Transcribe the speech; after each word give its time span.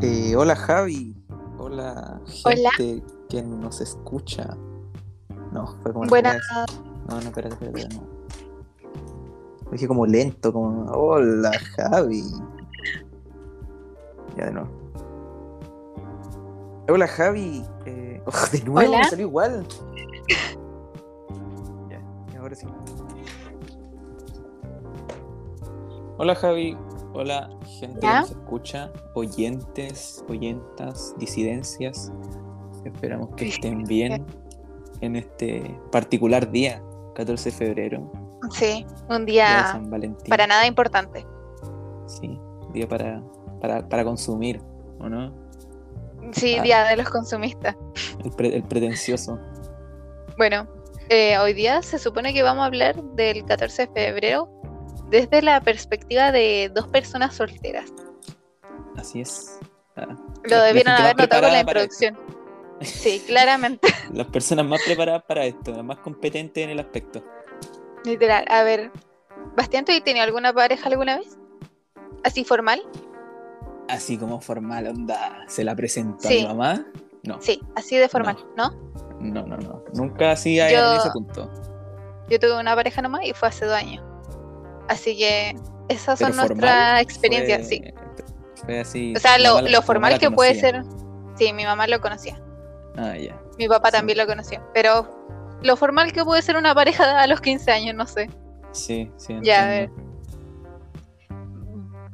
Eh, 0.00 0.36
hola 0.36 0.54
Javi, 0.54 1.12
hola 1.58 2.20
gente 2.26 3.02
Hola. 3.02 3.02
que 3.28 3.42
nos 3.42 3.80
escucha. 3.80 4.56
No, 5.52 5.66
fue 5.82 5.92
como 5.92 6.06
Buenas. 6.06 6.40
No, 7.08 7.16
no, 7.16 7.18
espérate, 7.18 7.54
espérate, 7.54 7.80
espérate, 7.80 7.96
no. 7.96 8.06
Lo 9.64 9.70
dije 9.72 9.88
como 9.88 10.06
lento, 10.06 10.52
como 10.52 10.88
hola 10.92 11.50
Javi. 11.76 12.22
Ya 14.36 14.44
de 14.46 14.52
nuevo. 14.52 14.68
Hola 16.88 17.08
Javi. 17.08 17.64
Eh, 17.84 18.22
oh, 18.24 18.30
de 18.52 18.62
nuevo 18.62 18.88
Hola. 18.88 18.98
me 18.98 19.04
salió 19.10 19.26
igual. 19.26 19.66
Ya, 21.90 22.00
y 22.32 22.36
ahora 22.36 22.54
sí. 22.54 22.68
Hola 26.18 26.36
Javi, 26.36 26.76
hola 27.12 27.48
gente 27.80 27.98
¿Ya? 28.02 28.12
que 28.14 28.20
nos 28.20 28.30
escucha, 28.30 28.92
oyentes, 29.14 30.24
oyentas, 30.28 31.14
disidencias. 31.18 32.12
Esperamos 32.84 33.30
que 33.36 33.48
estén 33.48 33.84
bien 33.84 34.24
en 35.00 35.16
este 35.16 35.62
particular 35.92 36.50
día, 36.50 36.82
14 37.14 37.50
de 37.50 37.56
febrero, 37.56 38.12
Sí, 38.52 38.86
un 39.10 39.26
día 39.26 39.66
San 39.72 39.90
Valentín. 39.90 40.28
para 40.30 40.46
nada 40.46 40.64
importante. 40.66 41.26
Sí, 42.06 42.38
día 42.72 42.88
para, 42.88 43.20
para, 43.60 43.86
para 43.88 44.04
consumir, 44.04 44.60
¿o 45.00 45.08
no? 45.08 45.32
Sí, 46.32 46.56
Ah. 46.58 46.62
día 46.62 46.84
de 46.84 46.96
los 46.96 47.10
consumistas. 47.10 47.76
El, 48.24 48.30
pre- 48.30 48.54
el 48.56 48.62
pretencioso. 48.62 49.38
Bueno, 50.38 50.68
eh, 51.08 51.36
hoy 51.38 51.52
día 51.52 51.82
se 51.82 51.98
supone 51.98 52.32
que 52.32 52.42
vamos 52.42 52.62
a 52.62 52.66
hablar 52.66 53.02
del 53.14 53.44
14 53.44 53.86
de 53.86 53.92
febrero 53.92 54.48
desde 55.10 55.42
la 55.42 55.60
perspectiva 55.60 56.32
de 56.32 56.70
dos 56.74 56.86
personas 56.88 57.34
solteras. 57.34 57.90
Así 58.96 59.20
es. 59.20 59.58
Ah, 59.96 60.06
Lo 60.44 60.60
debieron 60.62 60.94
haber 60.94 61.16
notado 61.16 61.42
con 61.42 61.52
la 61.52 61.60
introducción. 61.60 62.18
Sí, 62.80 63.22
claramente, 63.26 63.88
Las 64.12 64.28
personas 64.28 64.64
más 64.64 64.80
preparadas 64.84 65.24
para 65.24 65.44
esto, 65.44 65.72
las 65.72 65.84
más 65.84 65.98
competentes 65.98 66.62
en 66.62 66.70
el 66.70 66.78
aspecto. 66.78 67.24
literal. 68.04 68.44
A 68.48 68.62
ver, 68.62 68.92
Bastián, 69.56 69.84
¿tú 69.84 69.90
has 69.92 70.02
tenido 70.04 70.24
alguna 70.24 70.52
pareja 70.52 70.88
alguna 70.88 71.16
vez? 71.18 71.36
¿Así 72.22 72.44
formal? 72.44 72.80
Así 73.88 74.16
como 74.16 74.40
formal, 74.40 74.86
onda, 74.86 75.44
¿se 75.48 75.64
la 75.64 75.74
presentó 75.74 76.28
Sí. 76.28 76.38
a 76.38 76.42
mi 76.42 76.46
mamá? 76.54 76.86
No, 77.24 77.40
Sí, 77.42 77.60
así 77.74 77.96
de 77.96 78.08
formal, 78.08 78.36
¿no? 78.56 78.70
no, 79.18 79.44
no, 79.44 79.56
no. 79.56 79.82
Nunca 79.94 80.30
así 80.32 80.60
a 80.60 80.70
Yo- 80.70 80.92
en 80.92 80.98
ese 81.00 81.10
punto. 81.10 81.50
Yo 82.30 82.38
tuve 82.38 82.60
una 82.60 82.76
pareja 82.76 83.02
nomás 83.02 83.22
y 83.24 83.32
fue 83.32 83.48
hace 83.48 83.64
dos 83.64 83.74
años. 83.74 84.04
Así 84.88 85.16
que 85.16 85.56
esas 85.88 86.18
son 86.18 86.36
nuestras 86.36 87.00
experiencias, 87.02 87.68
sí. 87.68 87.82
Fue 88.64 88.80
así. 88.80 89.14
O 89.16 89.20
sea, 89.20 89.38
lo, 89.38 89.82
formal 89.82 90.18
que 90.18 90.30
puede 90.30 90.54
ser. 90.54 90.82
Sí, 91.36 91.52
mi 91.52 91.64
mamá 91.64 91.86
lo 91.86 92.00
conocía. 92.00 92.40
Ah, 92.96 93.16
ya. 93.16 93.40
Mi 93.58 93.68
papá 93.68 93.88
Sí. 93.90 93.96
también 93.96 94.18
lo 94.18 94.26
conocía. 94.26 94.62
Pero 94.74 95.08
lo 95.62 95.76
formal 95.76 96.12
que 96.12 96.24
puede 96.24 96.42
ser 96.42 96.56
una 96.56 96.74
pareja 96.74 97.20
a 97.20 97.26
los 97.26 97.40
15 97.40 97.70
años, 97.70 97.94
no 97.94 98.06
sé. 98.06 98.28
Sí, 98.72 99.10
sí. 99.16 99.38
Ya, 99.42 99.62
a 99.64 99.76
entiendo. 99.76 100.08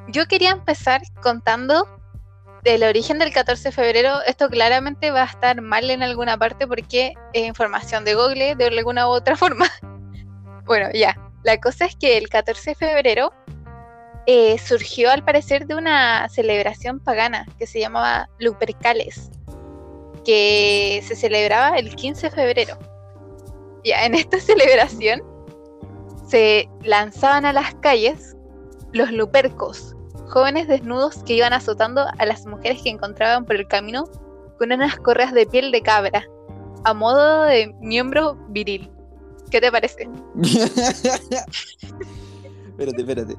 Yo 0.09 0.27
quería 0.27 0.50
empezar 0.50 1.00
contando 1.22 1.86
del 2.62 2.83
origen 2.84 3.19
del 3.19 3.33
14 3.33 3.69
de 3.69 3.72
febrero. 3.72 4.20
Esto 4.27 4.48
claramente 4.48 5.11
va 5.11 5.22
a 5.22 5.27
estar 5.27 5.61
mal 5.61 5.91
en 5.91 6.03
alguna 6.03 6.36
parte 6.36 6.66
porque 6.66 7.14
es 7.33 7.47
información 7.47 8.05
de 8.05 8.14
Google 8.14 8.55
de 8.55 8.66
alguna 8.66 9.09
u 9.09 9.12
otra 9.12 9.36
forma. 9.36 9.66
Bueno, 10.64 10.88
ya. 10.94 11.16
La 11.45 11.61
cosa 11.61 11.84
es 11.84 11.95
que 11.97 12.17
el 12.17 12.31
14 12.31 12.70
de 12.70 12.75
febrero 12.75 13.31
eh, 14.27 14.56
surgió 14.59 15.11
al 15.11 15.23
parecer 15.23 15.67
de 15.67 15.75
una 15.75 16.27
celebración 16.31 17.00
pagana 17.00 17.47
que 17.59 17.67
se 17.67 17.81
llamaba 17.81 18.31
Lupercales, 18.39 19.31
que 20.25 21.05
se 21.06 21.15
celebraba 21.15 21.77
el 21.77 21.94
15 21.94 22.31
de 22.31 22.34
febrero. 22.34 22.78
Ya, 23.84 24.06
en 24.06 24.15
esta 24.15 24.41
celebración 24.41 25.22
se 26.27 26.66
lanzaban 26.82 27.44
a 27.44 27.53
las 27.53 27.75
calles 27.76 28.34
los 28.94 29.11
lupercos, 29.11 29.94
jóvenes 30.28 30.66
desnudos 30.66 31.22
que 31.25 31.34
iban 31.34 31.53
azotando 31.53 32.06
a 32.19 32.25
las 32.25 32.47
mujeres 32.47 32.81
que 32.82 32.88
encontraban 32.88 33.44
por 33.44 33.56
el 33.56 33.69
camino 33.69 34.05
con 34.59 34.72
unas 34.72 34.97
correas 34.97 35.34
de 35.34 35.44
piel 35.44 35.71
de 35.72 35.82
cabra, 35.82 36.25
a 36.84 36.94
modo 36.94 37.43
de 37.43 37.75
miembro 37.81 38.37
viril. 38.49 38.94
¿Qué 39.54 39.60
te 39.60 39.70
parece? 39.70 40.09
espérate, 42.66 43.00
espérate. 43.03 43.37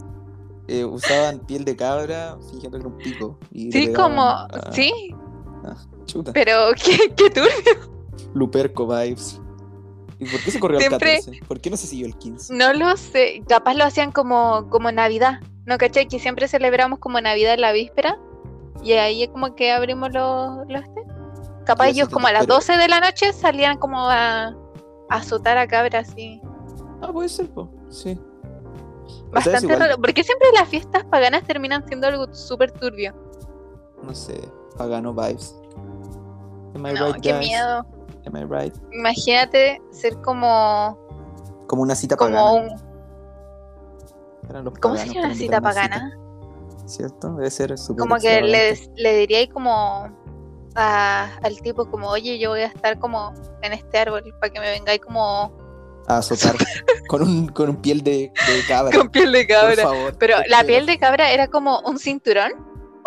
Eh, 0.70 0.86
usaban 0.86 1.40
piel 1.40 1.66
de 1.66 1.76
cabra 1.76 2.38
fingiendo 2.50 2.78
que 2.78 2.86
era 2.86 2.88
un 2.88 2.98
pico. 2.98 3.38
y 3.52 3.70
Sí, 3.72 3.92
como... 3.94 4.22
a- 4.24 4.48
Sí, 4.72 5.14
ah, 5.66 5.76
chuta. 6.06 6.32
pero 6.32 6.70
qué, 6.82 7.14
qué 7.18 7.30
turbio. 7.30 7.92
Luperco 8.34 8.88
vibes. 8.88 9.42
¿Y 10.20 10.26
por 10.30 10.40
qué 10.42 10.52
se 10.52 10.60
corrió 10.62 10.80
Siempre- 10.80 11.16
al 11.18 11.20
14? 11.20 11.46
¿Por 11.46 11.60
qué 11.60 11.70
no 11.70 11.76
se 11.76 11.88
siguió 11.88 12.06
el 12.06 12.16
15? 12.16 12.54
No 12.56 12.72
lo 12.74 12.96
sé, 12.96 13.44
capaz 13.48 13.74
lo 13.74 13.84
hacían 13.84 14.14
como, 14.14 14.70
como 14.70 14.90
Navidad. 14.94 15.42
¿No 15.66 15.78
cachai? 15.78 16.08
Que 16.08 16.20
siempre 16.20 16.48
celebramos 16.48 17.00
como 17.00 17.20
Navidad 17.20 17.56
en 17.56 17.62
la 17.62 17.74
víspera. 17.74 18.18
Y 18.82 18.94
ahí 18.94 19.28
como 19.28 19.54
que 19.54 19.74
abrimos 19.74 20.14
los... 20.14 20.66
los. 20.70 20.82
Capaz 21.66 21.90
ellos 21.90 22.08
como 22.08 22.28
a 22.28 22.32
las 22.32 22.44
pero- 22.46 22.56
12 22.56 22.78
de 22.78 22.88
la 22.88 23.02
noche 23.02 23.34
salían 23.34 23.78
como 23.78 24.10
a 24.10 24.56
azotar 25.10 25.58
a 25.58 25.68
cabras 25.68 26.10
así. 26.10 26.42
Ah, 27.02 27.12
puede 27.12 27.30
ser, 27.30 27.50
po. 27.50 27.70
Sí. 27.90 28.20
O 28.20 29.42
sea, 29.42 29.58
es 29.58 29.64
Bastante 29.64 29.76
raro. 29.76 29.96
Porque 30.02 30.24
siempre 30.24 30.48
las 30.54 30.68
fiestas 30.70 31.04
paganas 31.06 31.44
terminan 31.44 31.86
siendo 31.88 32.08
algo 32.08 32.34
súper 32.34 32.72
turbio. 32.72 33.14
No 34.04 34.14
sé, 34.14 34.40
pagano 34.78 35.14
vibes. 35.14 35.56
Am 36.76 36.86
I 36.88 36.94
No, 36.94 37.08
right, 37.14 37.22
qué 37.22 37.32
guys? 37.34 37.48
miedo. 37.48 37.86
Am 38.26 38.36
I 38.36 38.44
right? 38.46 38.76
Imagínate 38.94 39.82
ser 39.92 40.20
como, 40.22 40.98
Como 41.68 41.82
una 41.84 41.96
cita 41.96 42.16
como 42.16 42.32
pagana. 42.32 42.52
un. 42.52 42.70
Eran 44.50 44.66
los 44.66 44.74
¿Cómo 44.80 44.96
sería 44.96 45.22
una 45.22 45.34
cita 45.36 45.60
pagana? 45.62 46.18
¿Cierto? 46.86 47.34
Debe 47.36 47.50
ser 47.50 47.78
súper 47.78 48.02
Como 48.02 48.16
que 48.18 48.42
le, 48.42 48.78
le 48.96 49.18
diría 49.18 49.40
ahí 49.40 49.48
como 49.48 50.08
a- 50.76 51.36
al 51.42 51.62
tipo 51.62 51.90
como, 51.90 52.10
oye, 52.10 52.38
yo 52.40 52.50
voy 52.52 52.62
a 52.62 52.68
estar 52.68 53.00
como 53.00 53.34
en 53.62 53.74
este 53.74 53.98
árbol 53.98 54.24
para 54.40 54.52
que 54.54 54.60
me 54.60 54.70
vengáis 54.72 55.02
como 55.02 55.52
A 56.08 56.18
azotar 56.18 56.56
con 57.08 57.22
un, 57.24 57.48
con 57.48 57.70
un 57.70 57.78
piel 57.78 58.02
de, 58.04 58.32
de 58.48 58.62
cabra. 58.68 58.98
con 58.98 59.10
piel 59.10 59.32
de 59.32 59.48
cabra. 59.48 59.84
favor. 59.84 60.16
Pero 60.20 60.38
la 60.48 60.64
piel 60.64 60.86
de 60.86 60.98
cabra 61.00 61.32
era 61.32 61.48
como 61.48 61.80
un 61.82 61.98
cinturón 61.98 62.52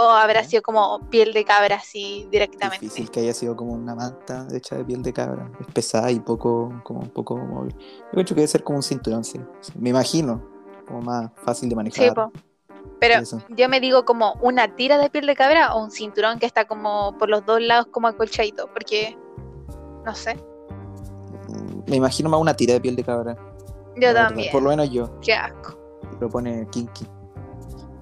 o 0.00 0.08
habrá 0.10 0.44
sido 0.44 0.62
como 0.62 1.00
piel 1.10 1.32
de 1.32 1.44
cabra 1.44 1.76
así 1.76 2.28
directamente. 2.30 2.84
Difícil 2.86 3.10
que 3.10 3.20
haya 3.20 3.34
sido 3.34 3.56
como 3.56 3.72
una 3.72 3.94
manta 3.96 4.46
hecha 4.54 4.76
de 4.76 4.84
piel 4.84 5.02
de 5.02 5.12
cabra. 5.12 5.50
Es 5.60 5.66
pesada 5.74 6.10
y 6.12 6.20
poco, 6.20 6.80
como 6.84 7.00
un 7.00 7.10
poco 7.10 7.36
móvil. 7.36 7.74
Yo 7.76 8.10
creo 8.12 8.24
que 8.24 8.34
debe 8.34 8.46
ser 8.46 8.62
como 8.62 8.78
un 8.78 8.82
cinturón, 8.84 9.24
sí. 9.24 9.40
Sí, 9.60 9.72
Me 9.76 9.90
imagino. 9.90 10.42
Como 10.86 11.02
más 11.02 11.30
fácil 11.44 11.68
de 11.68 11.74
manejar. 11.76 12.08
Sí, 12.08 12.14
po. 12.14 12.32
Pero 13.00 13.14
Eso. 13.20 13.40
yo 13.50 13.68
me 13.68 13.80
digo 13.80 14.04
como 14.04 14.34
una 14.42 14.74
tira 14.74 14.98
de 14.98 15.08
piel 15.10 15.26
de 15.26 15.36
cabra 15.36 15.74
o 15.74 15.82
un 15.84 15.90
cinturón 15.90 16.38
que 16.38 16.46
está 16.46 16.66
como 16.66 17.16
por 17.18 17.28
los 17.28 17.44
dos 17.46 17.60
lados 17.60 17.86
como 17.90 18.08
acolchadito, 18.08 18.68
porque 18.72 19.16
no 20.04 20.14
sé. 20.14 20.36
Me 21.86 21.96
imagino 21.96 22.28
más 22.28 22.40
una 22.40 22.54
tira 22.54 22.74
de 22.74 22.80
piel 22.80 22.96
de 22.96 23.04
cabra. 23.04 23.36
Yo 23.96 24.12
también. 24.12 24.50
Por 24.52 24.62
lo 24.62 24.70
menos 24.70 24.90
yo. 24.90 25.18
Qué 25.20 25.32
asco. 25.32 25.78
Lo 26.20 26.28
pone 26.28 26.66
kinky. 26.70 27.06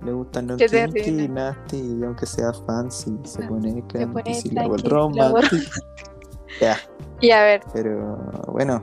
Le 0.05 0.13
gustan 0.13 0.47
los 0.47 0.57
kinky, 0.63 1.29
nasty, 1.29 1.77
y 2.01 2.05
aunque 2.05 2.27
sea 2.27 2.53
fancy, 2.53 3.19
se 3.25 3.43
pone 3.43 3.83
Se 3.91 4.07
pone 4.07 4.41
hago- 4.61 4.77
romantic. 4.89 5.69
Ya, 6.61 6.79
Y 7.21 7.33
a 7.33 7.43
ver, 7.43 7.61
pero 7.75 8.17
bueno, 8.49 8.83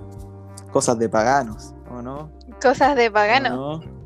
cosas 0.72 1.00
de 1.00 1.10
paganos, 1.10 1.74
¿o 1.90 2.02
no? 2.04 2.30
cosas 2.62 2.96
de 2.96 3.08
¿O 3.08 3.14
pagano. 3.14 3.50
no? 3.80 4.03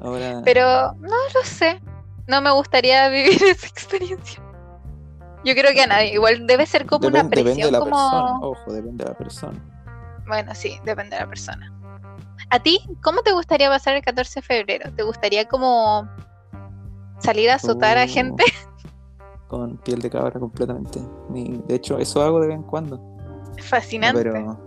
Ahora, 0.00 0.42
Pero 0.44 0.92
no 1.00 1.08
lo 1.34 1.42
sé. 1.44 1.80
No 2.26 2.40
me 2.42 2.50
gustaría 2.52 3.08
vivir 3.10 3.42
esa 3.42 3.66
experiencia. 3.66 4.42
Yo 5.44 5.54
creo 5.54 5.72
que 5.72 5.82
a 5.82 5.86
nadie. 5.86 6.12
Igual 6.14 6.46
debe 6.46 6.66
ser 6.66 6.86
como 6.86 7.06
una 7.08 7.22
depen- 7.22 7.28
depende 7.30 7.42
de 7.44 7.54
presión 7.54 7.72
la 7.72 7.78
como. 7.78 7.90
persona, 7.90 8.38
ojo, 8.40 8.72
depende 8.72 9.04
de 9.04 9.10
la 9.10 9.16
persona. 9.16 9.64
Bueno, 10.26 10.54
sí, 10.54 10.78
depende 10.84 11.16
de 11.16 11.22
la 11.22 11.28
persona. 11.28 11.72
¿A 12.50 12.58
ti 12.60 12.80
cómo 13.02 13.22
te 13.22 13.32
gustaría 13.32 13.68
pasar 13.68 13.94
el 13.94 14.02
14 14.02 14.40
de 14.40 14.46
febrero? 14.46 14.92
¿Te 14.94 15.02
gustaría 15.02 15.46
como 15.46 16.08
salir 17.18 17.50
a 17.50 17.54
azotar 17.54 17.98
a 17.98 18.04
Uh, 18.04 18.08
gente? 18.08 18.44
Con 19.48 19.78
piel 19.78 20.00
de 20.02 20.10
cabra 20.10 20.38
completamente. 20.38 21.00
De 21.30 21.74
hecho, 21.74 21.98
eso 21.98 22.20
hago 22.22 22.40
de 22.40 22.48
vez 22.48 22.56
en 22.56 22.62
cuando. 22.64 23.00
Fascinante. 23.62 24.22
pero 24.22 24.58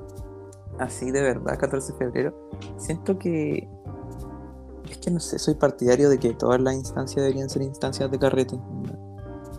así 0.79 1.11
de 1.11 1.21
verdad, 1.21 1.57
14 1.59 1.91
de 1.93 1.97
febrero, 1.99 2.49
siento 2.77 3.17
que 3.19 3.67
es 4.91 4.97
que 4.99 5.11
no 5.11 5.19
sé, 5.19 5.39
soy 5.39 5.55
partidario 5.55 6.09
de 6.09 6.17
que 6.19 6.33
todas 6.33 6.59
las 6.61 6.73
instancias 6.75 7.23
deberían 7.23 7.49
ser 7.49 7.61
instancias 7.63 8.09
de 8.11 8.19
carrete. 8.19 8.57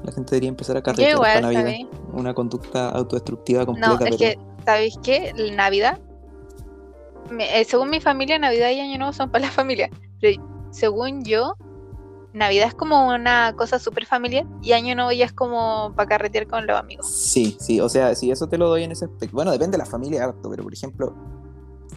La 0.05 0.13
gente 0.13 0.31
debería 0.31 0.49
empezar 0.49 0.77
a 0.77 0.83
carretear 0.83 1.17
para 1.19 1.29
igual, 1.41 1.43
Navidad. 1.43 1.63
¿sabes? 1.63 1.87
Una 2.13 2.35
conducta 2.35 2.89
autodestructiva 2.91 3.65
completa, 3.67 3.89
No, 3.91 3.95
es 3.95 4.05
pero 4.05 4.17
que, 4.17 4.39
¿sabéis 4.65 4.99
qué? 5.03 5.33
Navidad, 5.55 5.99
me- 7.31 7.61
eh, 7.61 7.65
según 7.65 7.91
mi 7.91 8.01
familia, 8.01 8.39
Navidad 8.39 8.71
y 8.71 8.81
Año 8.81 8.99
Nuevo 8.99 9.13
son 9.13 9.31
para 9.31 9.47
la 9.47 9.51
familia. 9.51 9.91
Pero 10.21 10.43
según 10.71 11.25
yo, 11.25 11.55
Navidad 12.33 12.67
es 12.69 12.75
como 12.75 13.09
una 13.09 13.55
cosa 13.57 13.79
súper 13.79 14.07
familiar 14.07 14.47
y 14.63 14.73
Año 14.73 14.95
Nuevo 14.95 15.13
ya 15.13 15.27
es 15.27 15.33
como 15.33 15.93
para 15.95 16.09
carretear 16.09 16.47
con 16.47 16.67
los 16.67 16.79
amigos. 16.79 17.07
Sí, 17.07 17.57
sí, 17.61 17.81
o 17.81 17.89
sea, 17.89 18.15
sí, 18.15 18.31
eso 18.31 18.49
te 18.49 18.59
lo 18.59 18.69
doy 18.69 18.85
en 18.85 18.93
ese 18.93 19.05
aspecto. 19.05 19.37
Bueno, 19.37 19.53
depende 19.53 19.77
de 19.77 19.85
la 19.85 19.87
familia 19.91 20.25
harto, 20.25 20.51
pero 20.51 20.63
por 20.63 20.73
ejemplo, 20.73 21.15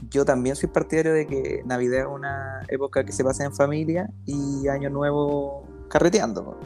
yo 0.10 0.26
también 0.26 0.56
soy 0.56 0.70
partidario 0.70 1.14
de 1.14 1.28
que 1.28 1.62
Navidad 1.66 2.02
es 2.02 2.08
una 2.08 2.62
época 2.68 3.04
que 3.04 3.12
se 3.12 3.24
pasa 3.24 3.46
en 3.46 3.54
familia 3.54 4.10
y 4.26 4.68
Año 4.68 4.90
Nuevo 4.90 5.64
carreteando. 5.90 6.58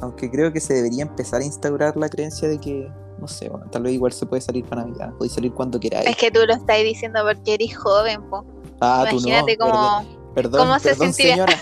Aunque 0.00 0.30
creo 0.30 0.52
que 0.52 0.60
se 0.60 0.74
debería 0.74 1.02
empezar 1.02 1.40
a 1.40 1.44
instaurar 1.44 1.96
la 1.96 2.08
creencia 2.08 2.48
de 2.48 2.58
que, 2.58 2.90
no 3.18 3.28
sé, 3.28 3.48
bueno, 3.48 3.66
tal 3.70 3.84
vez 3.84 3.92
igual 3.92 4.12
se 4.12 4.26
puede 4.26 4.42
salir 4.42 4.64
para 4.64 4.84
Navidad, 4.84 5.12
puede 5.18 5.30
salir 5.30 5.52
cuando 5.52 5.78
queráis. 5.78 6.08
Es 6.08 6.16
que 6.16 6.30
tú 6.30 6.40
lo 6.46 6.52
estás 6.52 6.78
diciendo 6.82 7.20
porque 7.24 7.54
eres 7.54 7.76
joven, 7.76 8.22
po. 8.28 8.44
Ah, 8.80 9.06
Imagínate 9.10 9.56
tú 9.56 9.64
no, 9.64 9.70
cómo, 9.70 10.32
perdón, 10.34 10.60
cómo 10.60 10.78
se 10.78 10.90
perdón, 10.90 11.12
sentiría. 11.12 11.46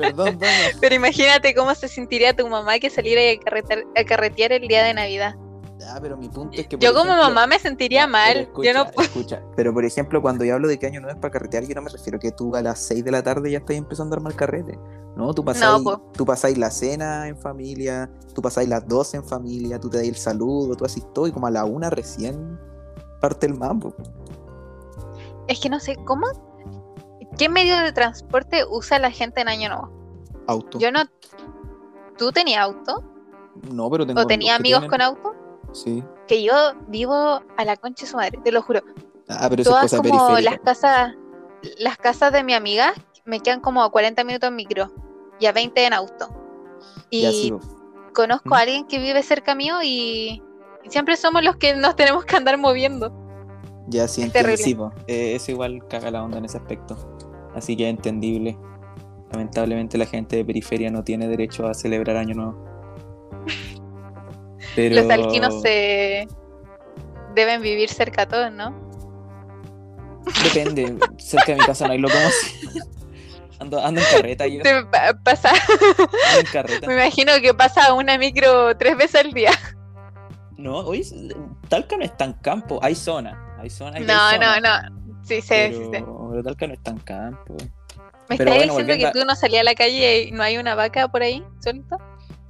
Perdón. 0.00 0.38
Pero 0.80 0.94
imagínate 0.94 1.54
cómo 1.54 1.74
se 1.74 1.86
sentiría 1.86 2.34
tu 2.34 2.48
mamá 2.48 2.78
que 2.78 2.88
saliera 2.88 3.20
a 3.20 3.44
carretear, 3.44 3.84
a 3.94 4.04
carretear 4.04 4.52
el 4.52 4.66
día 4.66 4.82
de 4.82 4.94
Navidad. 4.94 5.36
Ah, 5.88 5.98
pero 6.00 6.16
mi 6.16 6.28
punto 6.28 6.56
es 6.60 6.66
que. 6.66 6.76
por 6.76 6.84
Yo 6.84 6.92
como 6.92 7.12
ejemplo- 7.12 7.24
mamá 7.34 7.46
me 7.46 7.58
sentiría 7.58 8.06
mal. 8.06 8.48
pero 8.54 8.62
Yo 8.62 8.74
no 8.74 8.82
escucha, 8.84 9.02
escucha. 9.02 9.42
Pero 9.56 9.72
por 9.72 9.84
ejemplo, 9.84 10.20
cuando 10.22 10.44
yo 10.44 10.54
hablo 10.54 10.68
de 10.68 10.78
que 10.78 10.86
año 10.86 11.00
nuevo 11.00 11.14
es 11.14 11.20
para 11.20 11.32
carretear, 11.32 11.64
yo 11.64 11.74
no 11.74 11.82
me 11.82 11.90
refiero 11.90 12.16
a 12.16 12.20
que 12.20 12.32
tú 12.32 12.54
a 12.56 12.62
las 12.62 12.78
6 12.80 13.04
de 13.04 13.10
la 13.10 13.22
tarde 13.22 13.50
ya 13.50 13.58
estás 13.58 13.76
empezando 13.76 14.14
a 14.14 14.18
armar 14.18 14.34
carrete. 14.34 14.78
No, 15.16 15.32
tú 15.34 15.44
pasáis, 15.44 15.82
tú 16.16 16.24
pasáis 16.24 16.56
la 16.58 16.70
cena 16.70 17.26
en 17.28 17.36
familia, 17.36 18.10
tú 18.34 18.40
pasáis 18.42 18.68
las 18.68 18.86
12 18.86 19.16
en 19.18 19.24
familia, 19.24 19.78
tú 19.80 19.90
te 19.90 19.98
das 19.98 20.06
el 20.06 20.16
saludo, 20.16 20.76
tú 20.76 20.84
haces 20.84 21.04
todo 21.12 21.26
y 21.26 21.32
como 21.32 21.46
a 21.46 21.50
la 21.50 21.64
una 21.64 21.90
recién 21.90 22.58
parte 23.20 23.46
el 23.46 23.54
mambo. 23.54 23.94
Es 25.48 25.58
que 25.60 25.68
no 25.68 25.80
sé, 25.80 25.96
¿cómo? 26.04 26.26
¿Qué 27.36 27.48
medio 27.48 27.76
de 27.80 27.92
transporte 27.92 28.64
usa 28.70 28.98
la 28.98 29.10
gente 29.10 29.40
en 29.40 29.48
Año 29.48 29.68
Nuevo? 29.70 29.90
Auto. 30.46 30.78
Yo 30.78 30.90
no. 30.92 31.00
¿Tú 32.18 32.32
tenías 32.32 32.62
auto? 32.62 33.02
no, 33.72 33.90
pero 33.90 34.06
tengo 34.06 34.20
¿O 34.22 34.26
tenías 34.26 34.56
que 34.56 34.60
amigos 34.60 34.80
tienen- 34.80 34.90
con 34.90 35.00
auto? 35.02 35.34
Sí. 35.72 36.02
Que 36.26 36.42
yo 36.42 36.52
vivo 36.88 37.42
a 37.56 37.64
la 37.64 37.76
concha 37.76 38.04
de 38.04 38.10
su 38.10 38.16
madre, 38.16 38.38
te 38.42 38.52
lo 38.52 38.62
juro. 38.62 38.82
Ah, 39.28 39.46
pero 39.48 39.62
eso 39.62 39.70
es 39.70 39.76
Todas 39.76 39.90
cosa 39.90 39.96
como 39.98 40.26
periférica. 40.28 40.50
las 40.50 40.60
casas, 40.60 41.14
las 41.78 41.96
casas 41.96 42.32
de 42.32 42.42
mi 42.42 42.54
amiga 42.54 42.92
me 43.24 43.40
quedan 43.40 43.60
como 43.60 43.82
a 43.82 43.90
40 43.90 44.24
minutos 44.24 44.48
en 44.48 44.56
micro 44.56 44.92
y 45.38 45.46
a 45.46 45.52
20 45.52 45.86
en 45.86 45.92
auto. 45.92 46.28
Y 47.10 47.22
Ya, 47.22 47.30
sí, 47.30 47.52
po. 47.52 47.60
conozco 48.14 48.50
¿Mm? 48.50 48.54
a 48.54 48.58
alguien 48.58 48.86
que 48.86 48.98
vive 48.98 49.22
cerca 49.22 49.54
mío 49.54 49.76
y, 49.82 50.42
siempre 50.88 51.16
somos 51.16 51.44
los 51.44 51.56
que 51.56 51.74
nos 51.74 51.94
tenemos 51.96 52.24
que 52.24 52.36
andar 52.36 52.58
moviendo. 52.58 53.12
Ya 53.88 54.08
sí 54.08 54.22
Es 54.22 54.32
terrible. 54.32 54.56
sí. 54.56 54.76
Eh, 55.06 55.34
eso 55.34 55.50
igual 55.52 55.86
caga 55.88 56.10
la 56.10 56.22
onda 56.22 56.38
en 56.38 56.44
ese 56.44 56.58
aspecto. 56.58 56.96
Así 57.54 57.76
que 57.76 57.84
es 57.84 57.90
entendible. 57.90 58.58
Lamentablemente 59.32 59.98
la 59.98 60.06
gente 60.06 60.36
de 60.36 60.44
periferia 60.44 60.90
no 60.90 61.04
tiene 61.04 61.28
derecho 61.28 61.66
a 61.66 61.74
celebrar 61.74 62.16
Año 62.16 62.34
Nuevo. 62.34 62.69
Pero... 64.88 65.02
Los 65.02 65.10
alquinos 65.10 65.60
se 65.62 66.26
deben 67.34 67.60
vivir 67.62 67.88
cerca 67.90 68.22
a 68.22 68.26
todos, 68.26 68.50
¿no? 68.52 68.74
Depende, 70.44 70.96
cerca 71.18 71.52
de 71.52 71.58
mi 71.58 71.64
casa 71.64 71.86
no 71.86 71.92
hay 71.92 71.98
locomoción. 71.98 72.72
Ando, 73.58 73.78
ando 73.84 74.00
en 74.00 74.06
carreta 74.10 74.46
yo, 74.46 74.62
pasa, 75.22 75.50
ando 75.50 76.40
en 76.40 76.46
carreta. 76.50 76.86
me 76.86 76.94
imagino 76.94 77.32
que 77.42 77.52
pasa 77.52 77.92
una 77.92 78.16
micro 78.16 78.74
tres 78.78 78.96
veces 78.96 79.22
al 79.24 79.32
día. 79.32 79.50
No, 80.56 80.78
hoy 80.78 81.06
Talca 81.68 81.96
no 81.96 82.04
es 82.04 82.16
tan 82.16 82.34
campo, 82.34 82.78
hay 82.82 82.94
zona, 82.94 83.56
hay 83.58 83.68
zona. 83.70 83.96
hay 83.98 84.04
No, 84.04 84.30
zona, 84.30 84.60
no, 84.60 84.90
no. 84.90 85.00
Sí, 85.24 85.40
sí, 85.42 85.48
pero, 85.48 85.76
sí, 85.76 85.84
sí. 85.84 85.90
pero 85.92 86.42
Talca 86.42 86.66
no 86.66 86.72
es 86.74 86.82
tan 86.82 86.98
campo. 87.00 87.56
¿Me 88.28 88.36
estás 88.36 88.46
bueno, 88.46 88.52
diciendo 88.62 88.74
volviendo 88.74 89.06
a- 89.08 89.12
que 89.12 89.18
tú 89.20 89.24
no 89.26 89.34
salías 89.36 89.60
a 89.60 89.64
la 89.64 89.74
calle 89.74 90.22
y 90.22 90.32
no 90.32 90.42
hay 90.42 90.56
una 90.56 90.74
vaca 90.74 91.08
por 91.08 91.22
ahí 91.22 91.44
solita? 91.62 91.96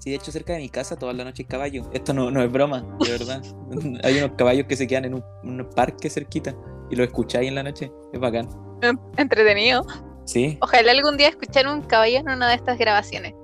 Sí, 0.01 0.11
de 0.11 0.17
hecho 0.17 0.33
cerca 0.33 0.55
de 0.55 0.59
mi 0.61 0.69
casa 0.71 0.97
toda 0.99 1.13
la 1.13 1.25
noche 1.25 1.43
hay 1.43 1.47
caballos. 1.47 1.87
Esto 1.93 2.13
no, 2.15 2.31
no 2.31 2.43
es 2.43 2.51
broma, 2.51 2.85
de 3.05 3.11
verdad. 3.13 3.43
hay 4.03 4.19
unos 4.19 4.33
caballos 4.37 4.67
que 4.67 4.75
se 4.75 4.87
quedan 4.87 5.05
en 5.05 5.15
un, 5.15 5.25
un 5.45 5.69
parque 5.77 6.11
cerquita 6.11 6.55
y 6.91 6.97
los 6.97 7.07
escucháis 7.07 7.49
en 7.49 7.55
la 7.55 7.63
noche. 7.63 7.93
Es 8.13 8.19
bacán. 8.19 8.47
Mm, 8.83 8.99
Entretenido. 9.19 9.87
Sí. 10.25 10.59
Ojalá 10.63 10.93
algún 10.93 11.17
día 11.17 11.29
escuchar 11.29 11.69
un 11.69 11.83
caballo 11.83 12.17
en 12.19 12.29
una 12.31 12.49
de 12.49 12.55
estas 12.55 12.79
grabaciones. 12.79 13.35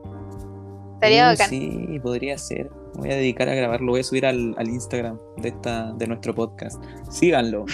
Estaría 0.95 1.27
Uh, 1.27 1.33
bacán. 1.33 1.51
Sí, 1.51 2.01
podría 2.03 2.39
ser. 2.39 2.71
Me 2.95 3.01
voy 3.03 3.11
a 3.13 3.17
dedicar 3.17 3.49
a 3.51 3.55
grabarlo. 3.55 3.93
Voy 3.93 4.01
a 4.01 4.05
subir 4.05 4.25
al, 4.25 4.55
al 4.57 4.69
Instagram 4.69 5.19
de 5.37 5.49
esta 5.51 5.93
de 5.93 6.07
nuestro 6.07 6.35
podcast. 6.35 6.83
Síganlo. 7.11 7.67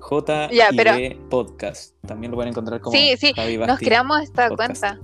J 0.00 0.50
Ya, 0.52 0.68
pero- 0.76 0.92
Podcast. 1.30 1.94
También 2.06 2.32
lo 2.32 2.36
pueden 2.36 2.50
encontrar 2.50 2.80
como 2.82 2.94
Sí, 2.94 3.14
sí, 3.16 3.32
Javi 3.34 3.56
Nos 3.56 3.78
creamos 3.78 4.20
esta 4.22 4.48
Podcast. 4.50 4.80
cuenta 4.82 5.00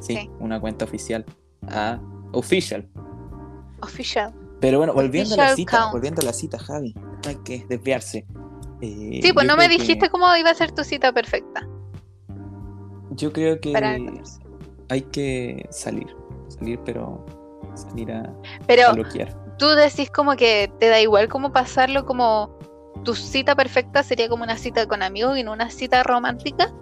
Sí, 0.00 0.14
sí. 0.16 0.30
una 0.38 0.60
cuenta 0.60 0.84
oficial. 0.84 1.24
Ah, 1.68 2.00
official. 2.32 2.88
oficial. 3.82 4.32
Pero 4.60 4.78
bueno, 4.78 4.94
volviendo 4.94 5.34
a 5.34 5.36
la 5.36 5.42
Official 5.52 5.56
cita, 5.56 5.78
count. 5.78 5.92
volviendo 5.92 6.22
a 6.22 6.24
la 6.24 6.32
cita, 6.32 6.58
Javi. 6.58 6.94
No 6.94 7.28
hay 7.28 7.36
que 7.44 7.66
desviarse. 7.68 8.26
Eh, 8.80 9.20
Sí, 9.22 9.32
pues 9.32 9.46
no 9.46 9.56
me 9.56 9.68
que- 9.68 9.76
dijiste 9.78 10.08
cómo 10.10 10.34
iba 10.36 10.50
a 10.50 10.54
ser 10.54 10.72
tu 10.72 10.84
cita 10.84 11.12
perfecta. 11.12 11.66
Yo 13.10 13.32
creo 13.32 13.60
que 13.60 13.72
Para 13.72 13.96
el 13.96 14.06
14. 14.06 14.40
hay 14.88 15.02
que 15.02 15.66
salir. 15.70 16.06
Salir, 16.48 16.80
pero 16.84 17.24
salir 17.74 18.10
a, 18.12 18.32
Pero 18.66 18.88
a 18.88 18.92
bloquear. 18.92 19.56
tú 19.58 19.68
decís 19.68 20.10
como 20.10 20.34
que 20.36 20.72
te 20.80 20.88
da 20.88 21.00
igual 21.00 21.28
cómo 21.28 21.52
pasarlo, 21.52 22.04
como 22.06 22.56
tu 23.04 23.14
cita 23.14 23.54
perfecta 23.54 24.02
sería 24.02 24.28
como 24.28 24.44
una 24.44 24.56
cita 24.56 24.86
con 24.86 25.02
amigos 25.02 25.36
y 25.38 25.42
no 25.42 25.52
una 25.52 25.68
cita 25.70 26.02
romántica. 26.02 26.72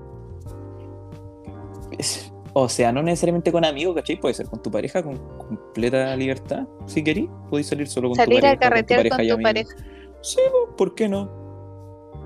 Es- 1.99 2.31
O 2.55 2.69
sea, 2.69 2.93
no 2.93 3.03
necesariamente 3.03 3.51
con 3.51 3.65
amigos, 3.65 3.95
¿cachai? 3.95 4.21
Puede 4.21 4.35
ser 4.35 4.47
con 4.47 4.63
tu 4.63 4.71
pareja 4.71 5.03
con 5.03 5.17
completa 5.39 6.15
libertad. 6.17 6.67
Si 6.87 7.03
querís, 7.03 7.29
podéis 7.49 7.69
salir 7.69 7.89
solo 7.89 8.09
con 8.09 8.17
Salir 8.17 8.37
tu 8.41 8.43
pareja. 8.43 8.55
a 8.55 8.59
carretear 8.59 9.09
con 9.09 9.17
tu 9.17 9.23
amigos. 9.23 9.43
pareja. 9.43 9.77
Sí, 10.21 10.39
pues, 10.51 10.75
¿por 10.77 10.95
qué 10.95 11.09
no? 11.09 11.31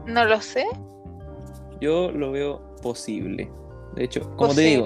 No 0.07 0.25
lo 0.25 0.41
sé. 0.41 0.65
Yo 1.81 2.11
lo 2.11 2.33
veo 2.33 2.61
posible. 2.83 3.51
De 3.95 4.05
hecho, 4.05 4.35
como 4.37 4.55
te 4.55 4.63
digo, 4.63 4.85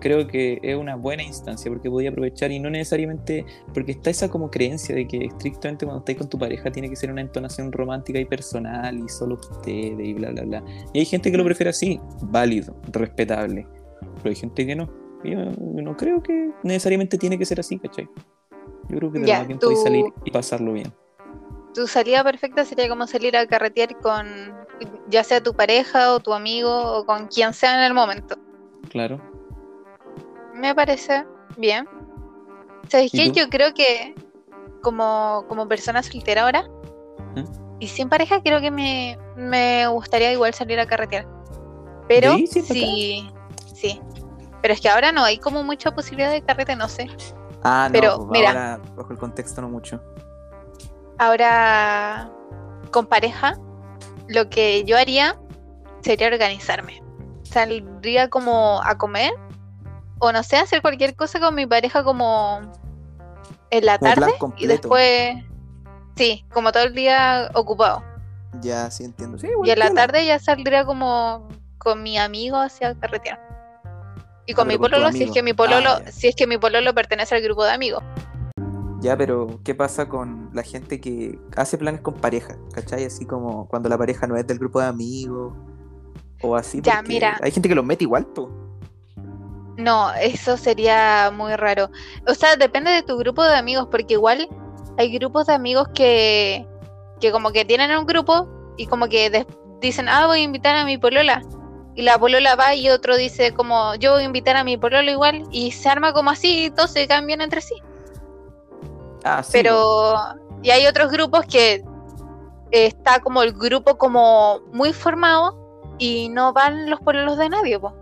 creo 0.00 0.26
que 0.26 0.58
es 0.62 0.76
una 0.76 0.96
buena 0.96 1.22
instancia 1.22 1.70
porque 1.70 1.88
podía 1.90 2.10
aprovechar 2.10 2.50
y 2.50 2.58
no 2.58 2.68
necesariamente, 2.70 3.44
porque 3.72 3.92
está 3.92 4.10
esa 4.10 4.28
como 4.28 4.50
creencia 4.50 4.94
de 4.94 5.06
que 5.06 5.24
estrictamente 5.26 5.84
cuando 5.86 6.00
estáis 6.00 6.18
con 6.18 6.28
tu 6.28 6.38
pareja 6.38 6.70
tiene 6.70 6.88
que 6.90 6.96
ser 6.96 7.10
una 7.12 7.20
entonación 7.20 7.70
romántica 7.70 8.18
y 8.18 8.24
personal 8.24 8.98
y 8.98 9.08
solo 9.08 9.34
ustedes 9.34 10.00
y 10.00 10.14
bla, 10.14 10.30
bla, 10.30 10.42
bla. 10.42 10.64
Y 10.92 11.00
hay 11.00 11.04
gente 11.04 11.30
que 11.30 11.36
lo 11.36 11.44
prefiere 11.44 11.70
así, 11.70 12.00
válido, 12.22 12.74
respetable, 12.90 13.66
pero 14.00 14.30
hay 14.30 14.34
gente 14.36 14.66
que 14.66 14.76
no. 14.76 14.88
Yo, 15.22 15.36
no 15.60 15.96
creo 15.96 16.22
que 16.22 16.50
necesariamente 16.62 17.18
tiene 17.18 17.38
que 17.38 17.44
ser 17.44 17.60
así, 17.60 17.78
¿cachai? 17.78 18.08
Yo 18.88 18.96
creo 18.98 19.12
que 19.12 19.18
de 19.20 19.26
podéis 19.32 19.58
tú- 19.58 19.76
salir 19.76 20.04
y 20.24 20.30
pasarlo 20.30 20.72
bien. 20.72 20.92
Tu 21.74 21.86
salida 21.86 22.24
perfecta 22.24 22.64
sería 22.64 22.88
como 22.88 23.06
salir 23.06 23.36
a 23.36 23.46
carretear 23.46 23.96
con 24.00 24.26
ya 25.08 25.22
sea 25.22 25.40
tu 25.42 25.54
pareja 25.54 26.14
o 26.14 26.20
tu 26.20 26.32
amigo 26.32 26.70
o 26.70 27.04
con 27.06 27.28
quien 27.28 27.52
sea 27.52 27.76
en 27.76 27.84
el 27.84 27.94
momento. 27.94 28.36
Claro. 28.88 29.20
Me 30.54 30.74
parece 30.74 31.24
bien. 31.56 31.86
¿Sabes 32.88 33.14
¿Y 33.14 33.18
qué? 33.18 33.28
tú? 33.28 33.34
Yo 33.38 33.48
creo 33.50 33.72
que 33.74 34.14
como, 34.82 35.44
como 35.48 35.68
persona 35.68 36.02
soltera 36.02 36.42
ahora 36.42 36.64
¿Mm? 37.36 37.44
y 37.78 37.86
sin 37.86 38.08
pareja, 38.08 38.42
creo 38.42 38.60
que 38.60 38.70
me, 38.72 39.16
me 39.36 39.86
gustaría 39.88 40.32
igual 40.32 40.52
salir 40.54 40.80
a 40.80 40.86
carretear. 40.86 41.28
Pero 42.08 42.32
¿Sí? 42.48 43.28
¿Sí. 43.80 44.00
Pero 44.62 44.74
es 44.74 44.80
que 44.80 44.88
ahora 44.90 45.10
no 45.12 45.24
hay 45.24 45.38
como 45.38 45.62
mucha 45.64 45.90
posibilidad 45.92 46.30
de 46.30 46.42
carrete, 46.42 46.76
no 46.76 46.88
sé. 46.88 47.08
Ah, 47.64 47.88
no, 47.88 47.92
Pero, 47.92 48.16
pues, 48.18 48.28
mira. 48.30 48.48
ahora 48.50 48.80
bajo 48.96 49.12
el 49.12 49.18
contexto 49.18 49.60
no 49.62 49.68
mucho. 49.68 50.02
Ahora, 51.18 52.30
con 52.90 53.06
pareja, 53.06 53.54
lo 54.28 54.48
que 54.48 54.84
yo 54.84 54.96
haría 54.96 55.38
sería 56.02 56.28
organizarme. 56.28 57.02
Saldría 57.42 58.28
como 58.30 58.80
a 58.82 58.96
comer 58.96 59.32
o 60.18 60.32
no 60.32 60.42
sé, 60.42 60.56
hacer 60.56 60.82
cualquier 60.82 61.16
cosa 61.16 61.40
con 61.40 61.54
mi 61.54 61.66
pareja 61.66 62.04
como 62.04 62.60
en 63.70 63.86
la 63.86 63.98
Como 63.98 64.14
tarde 64.14 64.32
y 64.34 64.38
completo. 64.38 64.68
después, 64.72 65.44
sí, 66.16 66.44
como 66.52 66.72
todo 66.72 66.84
el 66.84 66.94
día 66.94 67.50
ocupado. 67.54 68.02
Ya, 68.60 68.90
sí 68.90 69.04
entiendo. 69.04 69.38
Sí, 69.38 69.48
Y 69.64 69.70
en 69.70 69.78
la 69.78 69.92
tarde 69.92 70.26
ya 70.26 70.38
saldría 70.38 70.84
como 70.84 71.48
con 71.78 72.02
mi 72.02 72.18
amigo 72.18 72.56
hacia 72.58 72.94
carretera. 72.98 73.40
Y 74.46 74.54
con 74.54 74.66
Ah, 74.66 74.68
mi 74.68 74.78
con 74.78 74.90
pololo, 74.90 75.12
si 75.12 75.24
es 75.24 75.30
que 75.30 75.42
mi 75.42 75.52
pololo, 75.52 75.90
Ah, 75.90 76.02
si 76.10 76.28
es 76.28 76.34
que 76.36 76.46
mi 76.46 76.58
pololo 76.58 76.94
pertenece 76.94 77.34
al 77.34 77.42
grupo 77.42 77.64
de 77.64 77.72
amigos. 77.72 78.02
Ya, 79.00 79.16
pero 79.16 79.60
¿qué 79.64 79.74
pasa 79.74 80.08
con 80.08 80.50
la 80.52 80.62
gente 80.62 81.00
que 81.00 81.38
hace 81.56 81.78
planes 81.78 82.02
con 82.02 82.14
pareja? 82.14 82.56
¿Cachai? 82.74 83.04
Así 83.04 83.24
como 83.24 83.66
cuando 83.68 83.88
la 83.88 83.96
pareja 83.96 84.26
no 84.26 84.36
es 84.36 84.46
del 84.46 84.58
grupo 84.58 84.80
de 84.80 84.86
amigos 84.86 85.54
o 86.42 86.56
así. 86.56 86.80
Ya, 86.82 87.00
mira. 87.02 87.38
Hay 87.42 87.50
gente 87.50 87.68
que 87.68 87.74
los 87.74 87.84
mete 87.84 88.04
igual, 88.04 88.26
po. 88.26 88.50
No, 89.78 90.12
eso 90.14 90.58
sería 90.58 91.30
muy 91.34 91.56
raro. 91.56 91.88
O 92.26 92.34
sea, 92.34 92.56
depende 92.56 92.90
de 92.90 93.02
tu 93.02 93.16
grupo 93.16 93.42
de 93.42 93.56
amigos, 93.56 93.88
porque 93.90 94.14
igual 94.14 94.46
hay 94.98 95.10
grupos 95.16 95.46
de 95.46 95.54
amigos 95.54 95.88
que, 95.94 96.66
que 97.20 97.32
como 97.32 97.52
que 97.52 97.64
tienen 97.64 97.96
un 97.96 98.04
grupo 98.04 98.74
y 98.76 98.86
como 98.86 99.08
que 99.08 99.46
dicen, 99.80 100.08
ah, 100.10 100.26
voy 100.26 100.40
a 100.40 100.42
invitar 100.42 100.76
a 100.76 100.84
mi 100.84 100.98
polola. 100.98 101.40
Y 101.94 102.02
la 102.02 102.18
polola 102.18 102.54
va 102.56 102.74
y 102.74 102.88
otro 102.90 103.16
dice 103.16 103.52
como 103.52 103.94
yo 103.96 104.12
voy 104.12 104.22
a 104.22 104.26
invitar 104.26 104.56
a 104.56 104.64
mi 104.64 104.76
pololo 104.76 105.10
igual 105.10 105.44
y 105.50 105.72
se 105.72 105.88
arma 105.88 106.12
como 106.12 106.30
así 106.30 106.66
y 106.66 106.70
todos 106.70 106.90
se 106.92 107.06
cambian 107.08 107.40
entre 107.40 107.60
sí. 107.60 107.74
Ah, 109.24 109.42
sí, 109.42 109.50
Pero 109.52 110.14
y 110.62 110.70
hay 110.70 110.86
otros 110.86 111.10
grupos 111.10 111.44
que 111.46 111.74
eh, 112.70 112.86
está 112.86 113.20
como 113.20 113.42
el 113.42 113.52
grupo 113.52 113.98
como 113.98 114.60
muy 114.72 114.92
formado 114.92 115.56
y 115.98 116.28
no 116.30 116.52
van 116.52 116.88
los 116.88 117.00
pololos 117.00 117.36
de 117.36 117.48
nadie, 117.48 117.78
po. 117.78 117.92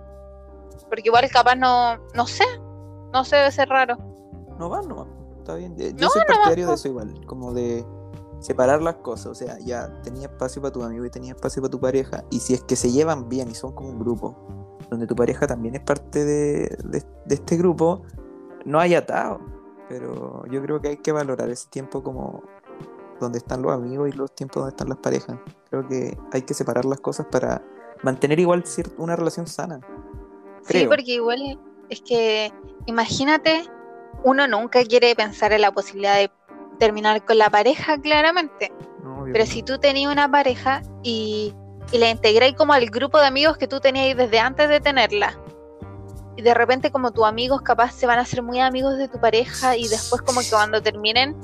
Porque 0.89 1.03
igual 1.09 1.29
capaz 1.31 1.57
no, 1.57 1.97
no 2.15 2.27
sé, 2.27 2.45
no 3.13 3.25
sé, 3.25 3.37
debe 3.37 3.51
ser 3.53 3.69
raro. 3.69 3.97
No 4.59 4.69
van 4.69 4.89
nomás, 4.89 5.07
está 5.39 5.55
bien. 5.57 5.77
Yo 5.77 6.07
No, 6.07 6.11
soy 6.11 6.21
no 6.23 6.27
partidario 6.27 6.67
van, 6.67 6.75
de 6.75 6.79
eso 6.79 6.89
igual, 6.89 7.27
como 7.27 7.53
de 7.53 7.85
separar 8.41 8.83
las 8.83 8.97
cosas. 8.97 9.27
O 9.27 9.35
sea, 9.35 9.59
ya 9.59 10.01
tenía 10.03 10.27
espacio 10.27 10.63
para 10.63 10.73
tu 10.73 10.83
amigo 10.83 11.05
y 11.05 11.11
tenía 11.11 11.33
espacio 11.33 11.63
para 11.63 11.71
tu 11.71 11.81
pareja. 11.81 12.25
Y 12.31 12.41
si 12.41 12.55
es 12.55 12.63
que 12.63 12.77
se 12.77 12.91
llevan 12.91 13.29
bien 13.29 13.51
y 13.51 13.55
son 13.55 13.73
como 13.73 13.91
un 13.91 13.99
grupo, 13.99 14.79
donde 14.91 15.07
tu 15.07 15.15
pareja 15.15 15.47
también 15.47 15.75
es 15.75 15.83
parte 15.83 16.25
de, 16.25 16.69
de- 16.85 17.05
de 17.27 17.35
este 17.35 17.57
grupo, 17.57 18.03
no 18.65 18.79
hay 18.81 18.95
atado. 18.95 19.41
Pero 19.89 20.45
yo 20.51 20.63
creo 20.63 20.81
que 20.81 20.89
hay 20.89 20.97
que 20.99 21.13
valorar 21.13 21.49
ese 21.51 21.69
tiempo 21.69 22.03
como 22.03 22.43
donde 23.21 23.39
están 23.39 23.63
los 23.63 23.73
amigos 23.73 24.09
y 24.09 24.13
los 24.13 24.35
tiempos 24.35 24.57
donde 24.63 24.71
están 24.71 24.89
las 24.89 24.99
parejas. 24.99 25.37
Creo 25.71 25.87
que 25.89 26.17
hay 26.33 26.43
que 26.43 26.55
separar 26.55 26.85
las 26.85 27.01
cosas 27.01 27.27
para 27.31 27.63
mantener 28.03 28.39
igual 28.39 28.63
una 28.99 29.17
relación 29.17 29.47
sana. 29.47 29.81
Sí, 30.63 30.87
porque 30.87 31.15
igual 31.15 31.59
es 31.89 32.01
que 32.03 32.53
imagínate, 32.87 33.65
uno 34.25 34.47
nunca 34.47 34.85
quiere 34.85 35.15
pensar 35.17 35.53
en 35.53 35.63
la 35.63 35.73
posibilidad 35.73 36.17
de 36.17 36.31
terminar 36.79 37.25
con 37.25 37.39
la 37.39 37.51
pareja, 37.51 37.99
claramente. 37.99 38.73
Obvio 39.05 39.33
Pero 39.33 39.47
si 39.47 39.63
tú 39.63 39.79
tenías 39.79 40.13
una 40.13 40.31
pareja 40.31 40.83
y, 41.03 41.55
y 41.93 41.99
la 41.99 42.11
integráis 42.11 42.55
como 42.55 42.73
al 42.73 42.87
grupo 42.91 43.19
de 43.19 43.27
amigos 43.27 43.57
que 43.59 43.67
tú 43.69 43.81
tenías 43.81 44.17
desde 44.17 44.39
antes 44.41 44.69
de 44.69 44.81
tenerla, 44.81 45.39
y 46.37 46.43
de 46.43 46.55
repente 46.55 46.93
como 46.93 47.11
tus 47.11 47.25
amigos 47.25 47.63
capaz 47.63 47.93
se 47.93 48.07
van 48.07 48.19
a 48.19 48.23
hacer 48.23 48.43
muy 48.43 48.61
amigos 48.61 48.97
de 48.97 49.09
tu 49.09 49.21
pareja 49.21 49.77
y 49.77 49.89
después 49.89 50.23
como 50.23 50.41
que 50.41 50.51
cuando 50.51 50.81
terminen, 50.81 51.37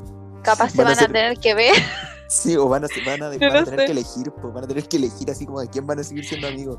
capaz 0.43 0.71
se 0.71 0.79
Van 0.79 0.87
a 0.87 0.91
van 0.91 0.99
a 0.99 1.01
ser- 1.03 1.13
tener 1.13 1.39
que 1.39 1.55
ver. 1.55 1.75
Sí, 2.27 2.57
o 2.57 2.67
van 2.69 2.85
a, 2.85 2.89
van 3.05 3.23
a, 3.23 3.29
van 3.29 3.35
a 3.35 3.65
tener 3.65 3.81
sé. 3.81 3.85
que 3.87 3.93
elegir, 3.93 4.33
pues, 4.41 4.53
van 4.55 4.65
a 4.65 4.67
tener 4.67 4.89
que 4.89 4.97
elegir 4.97 5.31
así 5.31 5.45
como 5.47 5.61
de 5.61 5.69
quién 5.69 5.87
van 5.87 5.99
a 6.01 6.03
seguir 6.03 6.25
siendo 6.25 6.49
amigos. 6.49 6.79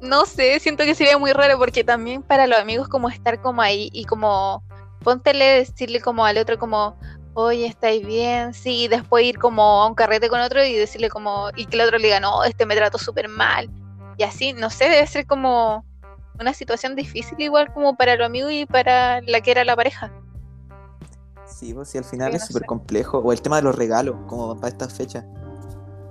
No 0.00 0.24
sé, 0.24 0.58
siento 0.60 0.82
que 0.84 0.94
sería 0.94 1.18
muy 1.18 1.32
raro 1.32 1.58
porque 1.58 1.84
también 1.84 2.22
para 2.22 2.46
los 2.46 2.58
amigos 2.58 2.88
como 2.88 3.08
estar 3.10 3.40
como 3.42 3.60
ahí 3.60 3.90
y 3.92 4.04
como 4.06 4.64
póntele 5.04 5.44
decirle 5.58 6.00
como 6.00 6.24
al 6.24 6.38
otro 6.38 6.58
como, 6.58 6.98
oye, 7.36 7.66
¿estáis 7.66 8.04
bien? 8.06 8.54
Sí, 8.54 8.84
y 8.84 8.88
después 8.88 9.24
ir 9.24 9.38
como 9.38 9.62
a 9.82 9.86
un 9.86 9.94
carrete 9.94 10.28
con 10.28 10.40
otro 10.40 10.64
y 10.64 10.74
decirle 10.74 11.10
como, 11.10 11.50
y 11.54 11.66
que 11.66 11.76
el 11.76 11.82
otro 11.82 11.98
le 11.98 12.06
diga, 12.06 12.18
no, 12.18 12.42
este 12.44 12.64
me 12.66 12.74
trató 12.74 12.96
súper 12.98 13.28
mal. 13.28 13.70
Y 14.16 14.22
así, 14.22 14.54
no 14.54 14.70
sé, 14.70 14.88
debe 14.88 15.06
ser 15.06 15.26
como 15.26 15.84
una 16.40 16.54
situación 16.54 16.96
difícil 16.96 17.38
igual 17.40 17.72
como 17.72 17.94
para 17.96 18.16
los 18.16 18.26
amigos 18.26 18.52
y 18.52 18.64
para 18.66 19.20
la 19.20 19.40
que 19.42 19.50
era 19.50 19.64
la 19.64 19.76
pareja. 19.76 20.10
Sí, 21.46 21.72
pues 21.74 21.90
sí, 21.90 21.98
al 21.98 22.04
final 22.04 22.30
Sí, 22.30 22.36
es 22.36 22.42
no 22.42 22.46
súper 22.48 22.66
complejo. 22.66 23.18
O 23.18 23.32
el 23.32 23.40
tema 23.42 23.56
de 23.56 23.62
los 23.62 23.74
regalos, 23.76 24.16
como 24.26 24.56
para 24.56 24.68
estas 24.68 24.94
fechas. 24.94 25.24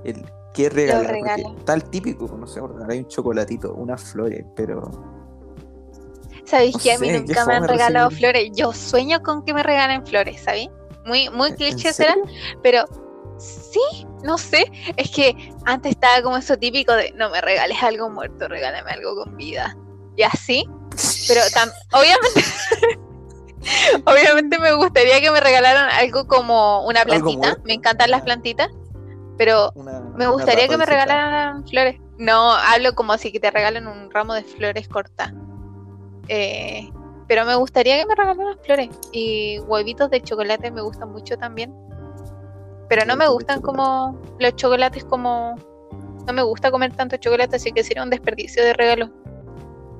El, 0.03 0.23
¿Qué 0.53 0.69
regalar? 0.69 1.17
Está 1.57 1.73
el 1.73 1.83
típico, 1.85 2.27
no 2.37 2.47
sé, 2.47 2.61
hay 2.87 2.99
un 2.99 3.07
chocolatito, 3.07 3.73
unas 3.73 4.01
flores, 4.01 4.45
pero 4.55 4.89
¿Sabéis 6.45 6.75
No 6.75 6.79
que 6.79 6.93
a 6.93 6.99
mí 6.99 7.09
nunca 7.11 7.45
me 7.45 7.55
han 7.55 7.67
regalado 7.67 8.09
recibir- 8.09 8.17
flores? 8.19 8.51
Yo 8.55 8.71
sueño 8.71 9.21
con 9.21 9.43
que 9.43 9.53
me 9.53 9.63
regalen 9.63 10.05
flores, 10.05 10.41
¿sabéis? 10.43 10.69
Muy, 11.05 11.29
muy 11.29 11.49
¿en 11.49 11.55
cliché 11.55 11.93
serio? 11.93 12.13
será, 12.15 12.31
pero 12.63 12.85
sí, 13.37 13.79
no 14.23 14.37
sé. 14.37 14.65
Es 14.97 15.11
que 15.11 15.35
antes 15.65 15.91
estaba 15.91 16.21
como 16.23 16.37
eso 16.37 16.57
típico 16.57 16.93
de 16.93 17.11
no 17.13 17.29
me 17.29 17.41
regales 17.41 17.81
algo 17.83 18.09
muerto, 18.09 18.47
regálame 18.47 18.89
algo 18.91 19.15
con 19.23 19.37
vida. 19.37 19.75
Y 20.17 20.23
así, 20.23 20.67
pero 21.27 21.41
obviamente, 21.91 22.41
obviamente 24.05 24.59
me 24.59 24.73
gustaría 24.73 25.21
que 25.21 25.31
me 25.31 25.39
regalaran 25.39 25.89
algo 25.91 26.25
como 26.27 26.85
una 26.85 27.03
plantita. 27.03 27.57
Me 27.65 27.73
encantan 27.73 28.11
las 28.11 28.21
ya. 28.21 28.25
plantitas, 28.25 28.69
pero 29.37 29.71
Una- 29.75 29.99
me 29.99 30.27
gustaría 30.27 30.67
que 30.67 30.77
me 30.77 30.85
regalaran 30.85 31.67
flores. 31.67 31.99
No, 32.17 32.51
hablo 32.53 32.95
como 32.95 33.17
si 33.17 33.31
que 33.31 33.39
te 33.41 33.51
regalen 33.51 33.87
un 33.87 34.09
ramo 34.09 34.33
de 34.33 34.43
flores 34.43 34.87
cortas. 34.87 35.33
Eh, 36.29 36.89
pero 37.27 37.45
me 37.45 37.55
gustaría 37.55 37.97
que 37.97 38.05
me 38.05 38.15
regalaran 38.15 38.57
flores. 38.63 38.89
Y 39.11 39.59
huevitos 39.59 40.09
de 40.09 40.21
chocolate 40.21 40.71
me 40.71 40.81
gustan 40.81 41.11
mucho 41.11 41.37
también. 41.37 41.73
Pero 42.87 43.05
no 43.05 43.15
me 43.15 43.27
gustan 43.27 43.61
como 43.61 44.19
los 44.39 44.55
chocolates 44.55 45.03
como... 45.05 45.55
No 46.27 46.33
me 46.33 46.43
gusta 46.43 46.71
comer 46.71 46.95
tanto 46.95 47.17
chocolate, 47.17 47.55
así 47.55 47.71
que 47.71 47.83
sería 47.83 48.03
un 48.03 48.09
desperdicio 48.09 48.63
de 48.63 48.73
regalo. 48.73 49.11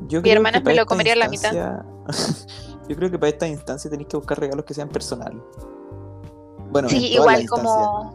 Yo 0.07 0.21
Mi 0.21 0.31
hermana 0.31 0.59
me 0.59 0.75
lo 0.75 0.85
comería 0.85 1.15
la 1.15 1.29
mitad. 1.29 1.51
Yo 2.87 2.95
creo 2.95 3.09
que 3.09 3.17
para 3.17 3.29
esta 3.29 3.47
instancia 3.47 3.89
tenéis 3.89 4.09
que 4.09 4.17
buscar 4.17 4.39
regalos 4.39 4.65
que 4.65 4.73
sean 4.73 4.89
personales. 4.89 5.41
Bueno, 6.69 6.89
Sí, 6.89 7.13
igual 7.13 7.47
como 7.47 8.13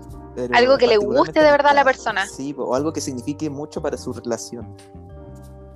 algo 0.53 0.79
que 0.79 0.87
le 0.87 0.97
guste 0.97 1.41
de 1.41 1.51
verdad 1.51 1.73
a 1.73 1.75
la 1.75 1.85
persona. 1.85 2.27
Sí, 2.27 2.55
o 2.57 2.75
algo 2.75 2.93
que 2.93 3.01
signifique 3.01 3.51
mucho 3.51 3.83
para 3.83 3.97
su 3.97 4.13
relación. 4.13 4.77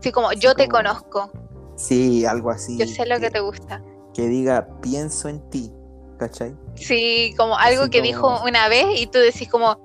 Sí, 0.00 0.12
como 0.12 0.29
Así 0.29 0.41
yo 0.41 0.55
te 0.55 0.69
conozco, 0.69 1.31
Sí, 1.76 2.25
algo 2.26 2.50
así. 2.50 2.78
yo 2.78 2.87
sé 2.87 3.07
lo 3.07 3.19
que 3.21 3.31
te 3.31 3.40
gusta. 3.40 3.83
que 4.14 4.28
diga 4.28 4.69
pienso 4.81 5.28
en 5.28 5.40
ti, 5.50 5.73
¿cachai? 6.19 6.57
Sí, 6.76 7.35
como 7.37 7.57
algo 7.57 7.83
Así 7.83 7.90
que 7.90 7.99
como- 7.99 8.07
dijo 8.07 8.45
una 8.45 8.69
vez 8.69 8.87
y 8.97 9.07
tú 9.09 9.19
decís 9.19 9.49
como, 9.50 9.76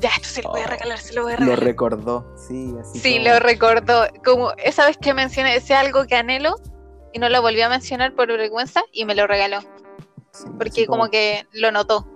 ya, 0.00 0.10
esto 0.16 0.28
se 0.28 0.42
lo 0.42 0.50
voy 0.50 0.60
a 0.60 0.64
Oh, 0.64 0.68
regalar, 0.68 0.98
se 0.98 1.14
lo 1.14 1.22
voy 1.22 1.32
a 1.32 1.36
Lo 1.36 1.40
regalar. 1.46 1.64
recordó, 1.64 2.26
sí, 2.36 2.74
así 2.80 2.98
Sí, 2.98 3.16
como- 3.18 3.28
lo 3.30 3.40
recordó. 3.40 4.02
Como 4.24 4.52
esa 4.62 4.84
vez 4.86 4.98
que 4.98 5.14
mencioné, 5.14 5.56
ese 5.56 5.74
algo 5.74 6.04
que 6.06 6.14
anhelo 6.16 6.56
y 7.14 7.18
no 7.18 7.28
lo 7.30 7.40
volví 7.42 7.60
a 7.62 7.68
mencionar 7.70 8.14
por 8.14 8.28
vergüenza 8.28 8.82
y 8.92 9.04
me 9.06 9.14
lo 9.14 9.26
regaló. 9.26 9.60
sí, 10.32 10.44
Porque 10.58 10.86
como 10.86 11.08
que 11.10 11.46
lo 11.52 11.72
notó. 11.72 12.06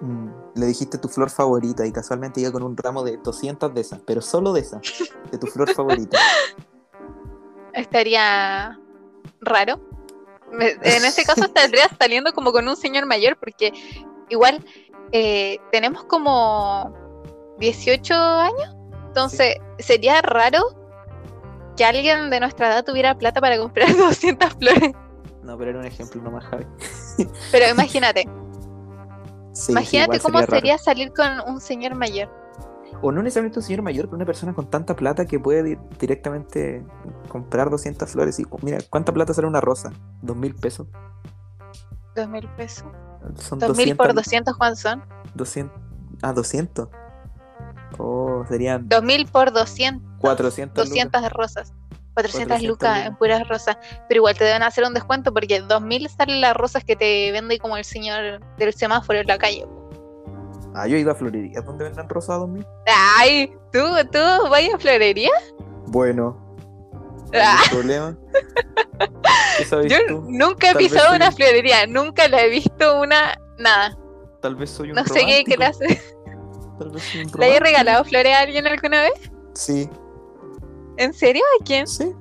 mm, 0.00 0.28
le 0.56 0.66
dijiste 0.66 0.98
tu 0.98 1.08
flor 1.08 1.30
favorita 1.30 1.86
y 1.86 1.92
casualmente 1.92 2.40
iba 2.40 2.50
con 2.50 2.62
un 2.64 2.76
ramo 2.76 3.02
de 3.04 3.16
200 3.18 3.72
de 3.74 3.80
esas, 3.80 4.00
pero 4.06 4.20
solo 4.22 4.52
de 4.52 4.60
esas, 4.60 4.80
de 5.30 5.38
tu 5.38 5.46
flor 5.46 5.68
favorita. 5.74 6.18
Estaría 7.76 8.78
raro. 9.40 9.80
En 10.58 11.04
ese 11.04 11.24
caso 11.24 11.44
estaría 11.44 11.88
saliendo 11.98 12.32
como 12.32 12.52
con 12.52 12.66
un 12.66 12.76
señor 12.76 13.06
mayor 13.06 13.36
porque 13.36 13.72
igual 14.28 14.64
eh, 15.12 15.58
tenemos 15.70 16.04
como 16.04 16.92
18 17.58 18.14
años. 18.14 18.76
Entonces 19.08 19.56
sería 19.78 20.20
raro 20.22 20.60
que 21.76 21.84
alguien 21.84 22.30
de 22.30 22.40
nuestra 22.40 22.68
edad 22.68 22.84
tuviera 22.84 23.16
plata 23.16 23.40
para 23.40 23.58
comprar 23.58 23.88
200 23.96 24.54
flores. 24.54 24.92
No, 25.42 25.56
pero 25.56 25.70
era 25.70 25.78
un 25.78 25.86
ejemplo 25.86 26.20
nomás, 26.20 26.44
Javi. 26.46 26.66
Pero 27.52 27.68
imagínate, 27.68 28.28
Sí, 29.56 29.72
imagínate 29.72 30.20
cómo 30.20 30.42
sería 30.42 30.76
salir 30.76 31.12
con 31.14 31.40
un 31.48 31.62
señor 31.62 31.94
mayor. 31.94 32.30
O 33.02 33.12
no 33.12 33.22
necesariamente 33.22 33.58
un 33.58 33.62
señor 33.64 33.82
mayor, 33.82 34.06
pero 34.06 34.16
una 34.16 34.24
persona 34.24 34.54
con 34.54 34.70
tanta 34.70 34.96
plata 34.96 35.26
que 35.26 35.38
puede 35.38 35.62
di- 35.62 35.78
directamente 35.98 36.84
comprar 37.28 37.68
200 37.70 38.08
flores. 38.10 38.38
Y 38.40 38.46
mira, 38.62 38.78
¿cuánta 38.90 39.12
plata 39.12 39.34
sale 39.34 39.46
una 39.46 39.60
rosa? 39.60 39.92
¿Dos 40.22 40.36
mil 40.36 40.54
pesos? 40.54 40.86
Dos 42.14 42.28
mil 42.28 42.48
pesos. 42.56 42.84
Son 43.36 43.58
Dos 43.58 43.76
mil 43.76 43.88
200, 43.88 43.96
por 44.06 44.14
200, 44.14 44.56
¿cuántos 44.56 44.80
son? 44.80 45.02
200. 45.34 45.78
Ah, 46.22 46.32
200. 46.32 46.88
Oh, 47.98 48.44
serían 48.48 48.88
Dos 48.88 49.02
mil 49.02 49.26
por 49.26 49.52
200. 49.52 50.02
400. 50.20 50.76
lucas. 50.88 50.88
200 50.90 51.32
rosas. 51.32 51.74
400, 52.14 52.48
400 52.58 52.62
lucas 52.62 52.88
lucas. 52.96 53.06
en 53.06 53.16
puras 53.16 53.48
rosas. 53.48 53.76
Pero 54.08 54.18
igual 54.20 54.36
te 54.38 54.44
deben 54.44 54.62
hacer 54.62 54.84
un 54.84 54.94
descuento 54.94 55.32
porque 55.34 55.60
2000 55.60 56.08
salen 56.08 56.40
las 56.40 56.56
rosas 56.56 56.82
que 56.84 56.96
te 56.96 57.30
vende 57.32 57.58
como 57.58 57.76
el 57.76 57.84
señor 57.84 58.40
del 58.56 58.72
semáforo 58.72 59.18
en 59.18 59.26
la 59.26 59.36
calle. 59.36 59.66
Ah, 60.78 60.86
yo 60.86 60.96
he 60.96 61.00
ido 61.00 61.10
a 61.10 61.14
florerías 61.14 61.64
donde 61.64 61.84
venden 61.84 62.04
a 62.06 62.34
2000. 62.36 62.66
Ay, 63.18 63.50
¿tú, 63.72 63.80
tú 64.12 64.18
vayas 64.50 64.74
a 64.74 64.78
florería? 64.78 65.30
Bueno, 65.86 66.36
Ah, 67.34 67.56
¿algún 67.62 67.78
problema? 67.78 68.16
¿Qué 69.58 69.64
sabes 69.68 69.90
yo 69.90 69.98
tú? 70.06 70.24
nunca 70.28 70.68
he 70.68 70.72
Tal 70.74 70.82
pisado 70.82 71.06
soy- 71.08 71.16
una 71.16 71.32
florería, 71.32 71.86
nunca 71.86 72.28
la 72.28 72.42
he 72.42 72.50
visto 72.50 73.00
una, 73.00 73.38
nada. 73.58 73.96
Tal 74.42 74.54
vez 74.54 74.68
soy 74.70 74.90
un 74.90 74.96
No 74.96 75.04
sé 75.06 75.24
qué 75.26 75.44
clase. 75.56 76.00
Tal 76.78 76.90
vez 76.90 77.02
soy 77.04 77.20
un 77.22 77.26
¿Le 77.28 77.32
romántico. 77.32 77.64
regalado 77.64 78.04
flores 78.04 78.34
a 78.34 78.40
alguien 78.40 78.66
alguna 78.66 79.00
vez? 79.02 79.32
Sí, 79.54 79.88
¿En 80.98 81.12
serio? 81.14 81.42
¿A 81.60 81.64
quién? 81.64 81.86
sí. 81.86 82.12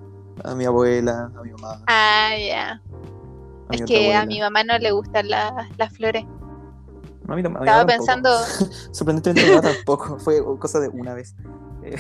A 0.44 0.54
mi 0.56 0.64
abuela, 0.66 1.30
a 1.38 1.42
mi 1.44 1.52
mamá. 1.52 1.82
Ah, 1.88 2.32
ya. 2.38 2.82
Es 3.72 3.82
que 3.84 4.14
a 4.14 4.26
mi 4.26 4.40
mamá 4.40 4.64
no 4.64 4.78
le 4.78 4.92
gustan 4.92 5.30
la- 5.30 5.68
las 5.78 5.94
flores. 5.94 6.24
No, 7.27 7.34
a 7.34 7.36
mí 7.38 7.44
a 7.46 7.50
mi 7.50 7.55
Estaba 7.60 7.86
pensando, 7.86 8.29
Sorprendentemente 8.91 9.62
tampoco. 9.62 10.20
Fue 10.20 10.41
cosa 10.60 10.79
de 10.79 10.89
una 10.89 11.13
vez. 11.13 11.36
Eh, 11.84 11.96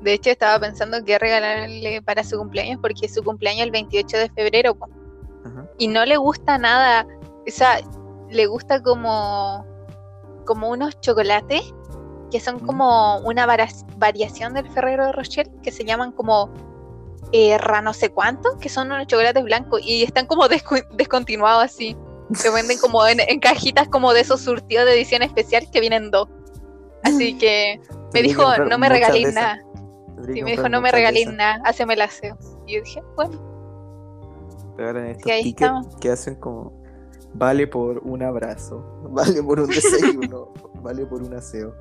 de 0.00 0.12
hecho 0.14 0.30
estaba 0.30 0.58
pensando 0.58 1.04
qué 1.04 1.18
regalarle 1.18 2.00
para 2.02 2.24
su 2.24 2.38
cumpleaños 2.38 2.78
porque 2.80 3.08
su 3.08 3.22
cumpleaños 3.22 3.64
el 3.64 3.70
28 3.70 4.16
de 4.16 4.30
febrero. 4.30 4.74
po. 4.74 4.88
y 5.78 5.88
no 5.88 6.04
le 6.04 6.16
gusta 6.16 6.58
nada. 6.58 7.06
O 7.46 7.50
sea, 7.50 7.80
le 8.30 8.46
gusta 8.46 8.82
como, 8.82 9.64
como 10.46 10.68
unos 10.70 11.00
chocolates 11.00 11.62
que 12.30 12.38
son 12.40 12.56
¿Mm? 12.56 12.66
como 12.66 13.18
una 13.20 13.44
variación 13.46 14.54
del 14.54 14.68
Ferrero 14.70 15.06
de 15.06 15.12
Rocher, 15.12 15.50
que 15.62 15.72
se 15.72 15.84
llaman 15.84 16.12
como 16.12 16.48
eh, 17.32 17.58
no 17.82 17.92
sé 17.92 18.10
cuánto, 18.10 18.56
que 18.58 18.68
son 18.68 18.92
unos 18.92 19.06
chocolates 19.06 19.42
blancos 19.44 19.80
y 19.84 20.02
están 20.04 20.26
como 20.26 20.44
descu- 20.48 20.86
descontinuados 20.92 21.64
así. 21.64 21.96
Se 22.34 22.50
venden 22.50 22.78
como 22.78 23.06
en, 23.06 23.20
en 23.20 23.40
cajitas 23.40 23.88
como 23.88 24.12
de 24.12 24.20
esos 24.20 24.40
surtidos 24.40 24.86
de 24.86 24.94
edición 24.94 25.22
especial 25.22 25.68
que 25.70 25.80
vienen 25.80 26.10
dos. 26.10 26.28
Así 27.02 27.36
que 27.38 27.80
me 28.12 28.22
dijo, 28.22 28.56
no 28.58 28.78
me 28.78 28.88
regaléis 28.88 29.32
nada. 29.32 29.60
Sí, 30.26 30.42
me 30.42 30.52
dijo, 30.52 30.68
no 30.68 30.80
me 30.80 30.92
regaléis 30.92 31.32
nada, 31.32 31.60
haceme 31.64 31.94
el 31.94 32.02
aseo. 32.02 32.36
Y 32.66 32.74
yo 32.74 32.82
dije, 32.82 33.02
bueno, 33.16 33.50
Regalan 34.76 35.06
estos 35.06 35.30
ahí 35.30 35.42
tickets 35.42 35.96
que 36.00 36.10
hacen 36.10 36.34
como 36.36 36.72
vale 37.34 37.66
por 37.66 37.98
un 37.98 38.22
abrazo, 38.22 38.84
vale 39.10 39.42
por 39.42 39.60
un 39.60 39.68
desayuno, 39.68 40.52
vale 40.82 41.06
por 41.06 41.22
un 41.22 41.34
aseo. 41.34 41.74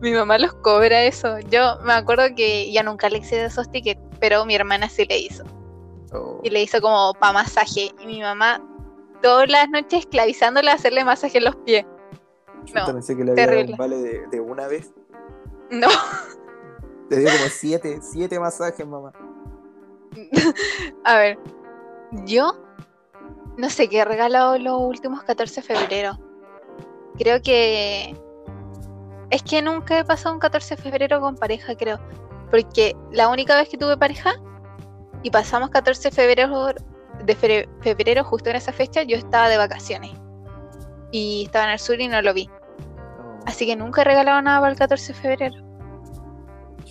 mi 0.00 0.12
mamá 0.12 0.38
los 0.38 0.52
cobra 0.54 1.02
eso. 1.04 1.38
Yo 1.50 1.78
me 1.84 1.92
acuerdo 1.92 2.34
que 2.34 2.70
ya 2.72 2.82
nunca 2.82 3.08
le 3.08 3.18
hice 3.18 3.36
de 3.36 3.46
esos 3.46 3.70
tickets, 3.70 4.00
pero 4.18 4.44
mi 4.44 4.54
hermana 4.54 4.88
sí 4.88 5.04
le 5.04 5.18
hizo. 5.18 5.44
Oh, 6.12 6.40
Y 6.42 6.50
le 6.50 6.62
hizo 6.62 6.80
como 6.80 7.12
para 7.14 7.32
masaje. 7.32 7.92
Y 8.00 8.06
mi 8.06 8.20
mamá 8.20 8.60
todas 9.22 9.48
las 9.48 9.68
noches 9.68 10.00
esclavizándola 10.00 10.72
a 10.72 10.74
hacerle 10.74 11.04
masaje 11.04 11.38
en 11.38 11.44
los 11.44 11.56
pies. 11.56 11.84
no, 12.74 12.86
pensé 12.86 13.16
que 13.16 13.24
le 13.24 13.32
había 13.32 13.46
dado 13.46 13.56
terrible. 13.56 13.72
un 13.72 13.78
vale 13.78 13.96
de, 13.96 14.26
de 14.28 14.40
una 14.40 14.66
vez. 14.66 14.92
No, 15.70 15.88
Te 17.08 17.18
dio 17.18 17.28
como 17.28 17.48
siete, 17.48 17.98
siete 18.02 18.38
masajes, 18.38 18.86
mamá. 18.86 19.12
a 21.04 21.16
ver, 21.16 21.38
yo 22.24 22.52
no 23.56 23.68
sé 23.68 23.88
qué 23.88 23.98
he 23.98 24.04
regalado 24.04 24.58
los 24.58 24.80
últimos 24.80 25.22
14 25.24 25.60
de 25.60 25.66
febrero. 25.66 26.18
Creo 27.18 27.42
que 27.42 28.16
es 29.30 29.42
que 29.42 29.62
nunca 29.62 29.98
he 29.98 30.04
pasado 30.04 30.34
un 30.34 30.40
14 30.40 30.76
de 30.76 30.82
febrero 30.82 31.20
con 31.20 31.36
pareja, 31.36 31.74
creo. 31.76 31.98
Porque 32.50 32.96
la 33.12 33.28
única 33.28 33.56
vez 33.56 33.68
que 33.68 33.76
tuve 33.76 33.96
pareja 33.96 34.34
y 35.22 35.30
pasamos 35.30 35.70
14 35.70 36.10
de 36.10 36.14
febrero, 36.14 36.74
de 37.24 37.34
fe- 37.34 37.68
febrero 37.80 38.24
justo 38.24 38.50
en 38.50 38.56
esa 38.56 38.72
fecha, 38.72 39.02
yo 39.02 39.16
estaba 39.16 39.48
de 39.48 39.56
vacaciones. 39.58 40.12
Y 41.12 41.44
estaba 41.46 41.64
en 41.66 41.70
el 41.72 41.78
sur 41.78 42.00
y 42.00 42.08
no 42.08 42.20
lo 42.22 42.32
vi. 42.34 42.48
Oh, 43.18 43.40
Así 43.46 43.66
que 43.66 43.76
nunca 43.76 44.02
he 44.02 44.04
regalado 44.04 44.40
nada 44.42 44.60
para 44.60 44.72
el 44.72 44.78
14 44.78 45.12
de 45.12 45.18
febrero. 45.18 45.64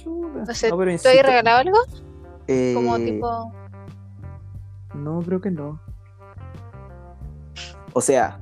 No 0.05 0.45
sé, 0.53 0.69
¿tú 0.69 0.81
has 0.81 1.03
regalado 1.03 1.57
algo? 1.59 1.77
eh, 2.48 2.74
Como 2.75 2.98
tipo. 2.98 3.53
No, 4.93 5.19
creo 5.21 5.39
que 5.41 5.51
no. 5.51 5.79
O 7.93 8.01
sea. 8.01 8.39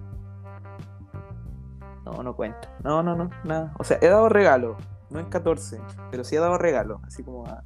No, 2.06 2.24
no 2.24 2.36
cuenta. 2.36 2.70
No, 2.84 3.04
no, 3.04 3.16
no, 3.16 3.30
nada. 3.44 3.74
O 3.80 3.84
sea, 3.84 3.98
he 4.02 4.08
dado 4.08 4.30
regalo. 4.30 4.78
No 5.10 5.20
en 5.20 5.26
14, 5.30 5.80
pero 6.12 6.24
sí 6.24 6.36
he 6.36 6.40
dado 6.40 6.58
regalo. 6.58 7.02
Así 7.06 7.24
como 7.24 7.46
a, 7.48 7.64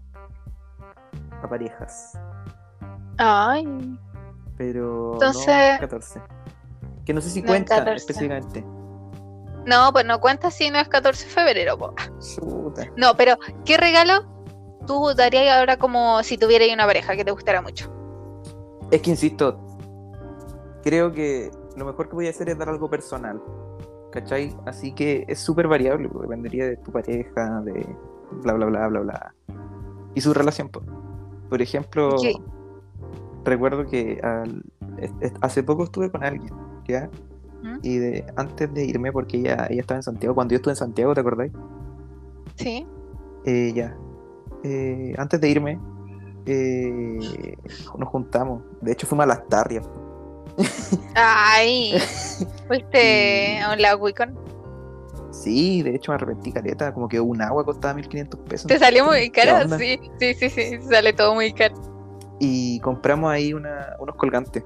a 1.44 1.50
parejas. 1.50 2.18
Ay, 3.18 3.66
Pero 4.62 5.14
Entonces- 5.14 5.48
no 5.48 5.54
en 5.54 5.78
14. 5.80 6.22
Que 7.04 7.14
no 7.16 7.22
sé 7.22 7.32
si 7.32 7.42
No 7.42 7.48
cuenta 7.48 7.78
14. 7.78 7.96
específicamente. 7.98 8.64
no, 9.66 9.92
pues 9.92 10.06
no 10.06 10.20
cuenta 10.22 10.52
si 10.52 10.70
no 10.70 10.78
es 10.78 10.88
14 10.88 11.26
de 11.26 11.32
febrero. 11.32 11.78
po. 11.80 11.96
No, 12.96 13.16
pero 13.18 13.38
¿qué 13.66 13.78
regalo 13.78 14.24
tú 14.86 15.14
darías 15.16 15.58
ahora 15.58 15.78
como 15.78 16.22
si 16.22 16.38
tuvieras 16.38 16.68
una 16.72 16.86
pareja 16.86 17.16
que 17.16 17.26
te 17.26 17.32
gustara 17.32 17.62
mucho? 17.64 17.92
Es 18.92 19.02
que 19.02 19.10
insisto, 19.10 19.60
creo 20.84 21.12
que 21.12 21.50
lo 21.76 21.86
mejor 21.86 22.08
que 22.08 22.16
voy 22.16 22.28
a 22.28 22.30
hacer 22.30 22.50
es 22.50 22.58
dar 22.60 22.70
algo 22.70 22.88
personal. 22.88 23.42
¿Cachai? 24.12 24.56
Así 24.68 24.94
que 24.94 25.26
es 25.28 25.40
súper 25.40 25.68
variable, 25.68 26.08
pues, 26.10 26.24
dependería 26.24 26.66
de 26.66 26.78
tu 26.78 26.92
pareja, 26.92 27.62
de 27.62 27.96
bla 28.44 28.54
bla 28.54 28.66
bla 28.68 28.88
bla 28.90 29.00
bla. 29.00 29.36
Y 30.14 30.22
su 30.22 30.34
relación. 30.36 30.70
pues. 30.70 30.86
Por 31.50 31.62
ejemplo, 31.64 32.16
¿Qué? 32.22 32.34
Recuerdo 33.44 33.86
que 33.88 34.20
al- 34.24 34.64
hace 35.42 35.64
poco 35.64 35.84
estuve 35.86 36.12
con 36.12 36.24
alguien, 36.24 36.54
¿ya? 36.88 37.10
¿Mm? 37.64 37.78
Y 37.84 37.98
de, 37.98 38.26
antes 38.36 38.74
de 38.74 38.86
irme, 38.86 39.12
porque 39.12 39.38
ella, 39.38 39.68
ella 39.70 39.82
estaba 39.82 39.98
en 40.00 40.04
Santiago, 40.04 40.36
cuando 40.36 40.52
yo 40.54 40.58
estuve 40.58 40.74
en 40.74 40.78
Santiago, 40.78 41.14
¿te 41.14 41.22
acordáis? 41.22 41.52
Sí. 42.56 42.86
Eh, 43.46 43.72
ya. 43.76 43.96
Eh, 44.64 45.14
antes 45.18 45.42
de 45.42 45.50
irme, 45.50 45.80
eh, 46.46 47.56
nos 47.98 48.10
juntamos. 48.10 48.64
De 48.82 48.92
hecho, 48.92 49.08
fuimos 49.08 49.24
a 49.26 49.28
las 49.28 49.48
tarrias. 49.48 49.90
Ay, 51.16 51.94
fuiste 52.68 53.60
a 53.60 53.74
un 53.74 53.82
lago 53.82 54.04
Wicon. 54.06 54.38
Sí, 55.32 55.82
de 55.82 55.96
hecho 55.96 56.12
me 56.12 56.16
arrepentí 56.16 56.52
caleta, 56.52 56.94
como 56.94 57.08
que 57.08 57.20
un 57.20 57.42
agua 57.42 57.64
costaba 57.64 57.94
1500 57.94 58.40
pesos. 58.42 58.68
¿Te 58.68 58.78
salió 58.78 59.06
muy 59.06 59.30
¿Qué 59.30 59.42
caro? 59.44 59.78
Sí, 59.78 59.98
sí, 60.20 60.34
sí, 60.34 60.50
sí, 60.50 60.78
sale 60.90 61.14
todo 61.14 61.34
muy 61.34 61.54
caro. 61.54 61.76
Y 62.44 62.80
compramos 62.80 63.32
ahí 63.32 63.54
una- 63.54 63.96
unos 64.00 64.16
colgantes. 64.16 64.64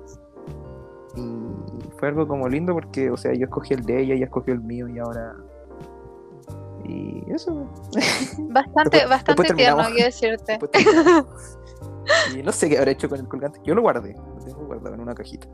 Y 1.18 1.90
fue 2.00 2.08
algo 2.08 2.26
como 2.26 2.48
lindo 2.48 2.74
porque, 2.74 3.10
o 3.10 3.18
sea, 3.18 3.34
yo 3.34 3.46
escogí 3.46 3.74
el 3.74 3.84
de 3.86 4.02
ella, 4.02 4.14
ella 4.16 4.26
escogió 4.26 4.54
el 4.54 4.62
mío 4.62 4.88
y 4.88 4.98
ahora... 5.00 5.34
Y 6.86 7.24
eso. 7.34 7.68
Bastante, 8.40 8.98
Después- 8.98 9.10
bastante 9.10 9.42
después 9.44 9.56
tierno, 9.58 9.84
quiero 9.88 10.06
decirte. 10.06 10.60
Y 12.36 12.44
no 12.44 12.52
sé 12.52 12.70
qué 12.70 12.78
habrá 12.78 12.92
hecho 12.92 13.10
con 13.10 13.20
el 13.20 13.28
colgante. 13.28 13.60
Yo 13.64 13.74
lo 13.74 13.82
guardé, 13.82 14.14
lo 14.14 14.46
tengo 14.46 14.64
guardado 14.68 14.94
en 14.94 15.02
una 15.02 15.16
cajita. 15.16 15.48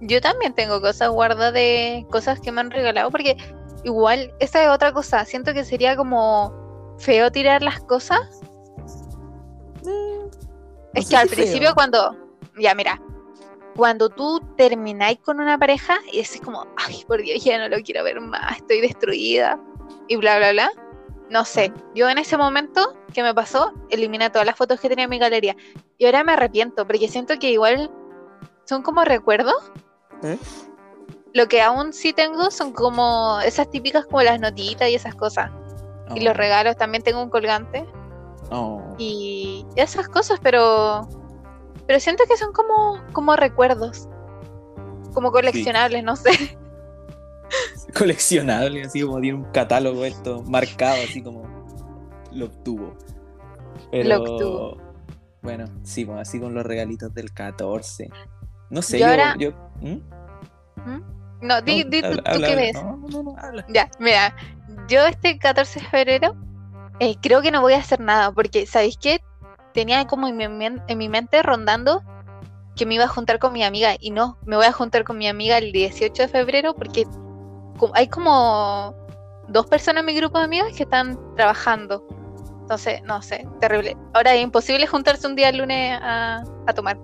Yo 0.00 0.18
también 0.22 0.54
tengo 0.54 0.80
cosas 0.80 1.10
guardadas 1.10 1.52
de 1.52 2.06
cosas 2.10 2.40
que 2.40 2.50
me 2.50 2.62
han 2.62 2.70
regalado, 2.70 3.10
porque 3.10 3.36
igual, 3.84 4.32
esa 4.38 4.62
es 4.64 4.70
otra 4.70 4.94
cosa. 4.94 5.26
Siento 5.26 5.52
que 5.52 5.62
sería 5.62 5.96
como 5.96 6.54
feo 6.98 7.30
tirar 7.30 7.60
las 7.62 7.80
cosas. 7.80 8.40
Es 10.94 11.08
que 11.08 11.16
al 11.16 11.28
principio 11.28 11.68
feo. 11.68 11.74
cuando, 11.74 12.16
ya 12.58 12.74
mira, 12.74 13.00
cuando 13.76 14.08
tú 14.08 14.40
termináis 14.56 15.18
con 15.20 15.40
una 15.40 15.58
pareja 15.58 15.98
y 16.12 16.20
es 16.20 16.40
como, 16.40 16.66
ay, 16.76 17.04
por 17.06 17.22
Dios, 17.22 17.42
ya 17.44 17.58
no 17.58 17.74
lo 17.74 17.82
quiero 17.82 18.04
ver 18.04 18.20
más, 18.20 18.58
estoy 18.58 18.80
destruida 18.80 19.58
y 20.08 20.16
bla, 20.16 20.38
bla, 20.38 20.52
bla. 20.52 20.70
No 21.30 21.44
sé, 21.44 21.72
yo 21.94 22.08
en 22.08 22.18
ese 22.18 22.36
momento 22.36 22.96
que 23.14 23.22
me 23.22 23.32
pasó, 23.32 23.72
eliminé 23.88 24.30
todas 24.30 24.46
las 24.46 24.56
fotos 24.56 24.80
que 24.80 24.88
tenía 24.88 25.04
en 25.04 25.10
mi 25.10 25.18
galería 25.18 25.56
y 25.96 26.06
ahora 26.06 26.24
me 26.24 26.32
arrepiento 26.32 26.86
porque 26.86 27.08
siento 27.08 27.38
que 27.38 27.52
igual 27.52 27.90
son 28.64 28.82
como 28.82 29.04
recuerdos. 29.04 29.70
¿Eh? 30.24 30.36
Lo 31.32 31.46
que 31.46 31.62
aún 31.62 31.92
sí 31.92 32.12
tengo 32.12 32.50
son 32.50 32.72
como 32.72 33.40
esas 33.44 33.70
típicas 33.70 34.06
como 34.06 34.22
las 34.22 34.40
notitas 34.40 34.88
y 34.88 34.96
esas 34.96 35.14
cosas. 35.14 35.52
Y 36.16 36.20
los 36.20 36.36
regalos, 36.36 36.76
también 36.76 37.04
tengo 37.04 37.22
un 37.22 37.30
colgante 37.30 37.86
Oh. 38.50 38.94
y 38.98 39.64
esas 39.76 40.08
cosas, 40.08 40.40
pero 40.42 41.08
pero 41.86 42.00
siento 42.00 42.24
que 42.28 42.36
son 42.36 42.52
como 42.52 43.00
como 43.12 43.36
recuerdos, 43.36 44.08
como 45.14 45.30
coleccionables, 45.32 46.02
no 46.04 46.16
sé. 46.16 46.30
coleccionable, 47.98 48.82
así 48.82 49.02
como 49.02 49.20
tiene 49.20 49.38
un 49.38 49.44
catálogo 49.52 50.04
esto 50.04 50.42
marcado, 50.44 50.96
así 51.04 51.22
como 51.22 51.42
lo 52.32 52.46
obtuvo. 52.46 52.94
Pero, 53.90 54.08
Lo 54.08 54.22
obtuvo. 54.22 54.76
Bueno, 55.42 55.64
sí, 55.82 56.04
pues, 56.04 56.18
así 56.18 56.38
con 56.38 56.54
los 56.54 56.64
regalitos 56.64 57.12
del 57.14 57.32
14. 57.32 58.10
No 58.68 58.82
sé, 58.82 58.98
Yo 58.98 59.06
yo. 59.06 59.10
ahora- 59.10 59.34
yo- 59.38 59.52
¿Mm? 59.80 60.00
No, 61.42 61.62
di, 61.62 61.82
No, 61.84 61.90
di 61.90 62.00
tú, 62.02 62.06
habla- 62.06 62.22
tú 62.34 62.40
qué 62.40 62.54
ves. 62.56 62.74
No, 62.74 62.96
no, 63.08 63.22
no, 63.22 63.34
habla. 63.38 63.64
Ya, 63.72 63.90
mira, 63.98 64.36
yo 64.88 65.06
este 65.06 65.38
14 65.38 65.80
de 65.80 65.86
febrero 65.86 66.36
eh, 67.00 67.16
creo 67.20 67.42
que 67.42 67.50
no 67.50 67.60
voy 67.60 67.72
a 67.72 67.78
hacer 67.78 68.00
nada 68.00 68.30
porque, 68.32 68.66
¿sabéis 68.66 68.96
qué? 68.98 69.20
Tenía 69.74 70.06
como 70.06 70.28
en 70.28 70.36
mi, 70.36 70.44
en 70.44 70.98
mi 70.98 71.08
mente 71.08 71.42
rondando 71.42 72.02
que 72.76 72.86
me 72.86 72.94
iba 72.94 73.04
a 73.04 73.08
juntar 73.08 73.38
con 73.38 73.52
mi 73.52 73.64
amiga 73.64 73.96
y 73.98 74.10
no, 74.10 74.38
me 74.46 74.56
voy 74.56 74.66
a 74.66 74.72
juntar 74.72 75.04
con 75.04 75.18
mi 75.18 75.26
amiga 75.26 75.58
el 75.58 75.72
18 75.72 76.22
de 76.22 76.28
febrero 76.28 76.74
porque 76.74 77.06
hay 77.94 78.08
como 78.08 78.94
dos 79.48 79.66
personas 79.66 80.00
en 80.00 80.06
mi 80.06 80.14
grupo 80.14 80.38
de 80.38 80.44
amigas 80.44 80.72
que 80.76 80.84
están 80.84 81.18
trabajando. 81.36 82.06
Entonces, 82.62 83.02
no 83.02 83.20
sé, 83.20 83.46
terrible. 83.60 83.96
Ahora 84.12 84.34
es 84.34 84.42
imposible 84.42 84.86
juntarse 84.86 85.26
un 85.26 85.34
día 85.34 85.48
el 85.48 85.58
lunes 85.58 85.98
a, 86.00 86.42
a 86.66 86.72
tomar. 86.72 86.98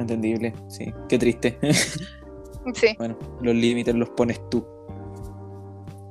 Entendible, 0.00 0.54
sí. 0.68 0.92
Qué 1.08 1.18
triste. 1.18 1.58
Sí, 2.74 2.94
bueno, 2.96 3.18
los 3.40 3.56
límites 3.56 3.92
los 3.92 4.08
pones 4.10 4.40
tú. 4.48 4.64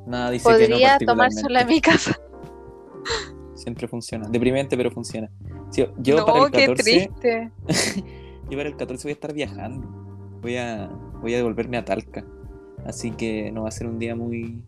Nada 0.06 0.32
dice 0.32 0.50
que 0.58 0.68
no 0.68 0.76
podría 0.76 0.98
tomar 1.00 1.32
sola 1.32 1.62
en 1.62 1.68
mi 1.70 1.80
casa. 1.80 2.20
Siempre 3.62 3.88
funciona. 3.88 4.28
Deprimente, 4.28 4.76
pero 4.76 4.90
funciona. 4.92 5.30
Sí, 5.70 5.86
yo 6.00 6.18
no, 6.18 6.26
para 6.26 6.46
el 6.46 6.52
qué 6.52 6.66
14. 6.68 6.84
triste. 6.84 7.52
Yo 8.50 8.58
para 8.58 8.68
el 8.70 8.76
14 8.76 9.04
voy 9.04 9.12
a 9.12 9.14
estar 9.14 9.34
viajando. 9.34 9.88
Voy 10.42 10.58
a, 10.58 10.90
voy 11.22 11.34
a 11.34 11.38
devolverme 11.38 11.78
a 11.78 11.86
Talca. 11.86 12.26
Así 12.86 13.12
que 13.12 13.50
no 13.52 13.62
va 13.64 13.70
a 13.70 13.72
ser 13.72 13.88
un 13.88 13.98
día 14.00 14.16
muy. 14.16 14.62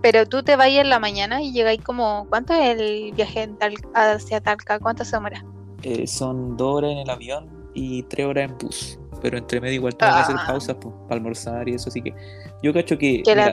Pero 0.00 0.24
tú 0.26 0.42
te 0.42 0.56
vas 0.56 0.68
en 0.68 0.88
la 0.88 0.98
mañana 1.00 1.42
y 1.42 1.52
llegáis 1.52 1.82
como. 1.82 2.26
¿Cuánto 2.30 2.54
es 2.54 2.78
el 2.80 3.12
viaje 3.12 3.42
en 3.42 3.58
Tal- 3.58 3.74
hacia 3.94 4.40
Talca? 4.40 4.78
¿Cuánto 4.78 5.04
se 5.04 5.16
demora? 5.16 5.44
eh, 5.82 6.06
son 6.06 6.56
dos 6.56 6.76
horas 6.76 6.92
en 6.92 6.98
el 6.98 7.10
avión 7.10 7.48
y 7.74 8.02
tres 8.04 8.26
horas 8.26 8.50
en 8.50 8.56
bus. 8.58 8.98
Pero 9.20 9.36
entre 9.36 9.60
medio 9.60 9.74
igual 9.74 9.96
tengo 9.96 10.12
que 10.14 10.18
hacer 10.20 10.36
Ah. 10.38 10.44
pausas 10.46 10.76
para 10.76 10.94
almorzar 11.10 11.68
y 11.68 11.74
eso. 11.74 11.88
Así 11.90 12.00
que 12.00 12.14
yo 12.62 12.72
cacho 12.72 12.96
que. 12.96 13.22
Qué 13.22 13.34
mira, 13.34 13.52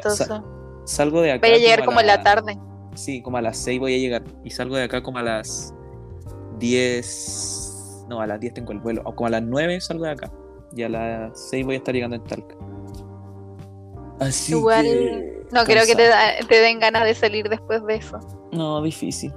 salgo 0.86 1.22
de 1.22 1.32
acá. 1.34 1.46
Voy 1.48 1.56
a 1.58 1.60
llegar 1.60 1.84
como, 1.84 2.00
en 2.00 2.08
la 2.08 2.22
tarde. 2.24 2.58
Sí, 2.98 3.22
como 3.22 3.38
a 3.38 3.42
las 3.42 3.58
6 3.58 3.80
voy 3.80 3.94
a 3.94 3.98
llegar. 3.98 4.24
Y 4.44 4.50
salgo 4.50 4.76
de 4.76 4.84
acá 4.84 5.02
como 5.04 5.20
a 5.20 5.24
las 5.24 5.74
10. 6.60 8.06
No, 8.10 8.22
a 8.22 8.28
las 8.28 8.40
10 8.40 8.54
tengo 8.54 8.72
el 8.72 8.80
vuelo. 8.80 9.02
O 9.06 9.16
como 9.16 9.28
a 9.28 9.30
las 9.30 9.44
9 9.44 9.80
salgo 9.82 10.06
de 10.06 10.12
acá. 10.12 10.32
Y 10.76 10.84
a 10.84 10.90
las 10.90 11.40
6 11.50 11.66
voy 11.66 11.76
a 11.76 11.78
estar 11.78 11.94
llegando 11.94 12.16
en 12.16 12.24
Talca. 12.24 12.56
Así 14.20 14.54
Igual, 14.54 14.84
que. 14.84 15.44
no 15.52 15.64
creo 15.64 15.86
que 15.86 15.96
te, 15.96 16.08
da- 16.08 16.34
te 16.48 16.56
den 16.60 16.80
ganas 16.80 17.06
de 17.06 17.14
salir 17.14 17.48
después 17.50 17.86
de 17.86 17.96
eso. 17.96 18.20
No, 18.52 18.82
difícil. 18.82 19.32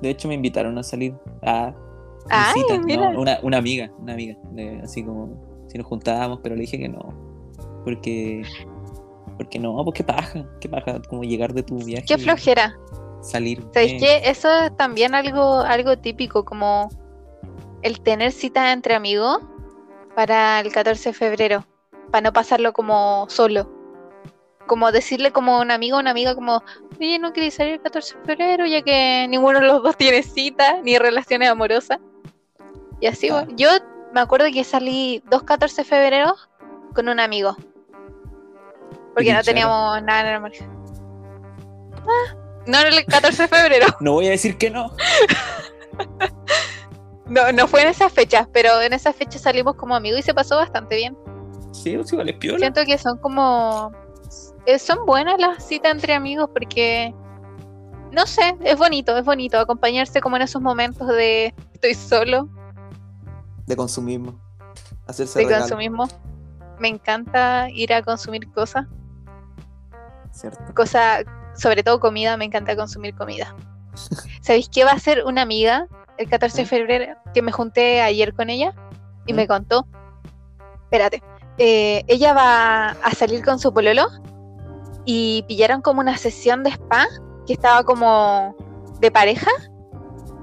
De 0.00 0.10
hecho, 0.10 0.28
me 0.28 0.34
invitaron 0.34 0.76
a 0.78 0.82
salir. 0.82 1.14
a 1.42 1.74
Ay, 2.30 2.54
visita, 2.54 2.80
mira. 2.82 3.12
¿no? 3.12 3.20
Una, 3.20 3.38
una 3.42 3.58
amiga, 3.58 3.90
una 3.98 4.14
amiga. 4.14 4.36
de- 4.52 4.80
así 4.82 5.04
como 5.04 5.64
si 5.68 5.76
nos 5.78 5.86
juntábamos, 5.86 6.40
pero 6.42 6.54
le 6.54 6.62
dije 6.62 6.78
que 6.78 6.88
no. 6.88 7.12
Porque. 7.84 8.42
Porque 9.36 9.58
no, 9.58 9.82
pues 9.84 9.94
qué 9.96 10.04
paja. 10.04 10.44
Qué 10.60 10.68
paja, 10.68 11.00
como 11.08 11.22
llegar 11.22 11.52
de 11.52 11.62
tu 11.62 11.78
viaje. 11.78 12.06
Qué 12.06 12.18
flojera. 12.18 12.76
Salir. 13.22 13.62
¿Sabéis 13.72 13.94
eh, 13.94 13.98
qué? 13.98 14.30
Eso 14.30 14.50
es 14.50 14.76
también 14.76 15.14
algo, 15.14 15.60
algo 15.60 15.98
típico, 15.98 16.44
como 16.44 16.88
el 17.82 18.00
tener 18.00 18.32
citas 18.32 18.72
entre 18.72 18.94
amigos 18.94 19.38
para 20.14 20.60
el 20.60 20.72
14 20.72 21.10
de 21.10 21.12
febrero, 21.12 21.66
para 22.10 22.22
no 22.22 22.32
pasarlo 22.32 22.72
como 22.72 23.26
solo. 23.28 23.70
Como 24.66 24.90
decirle 24.90 25.30
como 25.30 25.56
a 25.56 25.60
un 25.60 25.70
amigo 25.70 25.96
o 25.96 26.00
una 26.00 26.10
amiga 26.10 26.34
como, 26.34 26.62
oye, 26.98 27.18
no 27.18 27.32
queréis 27.32 27.54
salir 27.54 27.74
el 27.74 27.82
14 27.82 28.16
de 28.18 28.24
febrero 28.24 28.66
ya 28.66 28.82
que 28.82 29.26
ninguno 29.28 29.60
de 29.60 29.66
los 29.66 29.82
dos 29.82 29.96
tiene 29.96 30.22
cita 30.22 30.80
ni 30.82 30.98
relaciones 30.98 31.48
amorosas. 31.50 31.98
Y 33.00 33.06
así, 33.06 33.28
Ah. 33.28 33.46
yo 33.56 33.68
me 34.12 34.20
acuerdo 34.20 34.46
que 34.52 34.64
salí 34.64 35.22
dos 35.30 35.42
14 35.42 35.82
de 35.82 35.84
febrero 35.84 36.34
con 36.94 37.08
un 37.08 37.20
amigo. 37.20 37.56
Porque 39.16 39.32
no 39.32 39.42
teníamos 39.42 40.02
nada 40.02 40.20
en 40.20 40.34
el 40.34 40.40
margen. 40.42 40.70
Ah, 42.06 42.36
no 42.66 42.78
era 42.78 42.90
el 42.90 43.04
14 43.06 43.42
de 43.42 43.48
febrero. 43.48 43.86
No 44.00 44.12
voy 44.12 44.26
a 44.26 44.30
decir 44.30 44.58
que 44.58 44.70
no. 44.70 44.92
No, 47.28 47.50
no 47.50 47.66
fue 47.66 47.82
en 47.82 47.88
esas 47.88 48.12
fechas, 48.12 48.46
pero 48.52 48.80
en 48.80 48.92
esas 48.92 49.16
fechas 49.16 49.42
salimos 49.42 49.74
como 49.74 49.96
amigos 49.96 50.20
y 50.20 50.22
se 50.22 50.32
pasó 50.32 50.54
bastante 50.58 50.94
bien. 50.94 51.18
Sí, 51.72 51.96
pues 51.96 52.12
igual 52.12 52.28
es 52.28 52.36
piola. 52.36 52.58
Siento 52.60 52.84
que 52.84 52.96
son 52.98 53.18
como... 53.18 53.90
eh, 54.64 54.78
son 54.78 55.04
buenas 55.06 55.40
las 55.40 55.66
citas 55.66 55.90
entre 55.90 56.14
amigos 56.14 56.48
porque... 56.52 57.12
No 58.12 58.26
sé, 58.26 58.56
es 58.62 58.78
bonito, 58.78 59.18
es 59.18 59.24
bonito 59.24 59.58
acompañarse 59.58 60.20
como 60.20 60.36
en 60.36 60.42
esos 60.42 60.62
momentos 60.62 61.08
de 61.08 61.52
estoy 61.74 61.94
solo, 61.94 62.48
De 63.66 63.74
consumismo. 63.74 64.40
Hacerse 65.08 65.40
de 65.40 65.44
regalo. 65.46 65.62
consumismo. 65.62 66.08
Me 66.78 66.86
encanta 66.88 67.68
ir 67.70 67.92
a 67.92 68.02
consumir 68.02 68.48
cosas, 68.52 68.86
Cierto. 70.36 70.74
cosas, 70.74 71.24
sobre 71.54 71.82
todo 71.82 71.98
comida, 72.00 72.36
me 72.36 72.44
encanta 72.44 72.76
consumir 72.76 73.14
comida. 73.14 73.54
¿Sabéis 74.42 74.68
qué 74.68 74.84
va 74.84 74.90
a 74.90 74.94
hacer 74.94 75.24
una 75.24 75.42
amiga 75.42 75.88
el 76.18 76.28
14 76.28 76.58
de 76.58 76.62
¿Eh? 76.62 76.66
febrero? 76.66 77.14
Que 77.32 77.40
me 77.42 77.52
junté 77.52 78.02
ayer 78.02 78.34
con 78.34 78.50
ella 78.50 78.74
y 79.26 79.32
me 79.32 79.46
contó. 79.48 79.86
Espérate. 80.84 81.22
eh, 81.58 82.04
ella 82.06 82.34
va 82.34 82.88
a 82.90 83.10
salir 83.12 83.42
con 83.44 83.58
su 83.58 83.72
pololo 83.72 84.06
y 85.06 85.42
pillaron 85.48 85.80
como 85.80 86.00
una 86.00 86.16
sesión 86.18 86.62
de 86.62 86.70
spa 86.70 87.06
que 87.46 87.54
estaba 87.54 87.82
como 87.84 88.54
de 89.00 89.10
pareja. 89.10 89.50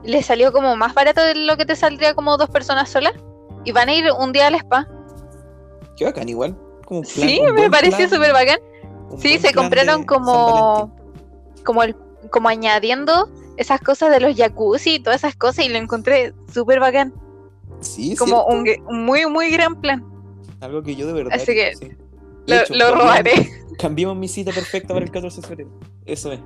Le 0.04 0.22
salió 0.24 0.52
como 0.52 0.76
más 0.76 0.94
barato 0.96 1.22
de 1.22 1.36
lo 1.36 1.56
que 1.56 1.66
te 1.66 1.76
saldría 1.76 2.14
como 2.16 2.36
dos 2.38 2.50
personas 2.50 2.90
solas. 2.90 3.14
Y 3.64 3.72
van 3.72 3.88
a 3.90 3.94
ir 3.94 4.06
un 4.12 4.34
día 4.34 4.48
al 4.48 4.56
spa. 4.56 4.88
Qué 5.96 6.06
bacán, 6.06 6.28
igual. 6.28 6.58
Como 6.86 7.00
un 7.02 7.06
plan- 7.06 7.28
sí, 7.30 7.40
me 7.54 7.70
pareció 7.70 8.10
súper 8.10 8.34
bacán. 8.34 8.58
Sí, 9.20 9.38
se 9.40 9.54
compraron 9.54 10.04
como, 10.04 10.96
como, 11.64 11.84
el, 11.84 11.96
como 12.32 12.50
añadiendo 12.50 13.30
esas 13.58 13.82
cosas 13.82 14.10
de 14.12 14.20
los 14.20 14.36
jacuzzi 14.36 14.96
y 14.96 15.00
todas 15.00 15.22
esas 15.22 15.36
cosas 15.36 15.66
y 15.66 15.70
lo 15.70 15.78
encontré 15.78 16.34
súper 16.52 16.80
bacán. 16.80 17.14
Sí, 17.82 18.16
Como 18.16 18.46
un, 18.46 18.66
muy, 18.90 19.26
muy 19.28 19.52
gran 19.52 19.80
plan. 19.82 20.04
Algo 20.62 20.82
que 20.84 20.96
yo 20.96 21.06
de 21.08 21.14
verdad. 21.14 21.34
Así 21.34 21.54
que 21.54 21.76
sí. 21.76 21.92
Lo, 22.48 22.56
hecho, 22.56 22.74
lo 22.74 22.86
cambiamos- 22.86 23.00
robaré. 23.00 23.50
Cambiamos 23.78 24.16
mi 24.16 24.28
cita 24.28 24.52
perfecta 24.52 24.94
para 24.94 25.04
el 25.06 25.12
14 25.12 25.42
de 25.42 25.48
febrero. 25.48 25.70
Eso 26.06 26.32
es. 26.32 26.40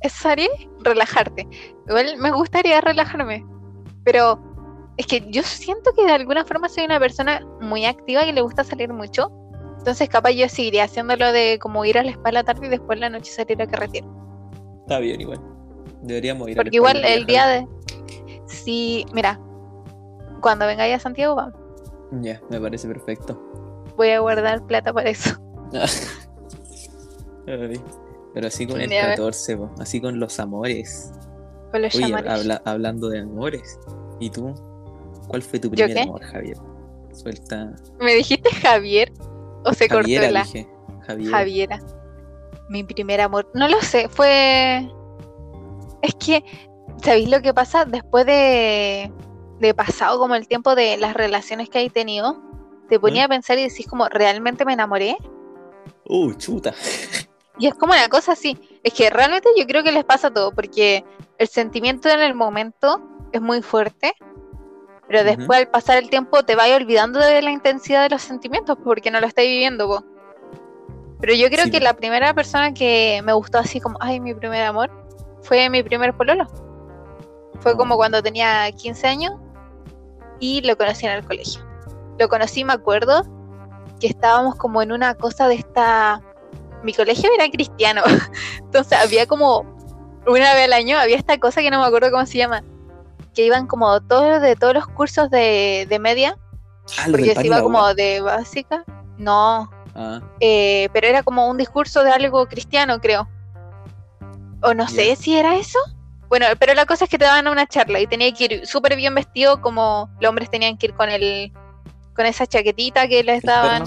Eso 0.00 0.28
haré, 0.28 0.48
relajarte. 0.80 1.48
Igual 1.88 2.16
me 2.18 2.30
gustaría 2.32 2.80
relajarme, 2.82 3.44
pero 4.04 4.38
es 4.98 5.06
que 5.06 5.24
yo 5.30 5.42
siento 5.42 5.92
que 5.96 6.04
de 6.04 6.12
alguna 6.12 6.44
forma 6.44 6.68
soy 6.68 6.84
una 6.84 7.00
persona 7.00 7.40
muy 7.60 7.86
activa 7.86 8.24
que 8.24 8.32
le 8.34 8.42
gusta 8.42 8.62
salir 8.62 8.92
mucho. 8.92 9.30
Entonces 9.84 10.08
capaz 10.08 10.30
yo 10.30 10.48
seguiría 10.48 10.84
haciéndolo 10.84 11.30
de 11.30 11.58
como 11.60 11.84
ir 11.84 11.98
a 11.98 12.02
la 12.02 12.10
spa 12.12 12.32
la 12.32 12.42
tarde 12.42 12.68
y 12.68 12.70
después 12.70 12.98
la 12.98 13.10
noche 13.10 13.30
salir 13.30 13.60
a 13.60 13.66
carretera. 13.66 14.06
Está 14.80 14.98
bien, 14.98 15.20
igual. 15.20 15.38
Deberíamos 16.00 16.48
ir 16.48 16.56
Porque 16.56 16.76
igual 16.76 17.04
el 17.04 17.26
día 17.26 17.46
de... 17.46 17.68
Sí, 18.46 19.04
mira, 19.12 19.38
cuando 20.40 20.64
vengáis 20.66 20.94
a 20.94 20.98
Santiago 21.00 21.34
vamos. 21.34 21.52
Ya, 22.22 22.40
me 22.48 22.58
parece 22.58 22.88
perfecto. 22.88 23.38
Voy 23.94 24.08
a 24.08 24.20
guardar 24.20 24.66
plata 24.66 24.90
para 24.90 25.10
eso. 25.10 25.38
Pero 27.44 28.46
así 28.46 28.66
con 28.66 28.80
el 28.80 28.88
Ya 28.88 29.08
ves. 29.08 29.16
14, 29.16 29.56
po, 29.58 29.70
así 29.80 30.00
con 30.00 30.18
los 30.18 30.40
amores. 30.40 31.12
Con 31.70 31.82
los 31.82 31.94
Oye, 31.94 32.14
habla- 32.26 32.62
hablando 32.64 33.10
de 33.10 33.20
amores. 33.20 33.78
¿Y 34.18 34.30
tú? 34.30 34.54
¿Cuál 35.28 35.42
fue 35.42 35.58
tu 35.58 35.68
¿Yo 35.68 35.84
primer 35.84 35.98
amor, 35.98 36.22
Javier? 36.22 36.56
Suelta. 37.12 37.74
¿Me 38.00 38.14
dijiste 38.14 38.48
Javier? 38.50 39.12
¿O 39.64 39.72
se 39.72 39.88
Javiera, 39.88 40.22
cortó 40.22 40.34
la 40.34 40.42
dije. 40.44 40.68
Javier. 41.06 41.30
Javiera? 41.30 41.80
Mi 42.68 42.84
primer 42.84 43.20
amor. 43.20 43.50
No 43.54 43.68
lo 43.68 43.80
sé, 43.80 44.08
fue. 44.08 44.90
Es 46.02 46.14
que, 46.14 46.44
¿sabéis 47.02 47.28
lo 47.28 47.40
que 47.40 47.54
pasa? 47.54 47.84
Después 47.84 48.26
de, 48.26 49.10
de 49.60 49.74
pasado 49.74 50.18
como 50.18 50.34
el 50.34 50.46
tiempo 50.48 50.74
de 50.74 50.96
las 50.96 51.14
relaciones 51.14 51.68
que 51.68 51.78
hay 51.78 51.90
tenido, 51.90 52.42
te 52.88 53.00
ponía 53.00 53.24
a 53.24 53.28
pensar 53.28 53.58
y 53.58 53.62
decís 53.68 53.86
como, 53.86 54.08
¿realmente 54.08 54.64
me 54.64 54.74
enamoré? 54.74 55.16
Uh, 56.06 56.34
chuta. 56.34 56.74
Y 57.58 57.68
es 57.68 57.74
como 57.74 57.92
una 57.92 58.08
cosa 58.08 58.32
así. 58.32 58.58
Es 58.82 58.92
que 58.94 59.10
realmente 59.10 59.48
yo 59.56 59.64
creo 59.66 59.84
que 59.84 59.92
les 59.92 60.04
pasa 60.04 60.28
todo, 60.32 60.52
porque 60.52 61.04
el 61.38 61.48
sentimiento 61.48 62.08
en 62.08 62.20
el 62.20 62.34
momento 62.34 63.00
es 63.32 63.40
muy 63.40 63.62
fuerte, 63.62 64.12
pero 65.08 65.24
después 65.24 65.58
al 65.60 65.68
pasar 65.68 65.98
el 65.98 66.10
tiempo 66.10 66.42
te 66.44 66.54
vas 66.56 66.70
olvidando 66.70 67.18
de 67.20 67.42
la 67.42 67.50
intensidad 67.50 68.02
de 68.04 68.10
los 68.10 68.22
sentimientos 68.22 68.76
porque 68.82 69.10
no 69.10 69.20
lo 69.20 69.26
estás 69.26 69.44
viviendo 69.44 69.86
vos. 69.86 70.02
Pero 71.20 71.34
yo 71.34 71.48
creo 71.48 71.64
Sí, 71.64 71.70
que 71.70 71.78
po. 71.78 71.84
la 71.84 71.94
primera 71.94 72.34
persona 72.34 72.72
que 72.74 73.20
me 73.24 73.32
gustó 73.32 73.58
así 73.58 73.80
como, 73.80 73.96
ay, 74.00 74.20
mi 74.20 74.34
primer 74.34 74.64
amor, 74.64 74.90
fue 75.42 75.68
mi 75.70 75.82
primer 75.82 76.14
pololo. 76.14 76.46
Fue 77.60 77.76
como 77.76 77.94
Oh. 77.94 77.96
cuando 77.96 78.22
tenía 78.22 78.70
15 78.72 79.06
años 79.06 79.32
y 80.40 80.60
lo 80.62 80.76
conocí 80.76 81.06
en 81.06 81.12
el 81.12 81.24
colegio. 81.24 81.62
Lo 82.18 82.28
conocí, 82.28 82.64
me 82.64 82.72
acuerdo, 82.74 83.24
que 84.00 84.06
estábamos 84.08 84.56
como 84.56 84.82
en 84.82 84.92
una 84.92 85.14
cosa 85.14 85.48
de 85.48 85.54
esta... 85.54 86.20
Mi 86.82 86.92
colegio 86.92 87.30
era 87.34 87.48
cristiano, 87.50 88.02
entonces 88.58 88.98
había 88.98 89.26
como 89.26 89.60
una 90.26 90.52
vez 90.54 90.64
al 90.64 90.72
año, 90.74 90.98
había 90.98 91.16
esta 91.16 91.38
cosa 91.38 91.62
que 91.62 91.70
no 91.70 91.80
me 91.80 91.86
acuerdo 91.86 92.10
cómo 92.10 92.26
se 92.26 92.36
llama, 92.38 92.62
que 93.34 93.44
iban 93.44 93.66
como 93.66 94.00
todos 94.00 94.40
de 94.40 94.56
todos 94.56 94.74
los 94.74 94.86
cursos 94.86 95.30
de, 95.30 95.86
de 95.88 95.98
media, 95.98 96.38
Ah, 96.98 97.06
porque 97.10 97.32
pan 97.34 97.36
se 97.36 97.42
y 97.42 97.46
iba 97.46 97.62
como 97.62 97.94
de 97.94 98.20
básica, 98.20 98.84
no, 99.18 99.70
Ah, 99.94 100.20
eh, 100.40 100.88
pero 100.92 101.06
era 101.06 101.22
como 101.22 101.48
un 101.48 101.56
discurso 101.56 102.02
de 102.02 102.10
algo 102.10 102.46
cristiano, 102.46 103.00
creo. 103.00 103.28
O 104.62 104.74
no 104.74 104.88
sé 104.88 105.14
si 105.14 105.36
era 105.36 105.56
eso. 105.56 105.78
Bueno, 106.28 106.46
pero 106.58 106.74
la 106.74 106.84
cosa 106.86 107.04
es 107.04 107.10
que 107.10 107.18
te 107.18 107.24
daban 107.24 107.46
una 107.46 107.66
charla 107.66 108.00
y 108.00 108.06
tenía 108.06 108.32
que 108.32 108.44
ir 108.44 108.66
súper 108.66 108.96
bien 108.96 109.14
vestido, 109.14 109.60
como 109.60 110.10
los 110.20 110.28
hombres 110.30 110.50
tenían 110.50 110.76
que 110.76 110.86
ir 110.86 110.94
con 110.94 111.10
el 111.10 111.52
con 112.16 112.26
esa 112.26 112.46
chaquetita 112.46 113.06
que 113.08 113.22
les 113.22 113.42
daban. 113.42 113.84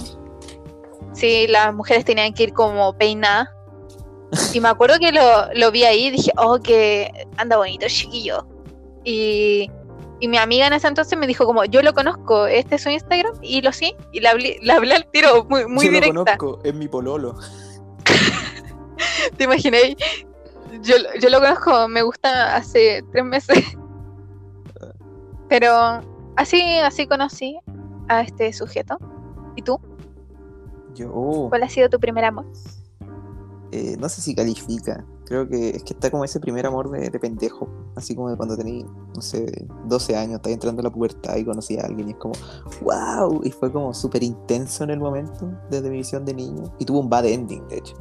Sí, 1.14 1.48
las 1.48 1.74
mujeres 1.74 2.06
tenían 2.06 2.34
que 2.34 2.44
ir 2.44 2.54
como 2.54 2.98
peinadas. 2.98 3.50
Y 4.54 4.60
me 4.60 4.70
acuerdo 4.70 5.00
que 5.00 5.12
lo, 5.12 5.52
lo 5.56 5.72
vi 5.72 5.84
ahí 5.84 6.06
y 6.08 6.12
dije, 6.12 6.32
oh, 6.38 6.60
que 6.60 7.28
anda 7.38 7.58
bonito, 7.58 7.88
chiquillo. 7.88 8.46
Y, 9.10 9.72
y 10.20 10.28
mi 10.28 10.38
amiga 10.38 10.68
en 10.68 10.74
ese 10.74 10.86
entonces 10.86 11.18
me 11.18 11.28
dijo 11.28 11.46
como, 11.46 11.64
yo 11.64 11.82
lo 11.82 11.94
conozco, 11.94 12.46
este 12.46 12.76
es 12.76 12.82
su 12.84 12.90
Instagram, 12.90 13.36
y 13.42 13.62
lo 13.62 13.72
sí, 13.72 13.96
y 14.12 14.20
le 14.20 14.28
hablé, 14.28 14.60
le 14.62 14.74
hablé 14.74 14.96
al 14.96 15.10
tiro 15.12 15.46
muy, 15.46 15.66
muy 15.66 15.86
Yo 15.86 15.92
directa. 15.94 16.14
lo 16.14 16.26
conozco, 16.26 16.60
es 16.66 16.76
mi 16.76 16.90
pololo. 16.90 17.36
¿Te 19.38 19.46
imaginé? 19.46 19.96
Yo, 20.82 20.96
yo 21.22 21.30
lo 21.30 21.40
conozco, 21.40 21.88
me 21.88 22.02
gusta 22.02 22.58
hace 22.58 23.02
tres 23.14 23.24
meses. 23.24 23.64
Pero 25.50 26.02
así, 26.36 26.62
así 26.80 27.08
conocí 27.08 27.58
a 28.10 28.22
este 28.24 28.52
sujeto. 28.52 28.98
¿Y 29.56 29.62
tú? 29.62 29.80
Yo, 30.96 31.48
¿Cuál 31.48 31.64
ha 31.64 31.70
sido 31.70 31.90
tu 31.90 31.98
primer 31.98 32.26
amor? 32.26 32.46
eh, 33.72 33.96
no 33.98 34.10
sé 34.10 34.20
si 34.22 34.36
califica. 34.36 35.06
Creo 35.28 35.46
que 35.46 35.72
es 35.72 35.84
que 35.84 35.94
está 35.94 36.10
como 36.10 36.24
ese 36.24 36.40
primer 36.40 36.66
amor 36.66 36.90
de, 36.90 37.10
de 37.10 37.20
pendejo. 37.20 37.68
Así 37.98 38.16
como 38.16 38.30
de 38.30 38.38
cuando 38.38 38.56
tenía, 38.56 38.86
no 39.14 39.22
sé, 39.22 39.46
12 39.86 40.16
años, 40.16 40.36
estaba 40.38 40.54
entrando 40.54 40.80
a 40.80 40.84
la 40.84 40.90
pubertad 40.90 41.36
y 41.36 41.44
conocí 41.44 41.78
a 41.78 41.82
alguien 41.82 42.08
y 42.08 42.12
es 42.12 42.18
como, 42.18 42.34
wow. 42.82 43.42
Y 43.44 43.52
fue 43.52 43.70
como 43.70 43.94
súper 43.94 44.24
intenso 44.24 44.86
en 44.86 44.92
el 44.92 45.00
momento, 45.00 45.52
desde 45.70 45.90
mi 45.90 45.98
visión 45.98 46.24
de 46.24 46.34
niño. 46.34 46.74
Y 46.80 46.86
tuvo 46.86 47.02
un 47.02 47.10
bad 47.10 47.26
ending, 47.26 47.68
de 47.68 47.78
hecho. 47.78 47.96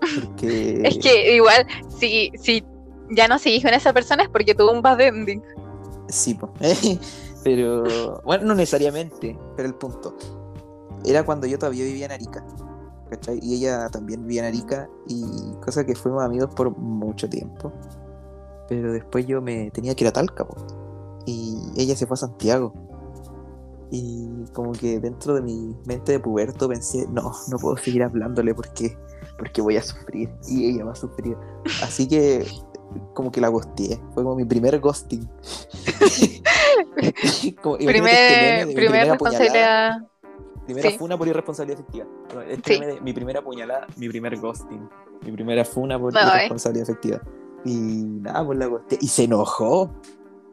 Porque... 0.00 0.82
Es 0.84 0.98
que 0.98 1.36
igual, 1.36 1.64
si, 1.88 2.32
si 2.34 2.64
ya 3.10 3.28
no 3.28 3.38
seguís 3.38 3.62
con 3.62 3.72
esa 3.72 3.92
persona 3.92 4.24
es 4.24 4.28
porque 4.28 4.52
tuvo 4.52 4.72
un 4.72 4.82
bad 4.82 5.00
ending. 5.00 5.42
Sí, 6.08 6.36
pero 7.44 8.20
bueno, 8.24 8.46
no 8.46 8.54
necesariamente, 8.56 9.38
pero 9.56 9.68
el 9.68 9.74
punto. 9.76 10.16
Era 11.04 11.24
cuando 11.24 11.46
yo 11.46 11.60
todavía 11.60 11.84
vivía 11.84 12.06
en 12.06 12.12
Arica. 12.12 12.44
¿Cachai? 13.10 13.38
Y 13.42 13.56
ella 13.56 13.88
también 13.90 14.22
vivía 14.22 14.42
en 14.42 14.48
Arica 14.54 14.88
y 15.06 15.22
cosa 15.64 15.84
que 15.84 15.94
fuimos 15.94 16.22
amigos 16.22 16.54
por 16.54 16.76
mucho 16.78 17.28
tiempo. 17.28 17.72
Pero 18.68 18.92
después 18.92 19.26
yo 19.26 19.42
me 19.42 19.70
tenía 19.72 19.94
que 19.94 20.04
ir 20.04 20.08
a 20.08 20.12
Talca, 20.12 20.46
po. 20.46 20.56
y 21.26 21.58
ella 21.76 21.96
se 21.96 22.06
fue 22.06 22.14
a 22.14 22.18
Santiago. 22.18 22.72
Y 23.90 24.28
como 24.52 24.70
que 24.72 25.00
dentro 25.00 25.34
de 25.34 25.42
mi 25.42 25.74
mente 25.84 26.12
de 26.12 26.20
puberto 26.20 26.68
pensé, 26.68 27.06
no, 27.10 27.32
no 27.48 27.58
puedo 27.58 27.76
seguir 27.76 28.04
hablándole 28.04 28.54
porque, 28.54 28.96
porque 29.36 29.60
voy 29.60 29.76
a 29.76 29.82
sufrir 29.82 30.30
y 30.46 30.70
ella 30.70 30.84
va 30.84 30.92
a 30.92 30.96
sufrir. 30.96 31.36
Así 31.82 32.06
que 32.06 32.46
como 33.14 33.32
que 33.32 33.40
la 33.40 33.48
ghosteé. 33.48 34.00
Fue 34.14 34.22
como 34.22 34.36
mi 34.36 34.44
primer 34.44 34.78
ghosting. 34.78 35.28
Como- 37.62 37.76
este 37.76 37.86
Primer, 37.92 38.74
primer. 38.74 39.18
Primera 40.74 40.90
Sí. 40.90 40.98
funa 40.98 41.16
por 41.18 41.28
irresponsabilidad 41.28 41.80
efectiva. 41.80 42.06
No, 42.34 42.40
este 42.42 42.74
Sí. 42.74 42.80
de 42.80 43.00
mi 43.00 43.12
primera 43.12 43.42
puñalada, 43.42 43.86
mi 43.96 44.08
primer 44.08 44.36
ghosting. 44.38 44.88
Mi 45.24 45.32
primera 45.32 45.64
funa 45.64 45.98
por 45.98 46.12
No, 46.12 46.20
eh. 46.20 46.24
irresponsabilidad 46.34 46.88
efectiva. 46.90 47.20
Y 47.64 47.76
nada, 47.76 48.44
pues 48.46 48.58
la 48.58 48.66
ghosteé. 48.66 48.98
Y 49.00 49.08
se 49.08 49.24
enojó. 49.24 49.90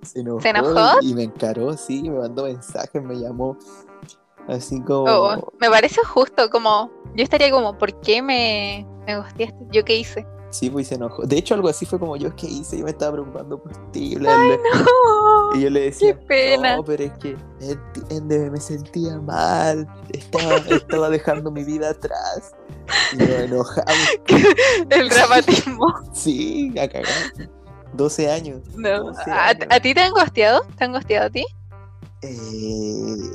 Se 0.01 0.19
enojó. 0.21 0.41
¿Se 0.41 0.49
enojó? 0.49 1.01
Y, 1.01 1.11
y 1.11 1.13
me 1.15 1.23
encaró, 1.23 1.75
sí, 1.77 2.09
me 2.09 2.17
mandó 2.19 2.43
mensajes, 2.45 3.01
me 3.03 3.15
llamó. 3.15 3.57
Así 4.47 4.81
como. 4.81 5.03
Oh, 5.11 5.51
me 5.59 5.69
parece 5.69 6.01
justo, 6.03 6.49
como. 6.49 6.91
Yo 7.15 7.23
estaría 7.23 7.49
como, 7.51 7.77
¿por 7.77 7.99
qué 8.01 8.21
me, 8.21 8.85
me 9.05 9.17
gusteaste? 9.17 9.57
¿Yo 9.71 9.83
qué 9.83 9.97
hice? 9.97 10.25
Sí, 10.49 10.69
pues 10.69 10.87
se 10.87 10.95
enojó. 10.95 11.23
De 11.23 11.37
hecho, 11.37 11.55
algo 11.55 11.67
así 11.67 11.85
fue 11.85 11.99
como 11.99 12.15
yo, 12.15 12.33
¿qué 12.35 12.47
hice? 12.47 12.77
Yo 12.77 12.85
me 12.85 12.91
estaba 12.91 13.13
preocupando 13.13 13.61
por 13.61 13.73
ti. 13.91 14.15
bla, 14.15 14.33
bla. 14.37 14.57
No, 14.57 15.55
Y 15.55 15.63
yo 15.63 15.69
le 15.69 15.81
decía, 15.81 16.17
qué 16.17 16.25
pena. 16.25 16.77
no, 16.77 16.83
pero 16.85 17.03
es 17.03 17.11
que 17.17 17.35
entiende, 17.59 18.49
me 18.49 18.59
sentía 18.61 19.17
mal, 19.19 19.85
estaba, 20.13 20.55
estaba 20.69 21.09
dejando 21.09 21.51
mi 21.51 21.63
vida 21.65 21.89
atrás. 21.89 22.53
Y 23.13 23.17
me 23.17 23.43
enojaba, 23.43 23.91
El 24.89 25.09
dramatismo. 25.09 25.93
sí, 26.13 26.73
a 26.79 26.87
cagar. 26.87 27.05
12 27.93 28.31
años. 28.31 28.61
No. 28.75 29.03
12 29.05 29.31
¿A, 29.31 29.47
años. 29.49 29.67
a 29.69 29.79
ti 29.81 29.93
te 29.93 29.99
han 30.01 30.11
gosteado? 30.13 30.61
¿Te 30.77 30.85
han 30.85 30.93
gosteado 30.93 31.25
a 31.27 31.29
ti? 31.29 31.45
Eh, 32.21 33.31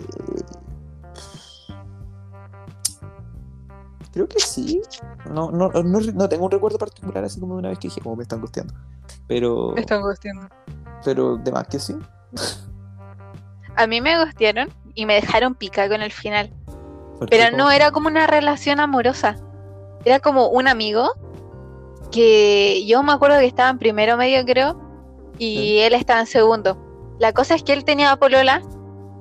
Creo 4.13 4.29
que 4.29 4.41
sí. 4.41 4.81
No, 5.31 5.51
no, 5.51 5.71
no, 5.71 6.01
no 6.01 6.29
tengo 6.29 6.45
un 6.45 6.51
recuerdo 6.51 6.79
particular 6.79 7.25
así 7.25 7.41
como 7.41 7.55
de 7.55 7.61
una 7.61 7.69
vez 7.71 7.79
que 7.79 7.89
dije, 7.89 8.01
como 8.01 8.17
me 8.17 8.23
están 8.25 8.41
gusteando. 8.41 8.75
Pero, 9.27 9.73
Me 9.75 9.81
están 9.81 10.03
gosteando. 10.03 10.49
pero 11.05 11.37
de 11.37 11.51
más 11.51 11.67
que 11.69 11.79
sí. 11.79 11.97
A 13.77 13.87
mí 13.87 14.01
me 14.01 14.19
gostearon 14.23 14.69
y 14.95 15.07
me 15.07 15.15
dejaron 15.15 15.55
pica 15.55 15.89
con 15.89 16.03
el 16.03 16.13
final. 16.13 16.53
Pero 17.31 17.57
no 17.57 17.71
era 17.71 17.91
como 17.91 18.09
una 18.09 18.27
relación 18.27 18.81
amorosa. 18.81 19.37
Era 20.05 20.21
como 20.21 20.49
un 20.49 20.69
amigo 20.69 21.13
que 22.11 22.85
yo 22.87 23.03
me 23.03 23.13
acuerdo 23.13 23.39
que 23.39 23.47
estaba 23.47 23.71
en 23.71 23.79
primero 23.79 24.17
medio, 24.17 24.45
creo, 24.45 24.79
y 25.39 25.79
él 25.79 25.95
estaba 25.95 26.21
en 26.21 26.27
segundo. 26.27 26.77
La 27.19 27.33
cosa 27.33 27.55
es 27.55 27.63
que 27.63 27.73
él 27.73 27.85
tenía 27.85 28.15
polola 28.17 28.61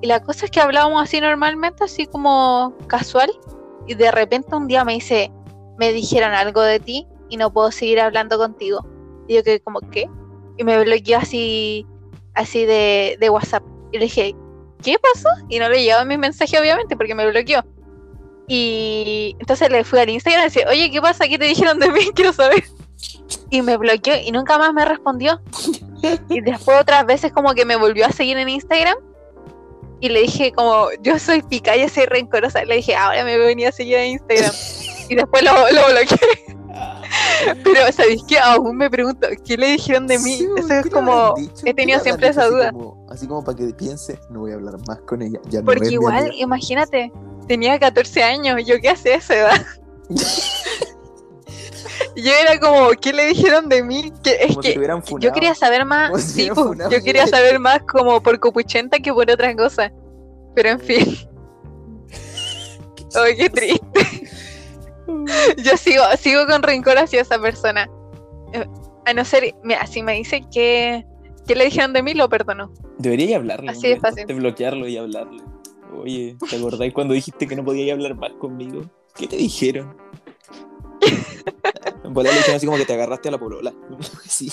y 0.01 0.07
la 0.07 0.19
cosa 0.21 0.45
es 0.45 0.51
que 0.51 0.59
hablábamos 0.59 1.01
así 1.01 1.21
normalmente, 1.21 1.83
así 1.83 2.07
como 2.07 2.75
casual, 2.87 3.31
y 3.87 3.95
de 3.95 4.11
repente 4.11 4.55
un 4.55 4.67
día 4.67 4.83
me 4.83 4.93
dice, 4.93 5.31
me 5.77 5.93
dijeron 5.93 6.31
algo 6.31 6.61
de 6.61 6.79
ti 6.79 7.07
y 7.29 7.37
no 7.37 7.51
puedo 7.51 7.71
seguir 7.71 7.99
hablando 7.99 8.37
contigo. 8.37 8.85
Y 9.27 9.35
yo 9.35 9.43
que 9.43 9.59
como, 9.61 9.79
¿qué? 9.91 10.09
Y 10.57 10.63
me 10.63 10.83
bloqueó 10.83 11.17
así, 11.17 11.85
así 12.35 12.65
de, 12.65 13.17
de 13.19 13.29
WhatsApp. 13.29 13.63
Y 13.91 13.97
le 13.97 14.05
dije, 14.05 14.35
¿qué 14.83 14.97
pasó? 14.99 15.29
Y 15.49 15.59
no 15.59 15.69
le 15.69 15.81
llegaba 15.81 16.05
mi 16.05 16.17
mensaje, 16.17 16.59
obviamente, 16.59 16.95
porque 16.95 17.15
me 17.15 17.29
bloqueó. 17.29 17.63
Y 18.47 19.35
entonces 19.39 19.69
le 19.69 19.83
fui 19.83 19.99
al 19.99 20.09
Instagram 20.09 20.41
y 20.41 20.45
decía, 20.45 20.65
oye, 20.69 20.91
¿qué 20.91 21.01
pasa? 21.01 21.27
¿Qué 21.27 21.37
te 21.37 21.45
dijeron 21.45 21.79
de 21.79 21.89
mí? 21.89 22.01
Quiero 22.15 22.33
saber. 22.33 22.63
Y 23.49 23.61
me 23.61 23.77
bloqueó 23.77 24.15
y 24.17 24.31
nunca 24.31 24.57
más 24.57 24.73
me 24.73 24.83
respondió. 24.85 25.41
Y 26.29 26.41
después 26.41 26.81
otras 26.81 27.05
veces 27.05 27.31
como 27.31 27.53
que 27.53 27.63
me 27.63 27.75
volvió 27.75 28.05
a 28.05 28.11
seguir 28.11 28.37
en 28.37 28.49
Instagram. 28.49 28.97
Y 30.01 30.09
le 30.09 30.21
dije 30.21 30.51
como, 30.51 30.87
yo 31.01 31.17
soy 31.19 31.41
picaya, 31.43 31.87
soy 31.87 32.05
rencorosa. 32.05 32.65
Le 32.65 32.77
dije, 32.77 32.95
ahora 32.95 33.23
me 33.23 33.37
venía 33.37 33.69
a 33.69 33.71
seguir 33.71 33.97
en 33.97 34.11
Instagram. 34.11 34.51
Y 35.09 35.15
después 35.15 35.43
lo, 35.43 35.51
lo 35.51 35.87
bloqueé. 35.89 36.57
Pero, 37.65 37.91
¿sabéis 37.91 38.23
qué? 38.27 38.39
Aún 38.39 38.77
me 38.77 38.89
pregunto, 38.89 39.27
¿qué 39.43 39.57
le 39.57 39.71
dijeron 39.71 40.07
de 40.07 40.17
mí? 40.19 40.37
Sí, 40.37 40.47
Eso 40.57 40.67
¿qué 40.69 40.79
es 40.79 40.89
como, 40.89 41.35
he 41.37 41.63
¿Qué 41.65 41.73
tenido 41.73 41.99
siempre 41.99 42.29
esa 42.29 42.47
duda. 42.47 42.69
Así 42.69 42.77
como, 42.77 43.07
así 43.09 43.27
como 43.27 43.43
para 43.43 43.57
que 43.57 43.73
piense, 43.73 44.17
no 44.29 44.39
voy 44.41 44.51
a 44.51 44.55
hablar 44.55 44.75
más 44.87 44.99
con 45.01 45.21
ella. 45.21 45.39
Ya 45.49 45.59
no 45.59 45.65
Porque 45.65 45.89
igual, 45.89 46.31
imagínate, 46.35 47.11
tenía 47.47 47.77
14 47.77 48.23
años, 48.23 48.61
¿yo 48.65 48.75
qué 48.81 48.89
hacía 48.89 49.15
a 49.15 49.17
esa 49.17 49.35
edad? 49.35 49.65
yo 52.15 52.31
era 52.31 52.59
como, 52.59 52.89
¿qué 52.91 53.13
le 53.13 53.27
dijeron 53.27 53.69
de 53.69 53.83
mí? 53.83 54.11
Que, 54.23 54.37
es 54.41 54.55
Como 54.55 54.61
que 54.61 55.25
yo 55.25 55.31
quería 55.31 55.55
saber 55.55 55.85
más, 55.85 56.21
si 56.23 56.47
yo 56.47 57.03
quería 57.03 57.27
saber 57.27 57.59
más 57.59 57.81
como 57.83 58.21
por 58.21 58.39
copuchenta 58.39 58.99
que 58.99 59.13
por 59.13 59.29
otras 59.29 59.55
cosas. 59.55 59.91
Pero 60.55 60.69
en 60.69 60.79
fin, 60.79 61.17
ay, 63.15 63.37
qué 63.37 63.49
triste. 63.49 64.27
yo 65.63 65.77
sigo, 65.77 66.03
sigo 66.19 66.45
con 66.47 66.61
rencor 66.61 66.97
hacia 66.97 67.21
esa 67.21 67.39
persona. 67.39 67.89
Eh, 68.53 68.65
A 69.05 69.13
no 69.13 69.23
ser, 69.25 69.55
mira, 69.63 69.85
si 69.87 70.03
me 70.03 70.13
dice 70.13 70.41
que, 70.53 71.05
que 71.47 71.55
le 71.55 71.65
dijeron 71.65 71.93
de 71.93 72.03
mí, 72.03 72.13
lo 72.13 72.29
perdono. 72.29 72.71
Debería 72.97 73.37
hablarle. 73.37 73.71
Así 73.71 73.87
de 73.87 73.95
Humberto, 73.95 74.07
fácil. 74.07 74.27
De 74.27 74.33
bloquearlo 74.33 74.87
y 74.87 74.97
hablarle. 74.97 75.41
Oye, 75.93 76.35
¿te 76.49 76.55
acordáis 76.55 76.93
cuando 76.93 77.13
dijiste 77.13 77.47
que 77.47 77.55
no 77.55 77.65
podías 77.65 77.93
hablar 77.93 78.15
más 78.15 78.31
conmigo? 78.33 78.83
¿Qué 79.15 79.27
te 79.27 79.35
dijeron? 79.35 79.97
En 82.03 82.13
volar 82.13 82.33
le 82.33 82.39
así 82.53 82.65
como 82.65 82.77
que 82.77 82.85
te 82.85 82.93
agarraste 82.93 83.29
a 83.29 83.31
la 83.31 83.37
polola. 83.37 83.73
sí. 84.27 84.51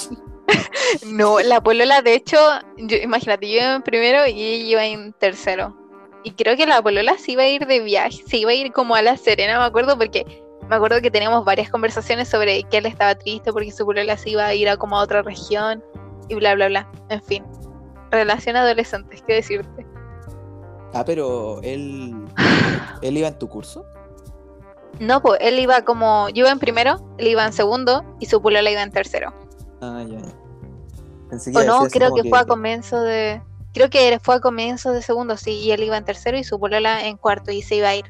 No, 1.06 1.40
la 1.40 1.60
polola, 1.60 2.02
de 2.02 2.14
hecho, 2.14 2.36
yo, 2.76 2.96
imagínate, 2.98 3.48
yo 3.48 3.60
iba 3.60 3.74
en 3.74 3.82
primero 3.82 4.26
y 4.26 4.42
ella 4.42 4.64
iba 4.64 4.86
en 4.86 5.12
tercero. 5.14 5.76
Y 6.24 6.32
creo 6.32 6.56
que 6.56 6.66
la 6.66 6.82
polola 6.82 7.16
se 7.18 7.32
iba 7.32 7.42
a 7.42 7.48
ir 7.48 7.66
de 7.66 7.80
viaje, 7.80 8.22
se 8.26 8.38
iba 8.38 8.50
a 8.50 8.54
ir 8.54 8.72
como 8.72 8.94
a 8.94 9.02
La 9.02 9.16
Serena, 9.16 9.58
me 9.58 9.64
acuerdo, 9.64 9.96
porque 9.96 10.24
me 10.68 10.76
acuerdo 10.76 11.00
que 11.00 11.10
teníamos 11.10 11.44
varias 11.44 11.70
conversaciones 11.70 12.28
sobre 12.28 12.62
que 12.64 12.78
él 12.78 12.86
estaba 12.86 13.14
triste 13.14 13.52
porque 13.52 13.72
su 13.72 13.86
polola 13.86 14.16
se 14.16 14.30
iba 14.30 14.44
a 14.44 14.54
ir 14.54 14.68
a 14.68 14.76
como 14.76 14.98
a 14.98 15.02
otra 15.02 15.22
región 15.22 15.82
y 16.28 16.34
bla, 16.34 16.54
bla, 16.54 16.68
bla. 16.68 16.90
En 17.08 17.22
fin, 17.22 17.44
relación 18.10 18.56
adolescente, 18.56 19.22
¿qué 19.26 19.34
decirte? 19.34 19.86
Ah, 20.92 21.04
pero 21.04 21.60
él. 21.62 22.14
¿Él 23.02 23.16
iba 23.16 23.28
en 23.28 23.38
tu 23.38 23.48
curso? 23.48 23.84
No, 25.00 25.20
pues 25.22 25.38
él 25.40 25.58
iba 25.58 25.82
como, 25.82 26.28
yo 26.30 26.40
iba 26.44 26.50
en 26.50 26.58
primero, 26.58 27.14
él 27.18 27.28
iba 27.28 27.44
en 27.46 27.52
segundo 27.52 28.04
y 28.20 28.26
su 28.26 28.40
polola 28.42 28.70
iba 28.70 28.82
en 28.82 28.90
tercero. 28.90 29.32
Ah, 29.80 30.02
ya, 30.08 30.18
ya. 30.18 30.32
Pensé 31.30 31.52
que 31.52 31.58
O 31.58 31.64
no, 31.64 31.86
creo 31.88 32.14
que 32.14 32.28
fue 32.28 32.38
a 32.38 32.44
comienzo 32.44 33.00
de. 33.02 33.42
Creo 33.74 33.90
que 33.90 34.18
fue 34.20 34.36
a 34.36 34.40
comienzo 34.40 34.92
de 34.92 35.02
segundo, 35.02 35.36
sí, 35.36 35.52
y 35.52 35.70
él 35.72 35.82
iba 35.82 35.96
en 35.96 36.04
tercero 36.04 36.36
y 36.38 36.42
su 36.44 36.58
polola 36.58 37.06
en 37.06 37.16
cuarto 37.16 37.52
y 37.52 37.62
se 37.62 37.76
iba 37.76 37.88
a 37.88 37.94
ir. 37.96 38.06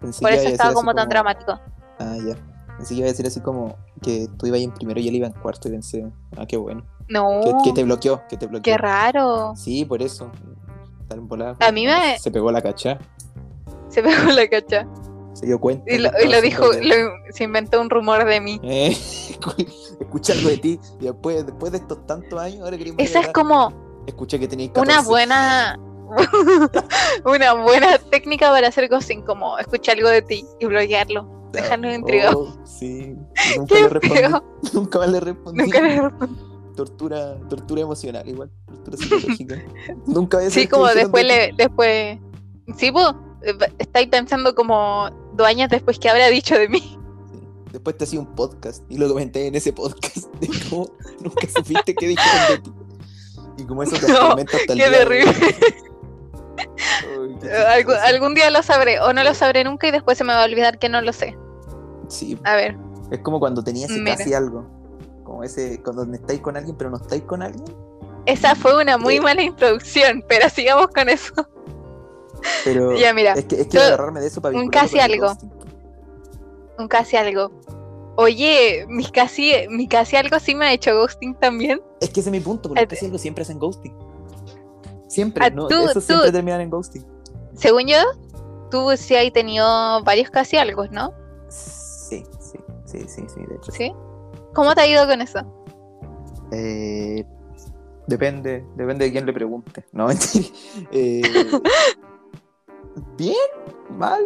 pensé 0.00 0.20
Por 0.22 0.30
eso 0.32 0.48
estaba 0.48 0.74
como 0.74 0.94
tan 0.94 1.08
dramático. 1.08 1.58
Ah, 1.98 2.16
ya. 2.24 2.36
Pensé 2.76 2.94
que 2.94 2.98
iba 3.00 3.06
a 3.06 3.10
decir 3.10 3.26
así 3.26 3.40
como 3.40 3.76
que 4.02 4.28
tú 4.38 4.46
ibas 4.46 4.60
en 4.60 4.70
primero 4.72 5.00
y 5.00 5.08
él 5.08 5.16
iba 5.16 5.26
en 5.26 5.32
cuarto 5.32 5.66
y 5.68 5.72
pensé, 5.72 6.06
ah, 6.36 6.46
qué 6.46 6.56
bueno. 6.56 6.84
No, 7.08 7.40
Que, 7.42 7.52
que 7.64 7.72
te 7.72 7.82
bloqueó, 7.82 8.22
que 8.28 8.36
te 8.36 8.46
bloqueó. 8.46 8.62
qué 8.62 8.78
raro. 8.78 9.54
Sí, 9.56 9.84
por 9.84 10.02
eso. 10.02 10.30
En 11.10 11.26
volada. 11.26 11.56
A 11.60 11.72
mí 11.72 11.86
me- 11.86 12.18
Se 12.18 12.30
pegó 12.30 12.52
la 12.52 12.60
cacha. 12.60 12.98
Se 13.88 14.02
pegó 14.02 14.30
la 14.30 14.46
cacha. 14.46 14.86
Se 15.38 15.46
dio 15.46 15.58
cuenta. 15.60 15.84
Y 15.92 15.98
lo, 15.98 16.06
estaba 16.08 16.24
y 16.24 16.28
lo 16.32 16.40
dijo, 16.40 16.64
lo- 16.72 17.32
se 17.32 17.44
inventó 17.44 17.80
un 17.80 17.90
rumor 17.90 18.24
de 18.24 18.40
mí. 18.40 18.60
Eh, 18.64 18.88
escuché 20.00 20.32
algo 20.32 20.48
de 20.48 20.56
ti 20.58 20.80
y 21.00 21.04
después, 21.04 21.46
después 21.46 21.72
de 21.72 21.78
estos 21.78 22.04
tantos 22.06 22.40
años, 22.40 22.62
ahora 22.62 22.76
quería 22.76 22.94
Esa 22.98 23.20
es 23.20 23.28
como 23.28 23.72
Escuché 24.06 24.38
que 24.40 24.48
tenías 24.48 24.70
una 24.74 24.84
14. 25.02 25.08
buena. 25.08 25.78
una 27.24 27.52
buena 27.54 27.98
técnica 28.10 28.50
para 28.50 28.68
hacer 28.68 28.88
ghosting, 28.88 29.22
como 29.22 29.58
escuchar 29.58 29.96
algo 29.96 30.08
de 30.08 30.22
ti 30.22 30.44
y 30.58 30.66
bloquearlo. 30.66 31.28
Dejarnos 31.52 31.94
intrigados. 31.94 32.58
Oh, 32.58 32.66
sí. 32.66 33.14
Nunca 33.56 33.74
le 33.80 33.88
respondí. 33.88 34.72
Nunca 34.72 35.06
le 35.06 35.20
respondí. 35.20 35.62
Nunca 35.62 35.80
le 35.80 36.00
respondí. 36.00 36.42
Tortura, 36.76 37.38
tortura 37.48 37.80
emocional 37.82 38.28
igual. 38.28 38.50
Tortura 38.66 38.96
psicológica. 38.96 39.62
Nunca 40.06 40.36
había 40.38 40.50
Sí, 40.50 40.66
como 40.66 40.86
después 40.86 41.24
le, 41.26 41.52
después. 41.56 42.18
Sí, 42.76 42.92
pues, 42.92 43.14
estáis 43.78 44.08
pensando 44.08 44.54
como 44.54 45.10
dos 45.38 45.46
años 45.46 45.70
después 45.70 45.98
que 45.98 46.10
habrá 46.10 46.26
dicho 46.28 46.54
de 46.58 46.68
mí. 46.68 46.98
Después 47.72 47.96
te 47.96 48.04
hacía 48.04 48.18
un 48.20 48.34
podcast 48.34 48.82
y 48.90 48.98
lo 48.98 49.08
comenté 49.08 49.46
en 49.46 49.54
ese 49.54 49.72
podcast 49.72 50.26
de 50.40 50.48
cómo 50.68 50.90
nunca 51.20 51.46
supiste 51.54 51.94
qué 51.94 52.08
dijeron 52.08 52.48
de 52.50 52.58
ti. 52.58 52.72
Y 53.58 53.64
como 53.66 53.82
eso 53.82 53.96
te 53.96 54.06
No, 54.12 54.32
hasta 54.32 54.56
el 54.58 54.66
Qué 54.66 54.74
día 54.74 54.90
terrible. 54.90 55.32
Ay, 56.58 57.36
qué 57.40 57.50
Algún, 57.52 57.94
chistoso. 57.94 58.00
algún 58.06 58.34
día 58.34 58.50
lo 58.50 58.62
sabré 58.62 59.00
o 59.00 59.12
no 59.12 59.22
lo 59.24 59.34
sabré 59.34 59.64
nunca 59.64 59.86
y 59.88 59.90
después 59.90 60.18
se 60.18 60.24
me 60.24 60.32
va 60.32 60.42
a 60.42 60.44
olvidar 60.44 60.78
que 60.78 60.88
no 60.88 61.00
lo 61.00 61.12
sé. 61.12 61.36
Sí, 62.08 62.38
A 62.44 62.54
ver, 62.56 62.76
Es 63.10 63.20
como 63.20 63.38
cuando 63.38 63.62
tenías 63.62 63.90
Mira. 63.90 64.16
casi 64.16 64.32
algo. 64.34 64.66
Como 65.24 65.44
ese, 65.44 65.80
cuando 65.82 66.04
estáis 66.14 66.40
con 66.40 66.56
alguien 66.56 66.76
pero 66.76 66.90
no 66.90 66.96
estáis 66.96 67.22
con 67.24 67.42
alguien. 67.42 67.64
Esa 68.26 68.54
fue 68.54 68.80
una 68.82 68.96
muy 68.98 69.16
Eh. 69.16 69.20
mala 69.20 69.42
introducción, 69.42 70.24
pero 70.28 70.48
sigamos 70.48 70.88
con 70.88 71.08
eso. 71.08 71.32
Pero 72.64 72.96
Ya, 72.98 73.12
mira, 73.12 73.32
es 73.34 73.44
que, 73.46 73.60
es 73.62 73.66
que 73.68 73.78
agarrarme 73.78 74.20
de 74.20 74.26
eso 74.28 74.40
para 74.40 74.56
un 74.56 74.68
casi 74.68 74.98
algo. 75.00 75.32
Un 76.78 76.88
casi 76.88 77.16
algo. 77.16 77.50
Oye, 78.16 78.84
mi 78.88 79.06
casi, 79.10 79.52
mi 79.70 79.86
casi 79.86 80.16
algo 80.16 80.38
sí 80.40 80.54
me 80.54 80.66
ha 80.66 80.72
hecho 80.72 80.94
ghosting 80.94 81.34
también. 81.36 81.80
Es 82.00 82.10
que 82.10 82.20
ese 82.20 82.30
es 82.30 82.32
mi 82.32 82.40
punto, 82.40 82.68
porque 82.68 82.86
casi 82.86 83.06
algo 83.06 83.18
siempre 83.18 83.42
hacen 83.42 83.58
ghosting. 83.58 83.94
Siempre, 85.08 85.44
Ah, 85.46 85.50
¿no? 85.50 85.68
tú- 85.68 85.84
Eso 85.84 85.94
tú- 85.94 86.00
siempre 86.00 86.32
terminan 86.32 86.60
en 86.60 86.70
ghosting. 86.70 87.04
Según 87.54 87.86
yo, 87.86 87.98
tú 88.70 88.90
sí 88.96 89.14
has 89.16 89.32
tenido 89.32 90.02
varios 90.04 90.30
casi 90.30 90.56
algo, 90.56 90.86
¿no? 90.88 91.12
Sí, 91.48 92.24
sí, 92.40 92.58
sí, 92.84 92.98
sí, 93.08 93.22
sí, 93.32 93.40
de 93.48 93.54
hecho. 93.56 93.72
¿Sí? 93.72 93.92
¿Cómo 94.54 94.74
te 94.74 94.80
ha 94.82 94.86
ido 94.86 95.06
con 95.06 95.20
eso? 95.20 95.40
Eh, 96.52 97.24
depende, 98.06 98.64
depende 98.76 99.04
de 99.06 99.12
quién 99.12 99.26
le 99.26 99.32
pregunte. 99.32 99.84
No. 99.92 100.08
Eh, 100.92 101.22
bien, 103.16 103.34
mal, 103.90 104.20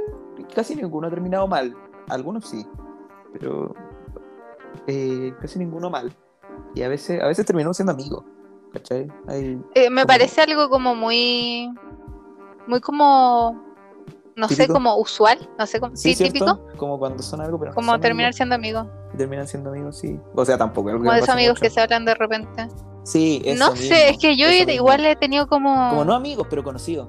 casi 0.55 0.75
ninguno 0.75 1.07
ha 1.07 1.11
terminado 1.11 1.47
mal. 1.47 1.77
Algunos 2.09 2.47
sí, 2.49 2.67
pero 3.33 3.75
eh, 4.87 5.33
casi 5.41 5.59
ninguno 5.59 5.91
mal. 5.91 6.13
Y 6.75 6.83
a 6.83 6.89
veces, 6.89 7.23
a 7.23 7.27
veces 7.27 7.47
terminamos 7.47 7.77
siendo 7.77 7.93
amigos. 7.93 8.25
¿Cachai? 8.73 9.07
Hay- 9.29 9.61
Eh, 9.75 9.91
me 9.91 10.03
Como- 10.03 10.07
parece 10.07 10.41
algo 10.41 10.71
como 10.71 10.95
muy, 10.95 11.71
muy 12.67 12.81
como, 12.81 13.63
no 14.35 14.49
sé, 14.49 14.67
como 14.67 14.97
usual, 14.97 15.39
no 15.59 15.67
sé, 15.67 15.79
como, 15.79 15.95
sí, 15.95 16.15
típico, 16.17 16.59
Como 16.79 16.99
cuando 16.99 17.23
son 17.23 17.43
algo, 17.43 17.59
pero 17.59 17.73
no 17.73 17.75
como 17.75 18.01
terminar 18.01 18.29
amigos, 18.29 18.37
siendo 18.37 18.55
amigos, 18.55 18.87
terminan 19.19 19.47
siendo 19.47 19.69
amigos, 19.71 19.99
sí. 19.99 20.19
O 20.35 20.45
sea, 20.45 20.57
tampoco. 20.57 20.89
es 20.89 20.93
algo 20.95 21.05
como 21.05 21.15
esos 21.17 21.29
amigos 21.29 21.53
mucho. 21.55 21.63
que 21.63 21.71
se 21.71 21.81
hablan 21.83 22.07
de 22.07 22.15
repente. 22.15 22.69
Sí, 23.05 23.43
eso 23.45 23.63
no 23.67 23.73
mismo, 23.73 23.89
sé, 23.95 24.09
es 24.11 24.19
que 24.19 24.37
yo 24.37 24.49
mismo. 24.49 24.71
igual 24.73 25.05
he 25.05 25.17
tenido 25.17 25.47
como, 25.49 25.91
Como 25.91 26.05
no 26.07 26.15
amigos, 26.15 26.47
pero 26.49 26.65
conocidos. 26.65 27.09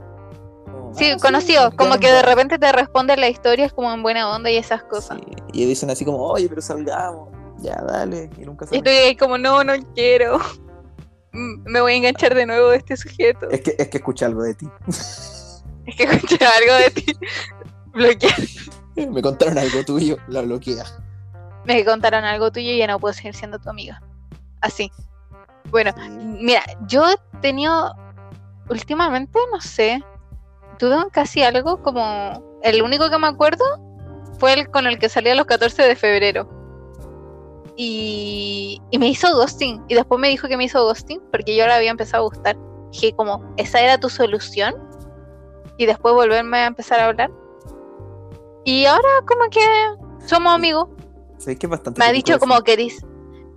Como, 0.94 1.00
sí, 1.00 1.12
ah, 1.12 1.18
conocido, 1.22 1.72
como 1.76 1.98
que 2.00 2.12
de 2.12 2.22
repente 2.22 2.58
te 2.60 2.72
responde 2.72 3.18
la 3.18 3.28
historia 3.28 3.66
es 3.66 3.74
como 3.74 3.92
en 3.94 4.04
buena 4.04 4.30
onda 4.30 4.50
y 4.52 4.58
esas 4.58 4.84
cosas. 4.84 5.18
Sí, 5.20 5.32
Y 5.54 5.58
ellos 5.60 5.70
dicen 5.70 5.90
así 5.90 6.06
como, 6.06 6.18
oye, 6.20 6.48
pero 6.50 6.62
salgamos. 6.62 7.30
Ya, 7.60 7.76
dale. 7.88 8.30
Y 8.38 8.42
nunca 8.42 8.66
Y 8.66 8.68
salen. 8.68 8.80
estoy 8.86 8.94
ahí 9.08 9.16
como, 9.16 9.38
no, 9.38 9.64
no 9.64 9.74
quiero. 9.96 10.40
Mm, 11.36 11.64
Me 11.66 11.82
voy 11.82 11.94
a 11.94 11.96
enganchar 11.96 12.36
de 12.36 12.46
nuevo 12.46 12.70
de 12.70 12.78
este 12.78 12.96
sujeto. 12.96 13.50
Es 13.50 13.62
que, 13.62 13.76
es 13.80 13.88
que 13.88 13.98
escuché 13.98 14.24
algo 14.26 14.44
de 14.44 14.54
ti. 14.54 14.68
Es 14.88 15.96
que 15.98 16.04
escuché 16.04 16.38
algo 16.46 16.76
de 16.76 16.92
ti. 16.92 17.06
Bloquear. 17.92 18.36
Me 18.96 19.20
contaron 19.24 19.58
algo 19.58 19.84
tuyo, 19.84 20.18
la 20.28 20.42
bloquea. 20.42 20.84
Me 21.66 21.84
contaron 21.84 22.24
algo 22.24 22.52
tuyo 22.52 22.70
y 22.70 22.78
ya 22.78 22.86
no 22.86 23.00
puedo 23.00 23.16
seguir 23.16 23.34
siendo 23.34 23.58
tu 23.58 23.68
amiga. 23.72 24.00
Así. 24.62 24.92
Bueno, 25.72 25.92
Sí. 25.98 26.10
mira, 26.12 26.62
yo 26.86 27.04
he 27.10 27.16
tenido 27.42 27.96
últimamente, 28.70 29.40
no 29.52 29.60
sé, 29.60 30.04
tuve 30.78 30.98
un 30.98 31.10
casi 31.10 31.44
algo 31.44 31.82
como 31.82 32.60
el 32.64 32.82
único 32.82 33.10
que 33.10 33.18
me 33.18 33.28
acuerdo 33.28 33.64
fue 34.40 34.54
el 34.54 34.70
con 34.70 34.88
el 34.88 35.00
que 35.00 35.10
salí 35.10 35.30
a 35.30 35.36
los 35.36 35.46
14 35.46 35.84
de 35.84 35.96
febrero. 35.96 36.50
Y, 37.76 38.82
y 38.92 38.98
me 39.00 39.08
hizo 39.08 39.34
ghosting. 39.36 39.84
Y 39.88 39.96
después 39.96 40.20
me 40.20 40.30
dijo 40.30 40.48
que 40.48 40.58
me 40.58 40.66
hizo 40.66 40.84
ghosting 40.84 41.22
porque 41.32 41.56
yo 41.56 41.66
le 41.66 41.74
había 41.74 41.92
empezado 41.92 42.24
a 42.24 42.28
gustar. 42.28 42.58
Dije, 42.92 43.14
como, 43.16 43.44
¿esa 43.58 43.82
era 43.82 43.98
tu 44.00 44.10
solución? 44.10 44.76
Y 45.78 45.86
después 45.88 46.14
volverme 46.14 46.58
a 46.60 46.68
empezar 46.68 47.00
a 47.00 47.06
hablar. 47.08 47.32
Y 48.64 48.86
ahora 48.86 49.10
como 49.28 49.50
que 49.50 49.62
somos 50.26 50.54
amigos. 50.54 50.88
¿Sabes 51.38 51.58
que 51.60 51.68
bastante 51.68 52.00
Me 52.00 52.06
ha 52.06 52.12
dicho 52.12 52.38
como 52.40 52.62
querís, 52.62 53.04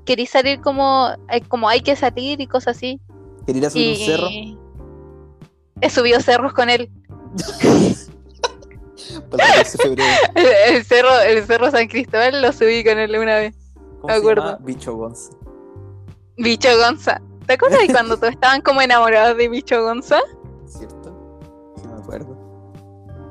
querís 0.04 0.30
salir 0.30 0.60
como, 0.60 1.10
eh, 1.30 1.40
como 1.42 1.68
hay 1.68 1.82
que 1.82 1.94
salir 1.94 2.40
y 2.40 2.46
cosas 2.46 2.76
así. 2.76 3.00
¿Quería 3.46 3.70
subir 3.70 3.86
Y 3.86 3.90
un 3.90 3.96
cerro? 3.96 4.28
he 5.82 5.90
subido 5.90 6.20
cerros 6.20 6.52
con 6.52 6.70
él. 6.70 6.90
Para 9.30 9.44
el 9.46 9.52
14 9.64 9.78
de 9.78 9.82
febrero. 9.84 10.08
El, 10.34 10.46
el 10.76 10.84
cerro, 10.84 11.20
el 11.20 11.46
cerro 11.46 11.70
San 11.70 11.86
Cristóbal 11.88 12.42
lo 12.42 12.52
subí 12.52 12.84
con 12.84 12.98
él 12.98 13.16
una 13.16 13.36
vez. 13.36 13.54
¿Cómo 14.00 14.06
Me 14.08 14.12
se 14.14 14.18
acuerdo. 14.18 14.44
llama? 14.44 14.58
Bicho 14.62 14.96
Gonza. 14.96 15.30
Bicho 16.36 16.68
Gonza. 16.78 17.20
¿Te 17.46 17.52
acuerdas 17.54 17.80
de 17.80 17.92
cuando 17.92 18.16
todos 18.16 18.32
estaban 18.32 18.60
como 18.60 18.82
enamorados 18.82 19.36
de 19.36 19.48
Bicho 19.48 19.82
Gonza? 19.82 20.20
¿Cierto? 20.66 21.14
Sí, 21.76 21.86
me 21.88 21.94
acuerdo. 22.00 22.36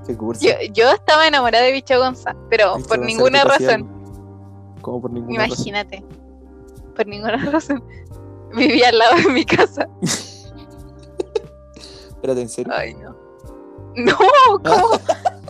Qué. 0.08 0.16
Yo, 0.40 0.54
yo 0.74 0.92
estaba 0.92 1.28
enamorada 1.28 1.66
de 1.66 1.72
Bicho 1.72 1.98
Gonza, 2.00 2.36
pero 2.50 2.76
Bicho 2.76 2.88
por 2.88 2.98
Gonza 2.98 3.12
ninguna 3.12 3.44
razón. 3.44 4.76
¿Cómo 4.82 5.02
por 5.02 5.12
ninguna 5.12 5.44
razón? 5.44 5.58
Imagínate. 5.58 6.06
Por 6.96 7.08
ninguna 7.08 7.38
razón. 7.52 7.84
Vivía 8.54 8.90
al 8.90 8.98
lado 9.00 9.16
de 9.18 9.30
mi 9.34 9.46
casa. 9.46 9.88
Espérate, 12.08 12.42
¿en 12.42 12.50
serio? 12.50 12.74
Ay, 12.76 12.94
no. 12.96 13.25
No, 14.06 14.18
¿cómo? 14.64 15.00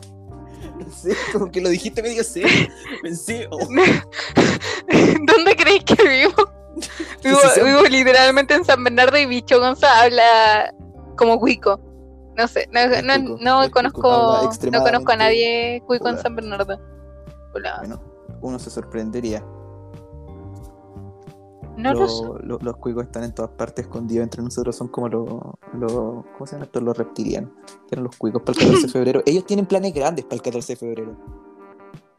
Sí, 0.91 1.09
como 1.31 1.51
que 1.51 1.61
lo 1.61 1.69
dijiste 1.69 2.01
medio 2.01 2.23
serio. 2.23 2.67
Pensé, 3.01 3.47
oh, 3.51 3.57
¿Dónde 5.27 5.55
creéis 5.55 5.83
que 5.83 5.95
vivo? 5.95 6.33
Vivo, 7.23 7.83
literalmente 7.89 8.53
en 8.53 8.65
San 8.65 8.83
Bernardo 8.83 9.17
y 9.17 9.25
Bicho 9.25 9.59
Gonza 9.59 10.01
habla 10.01 10.73
como 11.15 11.39
cuico. 11.39 11.79
No 12.37 12.47
sé, 12.47 12.67
no, 12.71 12.87
no, 12.87 13.59
cuico, 13.59 13.81
no 13.81 13.91
conozco, 13.91 14.51
no 14.71 14.83
conozco 14.83 15.11
a 15.11 15.15
nadie 15.15 15.81
cuico 15.85 16.09
en. 16.09 16.17
San 16.17 16.35
Bernardo. 16.35 16.79
Hola. 17.53 17.77
bueno, 17.79 18.01
uno 18.41 18.59
se 18.59 18.69
sorprendería. 18.69 19.43
No 21.77 21.93
lo. 21.93 22.05
Lo- 22.07 22.37
lo- 22.39 22.59
los 22.59 22.77
cuicos 22.77 23.03
están 23.05 23.23
en 23.23 23.33
todas 23.33 23.51
partes 23.51 23.85
escondidos 23.85 24.23
entre 24.23 24.41
nosotros, 24.41 24.75
son 24.75 24.87
como 24.87 25.09
los, 25.09 25.27
los 25.73 25.91
¿cómo 25.91 26.45
se 26.45 26.53
llaman 26.53 26.65
estos? 26.67 26.83
Los 26.83 26.97
reptilianos, 26.97 27.51
que 27.87 27.95
eran 27.95 28.03
los 28.05 28.15
cuicos 28.15 28.41
para 28.43 28.57
el 28.59 28.65
14 28.65 28.87
de 28.87 28.93
febrero. 28.93 29.23
Ellos 29.25 29.45
tienen 29.45 29.65
planes 29.65 29.93
grandes 29.93 30.25
para 30.25 30.35
el 30.35 30.41
14 30.41 30.73
de 30.73 30.77
febrero. 30.77 31.15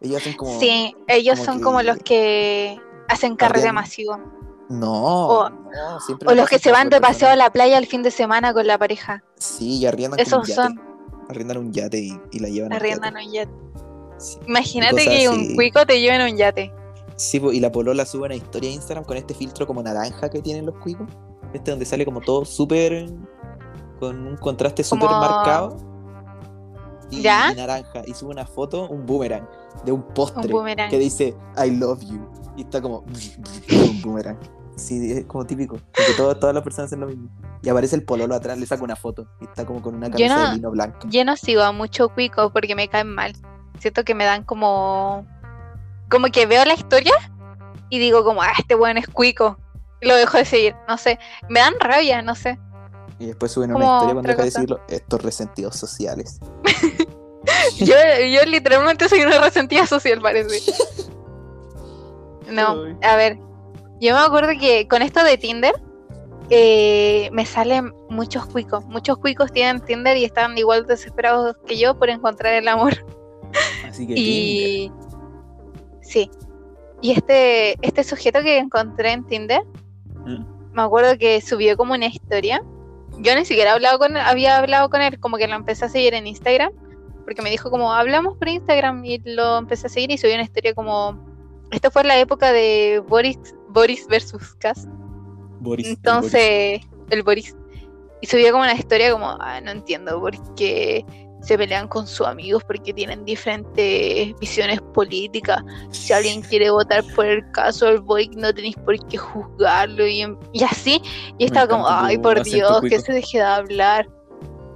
Ellos 0.01 0.19
hacen 0.21 0.35
como... 0.37 0.61
Sí, 0.61 0.95
ellos 1.09 1.37
como 1.39 1.45
son 1.47 1.57
que- 1.59 1.63
como 1.65 1.83
los 1.83 1.97
que 1.99 2.79
hacen 3.09 3.37
carrete 3.37 3.69
Arrean- 3.69 3.75
masivo. 3.75 4.19
No, 4.69 5.29
O- 5.29 5.49
no, 5.51 6.01
siempre 6.01 6.29
O 6.29 6.35
lo 6.35 6.41
los 6.43 6.51
que 6.51 6.59
se 6.59 6.73
van 6.73 6.89
de 6.91 7.01
paseo 7.01 7.29
a 7.29 7.37
la 7.37 7.51
playa 7.51 7.79
el 7.79 7.87
fin 7.87 8.03
de 8.03 8.11
semana 8.11 8.53
con 8.53 8.67
la 8.67 8.77
pareja. 8.79 9.23
Sí, 9.37 9.79
y 9.79 9.87
arriendan 9.87 10.19
como 10.25 10.37
un 10.39 10.43
Esos 10.43 10.57
yate. 10.57 10.69
son, 10.75 10.81
Arriendan 11.29 11.57
un 11.59 11.73
yate 11.73 11.99
y, 11.99 12.21
y 12.33 12.39
la 12.41 12.49
llevan 12.49 12.73
arriendan 12.73 13.15
un 13.17 13.33
yate. 13.33 13.51
Sí. 14.19 14.39
Imagínate 14.47 15.05
que 15.05 15.27
así. 15.27 15.29
un 15.29 15.55
cuico 15.55 15.85
te 15.87 16.01
lleve 16.01 16.17
en 16.17 16.33
un 16.33 16.37
yate. 16.37 16.73
Sí, 17.17 17.41
y 17.53 17.61
la 17.61 17.73
polola 17.73 18.05
sube 18.05 18.27
una 18.27 18.35
historia 18.35 18.71
a 18.71 18.73
Instagram 18.75 19.05
con 19.05 19.17
este 19.17 19.35
filtro 19.35 19.67
como 19.67 19.83
naranja 19.83 20.29
que 20.29 20.43
tienen 20.43 20.67
los 20.67 20.77
cuicos. 20.77 21.09
Este 21.53 21.71
donde 21.71 21.87
sale 21.87 22.05
como 22.05 22.21
todo 22.21 22.45
súper. 22.45 23.09
con 23.99 24.27
un 24.27 24.37
contraste 24.37 24.85
súper 24.85 25.09
Como- 25.09 25.21
marcado. 25.21 25.77
Y, 27.11 27.23
¿Ya? 27.23 27.53
y 27.53 27.57
naranja. 27.57 28.03
Y 28.07 28.13
sube 28.15 28.31
una 28.33 28.45
foto, 28.47 28.89
un 28.89 29.07
boomerang, 29.07 29.49
de 29.85 29.93
un 29.93 30.03
postre 30.03 30.53
Un 30.53 30.67
que 30.91 30.99
dice 30.99 31.35
I 31.57 31.71
love 31.71 32.01
you. 32.03 32.21
Y 32.57 32.63
está 32.63 32.83
como 32.83 32.99
un 33.71 34.03
boomerang. 34.03 34.37
Sí, 34.77 35.13
es 35.13 35.25
como 35.25 35.47
típico. 35.47 35.77
Porque 35.77 36.13
todo- 36.17 36.37
todas 36.37 36.55
las 36.55 36.63
personas 36.63 36.89
hacen 36.91 37.01
lo 37.01 37.07
mismo. 37.07 37.31
Y 37.63 37.69
aparece 37.71 37.97
el 37.97 38.03
pololo 38.05 38.35
atrás, 38.35 38.59
le 38.59 38.67
saca 38.67 38.85
una 38.85 38.97
foto. 38.97 39.27
Y 39.41 39.45
está 39.45 39.65
como 39.65 39.81
con 39.81 39.95
una 39.95 40.11
camisa 40.11 40.37
no- 40.37 40.49
de 40.51 40.57
lino 40.57 40.71
blanca. 40.71 40.99
Yo 41.09 41.25
no 41.25 41.37
sigo 41.39 41.63
a 41.63 41.73
mucho 41.73 42.11
cuico 42.11 42.51
porque 42.53 42.75
me 42.75 42.89
caen 42.89 43.09
mal. 43.15 43.33
Siento 43.79 44.05
que 44.05 44.15
me 44.15 44.25
dan 44.27 44.43
como. 44.43 45.25
Como 46.11 46.27
que 46.29 46.47
veo 46.47 46.65
la 46.65 46.75
historia 46.75 47.13
y 47.91 47.99
digo, 47.99 48.25
como, 48.25 48.43
ah, 48.43 48.53
este 48.59 48.75
weón 48.75 48.99
es 48.99 49.07
cuico. 49.09 49.59
Y 50.01 50.09
lo 50.09 50.15
dejo 50.17 50.37
de 50.39 50.45
seguir. 50.45 50.75
No 50.89 50.97
sé. 50.99 51.19
Me 51.49 51.61
dan 51.61 51.75
rabia, 51.81 52.23
no 52.23 52.35
sé. 52.35 52.59
Y 53.19 53.27
después 53.27 53.51
suben 53.53 53.75
una 53.75 53.85
historia 53.85 54.13
cuando 54.15 54.29
deja 54.29 54.43
de 54.43 54.51
decirlo. 54.51 54.81
Estos 54.89 55.23
resentidos 55.23 55.77
sociales. 55.77 56.39
Yo, 57.79 57.95
yo 58.33 58.45
literalmente 58.45 59.09
soy 59.09 59.21
una 59.21 59.39
resentida 59.39 59.87
social, 59.87 60.21
parece. 60.21 60.61
No, 62.51 62.77
a 63.03 63.17
ver. 63.17 63.39
Yo 64.01 64.15
me 64.15 64.21
acuerdo 64.21 64.51
que 64.59 64.87
con 64.89 65.03
esto 65.03 65.23
de 65.25 65.37
Tinder. 65.39 65.75
eh, 66.51 67.29
me 67.33 67.45
salen 67.47 67.93
muchos 68.09 68.47
cuicos. 68.47 68.85
Muchos 68.87 69.19
cuicos 69.19 69.53
tienen 69.53 69.81
Tinder 69.81 70.17
y 70.17 70.25
están 70.25 70.57
igual 70.59 70.87
desesperados 70.87 71.57
que 71.67 71.77
yo 71.79 71.99
por 71.99 72.09
encontrar 72.11 72.55
el 72.55 72.69
amor. 72.69 72.95
Así 73.89 74.07
que 74.07 74.15
Y 74.17 74.93
sí. 76.07 76.31
Y 77.03 77.13
este, 77.13 77.77
este 77.83 78.05
sujeto 78.05 78.41
que 78.43 78.59
encontré 78.59 79.13
en 79.13 79.27
Tinder. 79.27 79.63
Mm. 80.25 80.45
me 80.73 80.83
acuerdo 80.83 81.17
que 81.19 81.41
subió 81.41 81.77
como 81.77 81.95
una 81.95 82.07
historia. 82.07 82.63
Yo 83.19 83.35
ni 83.35 83.45
siquiera 83.45 83.73
hablado 83.73 83.99
con 83.99 84.17
él, 84.17 84.23
había 84.25 84.59
hablado 84.59 84.91
con 84.91 85.01
él, 85.01 85.19
como 85.21 85.37
que 85.37 85.47
lo 85.47 85.55
empecé 85.55 85.85
a 85.85 85.89
seguir 85.89 86.15
en 86.15 86.27
Instagram, 86.27 86.73
porque 87.25 87.43
me 87.43 87.51
dijo 87.51 87.71
como 87.71 87.93
hablamos 87.93 88.37
por 88.37 88.49
Instagram 88.49 89.05
y 89.05 89.19
lo 89.25 89.59
empecé 89.59 89.87
a 89.87 89.91
seguir 89.91 90.11
y 90.11 90.19
subió 90.19 90.35
una 90.35 90.43
historia 90.43 90.75
como 90.75 91.19
esto 91.71 91.91
fue 91.91 92.05
la 92.05 92.19
época 92.19 92.53
de 92.53 93.03
Boris 93.09 93.39
Boris 93.69 94.07
versus 94.07 94.55
Cass. 94.55 94.87
Boris. 95.61 95.87
el 95.87 95.93
Entonces, 95.95 96.81
el 97.11 97.23
Boris. 97.23 97.57
Y 98.21 98.27
subió 98.27 98.51
como 98.53 98.65
una 98.65 98.75
historia 98.75 99.13
como, 99.13 99.37
ah, 99.41 99.61
no 99.61 99.71
entiendo 99.71 100.21
por 100.21 100.55
qué 100.55 101.05
se 101.47 101.57
pelean 101.57 101.87
con 101.87 102.07
sus 102.09 102.27
amigos 102.27 102.65
porque 102.65 102.93
tienen 102.93 103.25
diferentes 103.25 104.35
visiones 104.41 104.81
políticas. 104.93 105.63
Si 105.91 106.13
alguien 106.13 106.43
quiere 106.43 106.71
votar 106.71 107.05
por 107.15 107.25
el 107.27 107.49
caso 107.53 107.87
del 107.87 108.01
Boy, 108.01 108.29
no 108.37 108.53
tenéis 108.53 108.75
por 108.85 108.99
qué 109.07 109.17
juzgarlo 109.17 110.05
y, 110.07 110.27
y 110.53 110.65
así. 110.65 111.01
Y 111.39 111.45
estaba 111.45 111.69
como, 111.69 111.87
ay, 111.89 112.19
por 112.19 112.43
Dios, 112.43 112.81
que 112.81 112.89
cuico". 112.89 113.03
se 113.03 113.13
deje 113.13 113.39
de 113.39 113.45
hablar. 113.45 114.09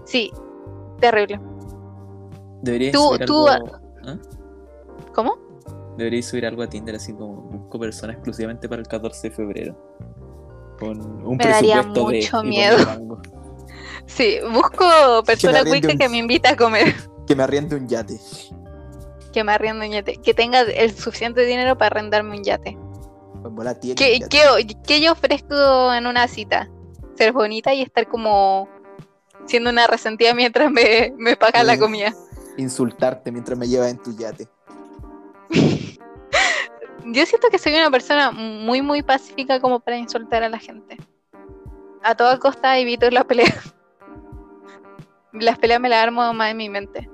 Sí, 0.05 0.31
terrible. 1.01 1.41
Deberíais 2.63 2.93
Tú- 2.95 3.09
subir 3.15 3.27
tú- 3.27 3.49
algo. 3.49 3.69
¿Ah? 4.07 4.17
¿Cómo? 5.13 5.39
Deberíais 5.97 6.27
subir 6.29 6.47
algo 6.47 6.63
a 6.63 6.69
Tinder 6.69 6.95
así 6.95 7.13
como 7.13 7.35
busco 7.43 7.81
personas 7.81 8.15
exclusivamente 8.15 8.69
para 8.69 8.81
el 8.81 8.87
14 8.87 9.29
de 9.29 9.35
febrero. 9.35 9.77
Con 10.79 11.01
un 11.27 11.37
Me 11.37 11.45
daría 11.47 11.83
presupuesto 11.83 12.09
de. 12.11 12.17
mucho 12.19 12.31
ponle 12.37 12.49
miedo. 12.49 12.77
Sí, 14.15 14.39
busco 14.53 15.23
persona 15.25 15.65
cuica 15.65 15.89
un- 15.93 15.99
que 15.99 16.09
me 16.09 16.19
invita 16.19 16.51
a 16.51 16.57
comer, 16.57 16.95
Que 17.27 17.35
me 17.37 17.43
arriende 17.45 17.77
un 17.77 17.89
yate. 17.89 18.19
que 19.33 19.45
me 19.45 19.53
arriende 19.53 19.87
un 19.87 19.93
yate, 19.93 20.17
que 20.17 20.35
tenga 20.35 20.63
el 20.63 20.93
suficiente 20.97 21.43
dinero 21.43 21.79
para 21.79 21.87
arrendarme 21.99 22.37
un 22.37 22.43
yate. 22.45 22.77
Pues 23.55 23.81
tiene 23.81 23.95
¿Qué, 23.95 24.15
un 24.15 24.21
yate. 24.21 24.67
qué, 24.67 24.77
qué 24.87 25.01
yo 25.01 25.13
ofrezco 25.13 25.93
en 25.95 26.07
una 26.07 26.27
cita? 26.29 26.69
Ser 27.17 27.33
bonita 27.33 27.73
y 27.73 27.83
estar 27.83 28.09
como 28.09 28.69
siendo 29.47 29.71
una 29.71 29.87
resentida 29.87 30.35
mientras 30.35 30.71
me, 30.71 31.13
me 31.17 31.37
pagan 31.37 31.67
la 31.67 31.77
Mm. 31.77 31.81
comida. 31.81 32.15
Insultarte 32.57 33.31
mientras 33.31 33.57
me 33.59 33.69
llevas 33.69 33.91
en 33.91 33.99
tu 34.03 34.17
yate. 34.17 34.49
Yo 37.07 37.27
siento 37.27 37.49
que 37.51 37.59
soy 37.59 37.75
una 37.75 37.91
persona 37.91 38.31
muy, 38.31 38.83
muy 38.83 39.03
pacífica 39.03 39.61
como 39.61 39.81
para 39.81 39.97
insultar 39.97 40.43
a 40.43 40.49
la 40.49 40.59
gente. 40.59 40.97
A 42.03 42.15
toda 42.15 42.39
costa 42.39 42.79
evito 42.79 43.09
la 43.11 43.25
pelea. 43.25 43.55
Las 45.33 45.59
peleas 45.59 45.81
me 45.81 45.89
las 45.89 46.03
armo 46.03 46.33
más 46.35 46.51
en 46.51 46.57
mi 46.57 46.69
mente. 46.69 47.09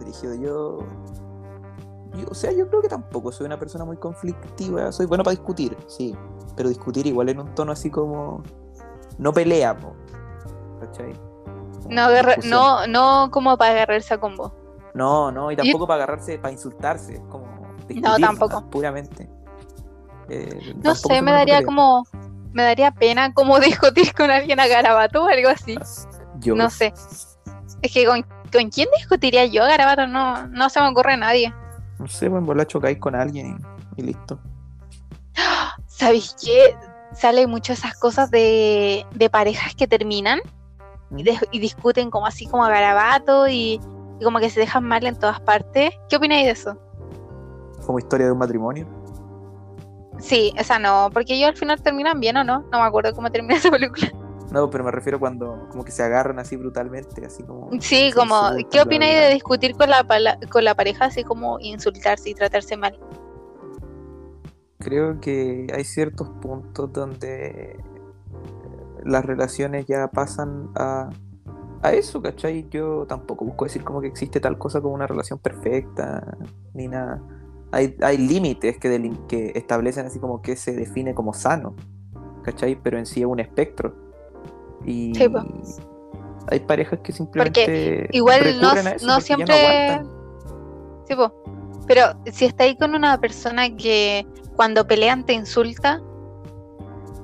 Dirigido 0.00 0.34
yo... 0.34 0.78
yo- 2.14 2.26
O 2.30 2.34
sea, 2.34 2.52
yo 2.52 2.68
creo 2.68 2.82
que 2.82 2.88
tampoco 2.88 3.32
soy 3.32 3.46
una 3.46 3.58
persona 3.58 3.84
muy 3.84 3.96
conflictiva. 3.96 4.92
Soy 4.92 5.06
bueno 5.06 5.24
para 5.24 5.32
discutir, 5.36 5.76
sí. 5.86 6.14
Pero 6.56 6.68
discutir 6.68 7.06
igual 7.06 7.28
en 7.28 7.40
un 7.40 7.54
tono 7.54 7.72
así 7.72 7.90
como. 7.90 8.42
No 9.18 9.32
pelea, 9.32 9.76
po. 9.76 9.94
¿Cachai? 10.80 11.12
No, 11.88 12.02
agarra- 12.02 12.36
no, 12.44 12.86
no 12.86 13.30
como 13.30 13.56
para 13.56 13.72
agarrarse 13.72 14.14
a 14.14 14.18
combo. 14.18 14.54
No, 14.94 15.30
no, 15.30 15.50
y 15.50 15.56
tampoco 15.56 15.86
para 15.86 16.04
agarrarse, 16.04 16.38
para 16.38 16.52
insultarse. 16.52 17.22
Como. 17.28 17.46
discutir, 17.88 18.24
tampoco. 18.26 18.60
¿no? 18.62 18.70
Puramente. 18.70 19.28
Eh, 20.28 20.74
No 20.82 20.94
sé, 20.94 21.20
me 21.22 21.32
daría 21.32 21.62
como. 21.64 22.04
Me 22.52 22.62
daría 22.62 22.90
pena 22.90 23.34
como 23.34 23.58
discutir 23.60 24.14
con 24.14 24.30
alguien 24.30 24.58
a 24.60 24.66
garabato 24.66 25.24
o 25.24 25.28
algo 25.28 25.48
así. 25.50 25.76
Yo, 26.46 26.54
No 26.54 26.70
sé. 26.70 26.92
Es 27.82 27.92
que 27.92 28.06
con, 28.06 28.22
¿con 28.52 28.70
quién 28.70 28.88
discutiría 28.96 29.44
yo 29.46 29.64
a 29.64 29.68
garabato? 29.68 30.06
No, 30.06 30.46
no 30.48 30.70
se 30.70 30.80
me 30.80 30.88
ocurre 30.88 31.12
a 31.14 31.16
nadie. 31.16 31.52
no 31.98 32.06
sé, 32.06 32.28
pues 32.30 32.40
en 32.40 32.46
chocáis 32.66 32.98
con 32.98 33.14
alguien 33.14 33.58
y, 33.96 34.02
listo. 34.02 34.38
¿Sabéis 35.86 36.34
qué? 36.42 36.76
Sale 37.14 37.46
mucho 37.46 37.72
esas 37.72 37.94
cosas 37.98 38.30
de, 38.30 39.06
de 39.14 39.30
parejas 39.30 39.74
que 39.74 39.86
terminan 39.86 40.40
y, 41.16 41.22
de- 41.22 41.38
y 41.50 41.58
discuten 41.58 42.10
como 42.10 42.26
así 42.26 42.46
como 42.46 42.64
a 42.64 42.68
garabato 42.70 43.48
y, 43.48 43.80
y 44.20 44.24
como 44.24 44.38
que 44.38 44.50
se 44.50 44.60
dejan 44.60 44.84
mal 44.84 45.06
en 45.06 45.18
todas 45.18 45.40
partes. 45.40 45.90
¿Qué 46.08 46.16
opináis 46.16 46.44
de 46.46 46.50
eso? 46.52 46.78
Como 47.86 47.98
historia 47.98 48.26
de 48.26 48.32
un 48.32 48.38
matrimonio. 48.38 48.86
Sí, 50.18 50.52
esa 50.56 50.78
no, 50.78 51.10
porque 51.12 51.38
yo 51.38 51.46
al 51.46 51.56
final 51.56 51.80
terminan 51.82 52.20
bien 52.20 52.36
o 52.38 52.44
no. 52.44 52.60
No 52.72 52.80
me 52.80 52.86
acuerdo 52.86 53.12
cómo 53.14 53.30
termina 53.30 53.54
esa 53.56 53.70
película. 53.70 54.10
No, 54.56 54.70
pero 54.70 54.84
me 54.84 54.90
refiero 54.90 55.20
cuando 55.20 55.68
como 55.70 55.84
que 55.84 55.92
se 55.92 56.02
agarran 56.02 56.38
así 56.38 56.56
brutalmente, 56.56 57.26
así 57.26 57.42
como. 57.42 57.68
Sí, 57.78 58.10
como, 58.16 58.40
¿qué 58.70 58.80
opináis 58.80 59.14
de 59.14 59.34
discutir 59.34 59.76
con 59.76 59.90
la, 59.90 60.02
con 60.50 60.64
la 60.64 60.74
pareja 60.74 61.04
así 61.04 61.24
como 61.24 61.58
insultarse 61.60 62.30
y 62.30 62.34
tratarse 62.34 62.74
mal? 62.78 62.98
Creo 64.78 65.20
que 65.20 65.66
hay 65.74 65.84
ciertos 65.84 66.30
puntos 66.40 66.90
donde 66.90 67.72
eh, 67.72 67.78
las 69.04 69.26
relaciones 69.26 69.84
ya 69.84 70.08
pasan 70.08 70.70
a, 70.74 71.10
a 71.82 71.92
eso, 71.92 72.22
¿cachai? 72.22 72.66
Yo 72.70 73.04
tampoco 73.06 73.44
busco 73.44 73.66
decir 73.66 73.84
como 73.84 74.00
que 74.00 74.06
existe 74.06 74.40
tal 74.40 74.56
cosa 74.56 74.80
como 74.80 74.94
una 74.94 75.06
relación 75.06 75.38
perfecta, 75.38 76.34
ni 76.72 76.88
nada. 76.88 77.20
Hay, 77.72 77.94
hay 78.00 78.16
límites 78.16 78.78
que, 78.78 79.12
que 79.28 79.52
establecen 79.54 80.06
así 80.06 80.18
como 80.18 80.40
que 80.40 80.56
se 80.56 80.74
define 80.74 81.14
como 81.14 81.34
sano, 81.34 81.76
¿cachai? 82.42 82.80
Pero 82.82 82.96
en 82.96 83.04
sí 83.04 83.20
es 83.20 83.26
un 83.26 83.40
espectro. 83.40 84.05
Y 84.86 85.12
Sí, 85.14 85.28
hay 86.48 86.60
parejas 86.60 87.00
que 87.02 87.12
simplemente 87.12 88.08
Igual 88.12 88.60
no, 88.60 88.72
no 88.74 88.82
porque 89.14 89.20
siempre. 89.20 90.00
Sí. 91.08 91.14
Pero 91.86 92.02
si 92.32 92.44
estáis 92.46 92.76
con 92.78 92.94
una 92.94 93.18
persona 93.20 93.74
que 93.76 94.26
cuando 94.56 94.86
pelean 94.86 95.24
te 95.24 95.32
insulta, 95.34 96.00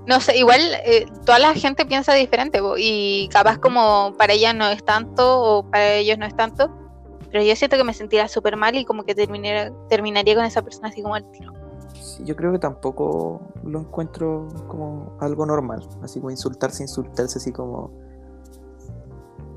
no 0.07 0.21
sé, 0.21 0.37
igual 0.39 0.61
eh, 0.85 1.07
toda 1.25 1.39
la 1.39 1.55
gente 1.55 1.87
piensa 1.87 2.15
diferente 2.15 2.61
po, 2.61 2.75
y 2.77 3.29
capaz 3.33 3.59
como 3.59 4.15
para 4.19 4.33
ella 4.33 4.53
no 4.53 4.69
es 4.69 4.85
tanto 4.85 5.41
o 5.41 5.71
para 5.71 5.95
ellos 5.95 6.19
no 6.19 6.27
es 6.27 6.35
tanto, 6.37 6.71
pero 7.31 7.43
yo 7.45 7.55
siento 7.57 7.77
que 7.77 7.85
me 7.85 7.95
sentiría 7.95 8.29
súper 8.29 8.57
mal 8.57 8.75
y 8.77 8.85
como 8.85 9.05
que 9.05 9.15
terminara- 9.15 9.73
terminaría 9.89 10.35
con 10.35 10.45
esa 10.45 10.63
persona 10.63 10.89
así 10.89 11.03
como 11.03 11.15
al 11.15 11.31
tiro. 11.31 11.53
Sí, 12.17 12.25
yo 12.25 12.37
creo 12.37 12.53
que 12.53 12.59
tampoco 12.59 13.41
lo 13.65 13.81
encuentro 13.81 14.49
como 14.69 15.17
algo 15.21 15.47
normal. 15.47 15.89
Así 16.03 16.19
como 16.21 16.31
insultarse, 16.31 16.83
insultarse 16.83 17.39
así 17.39 17.53
como 17.53 17.91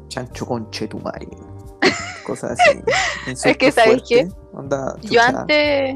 chancho 0.07 0.45
conchetumare. 0.45 1.27
Cosas 2.25 2.57
así. 2.59 2.79
Es 3.27 3.57
que, 3.57 3.71
¿sabes 3.71 4.03
qué? 4.07 4.29
Onda, 4.53 4.95
Yo 5.01 5.21
antes, 5.21 5.95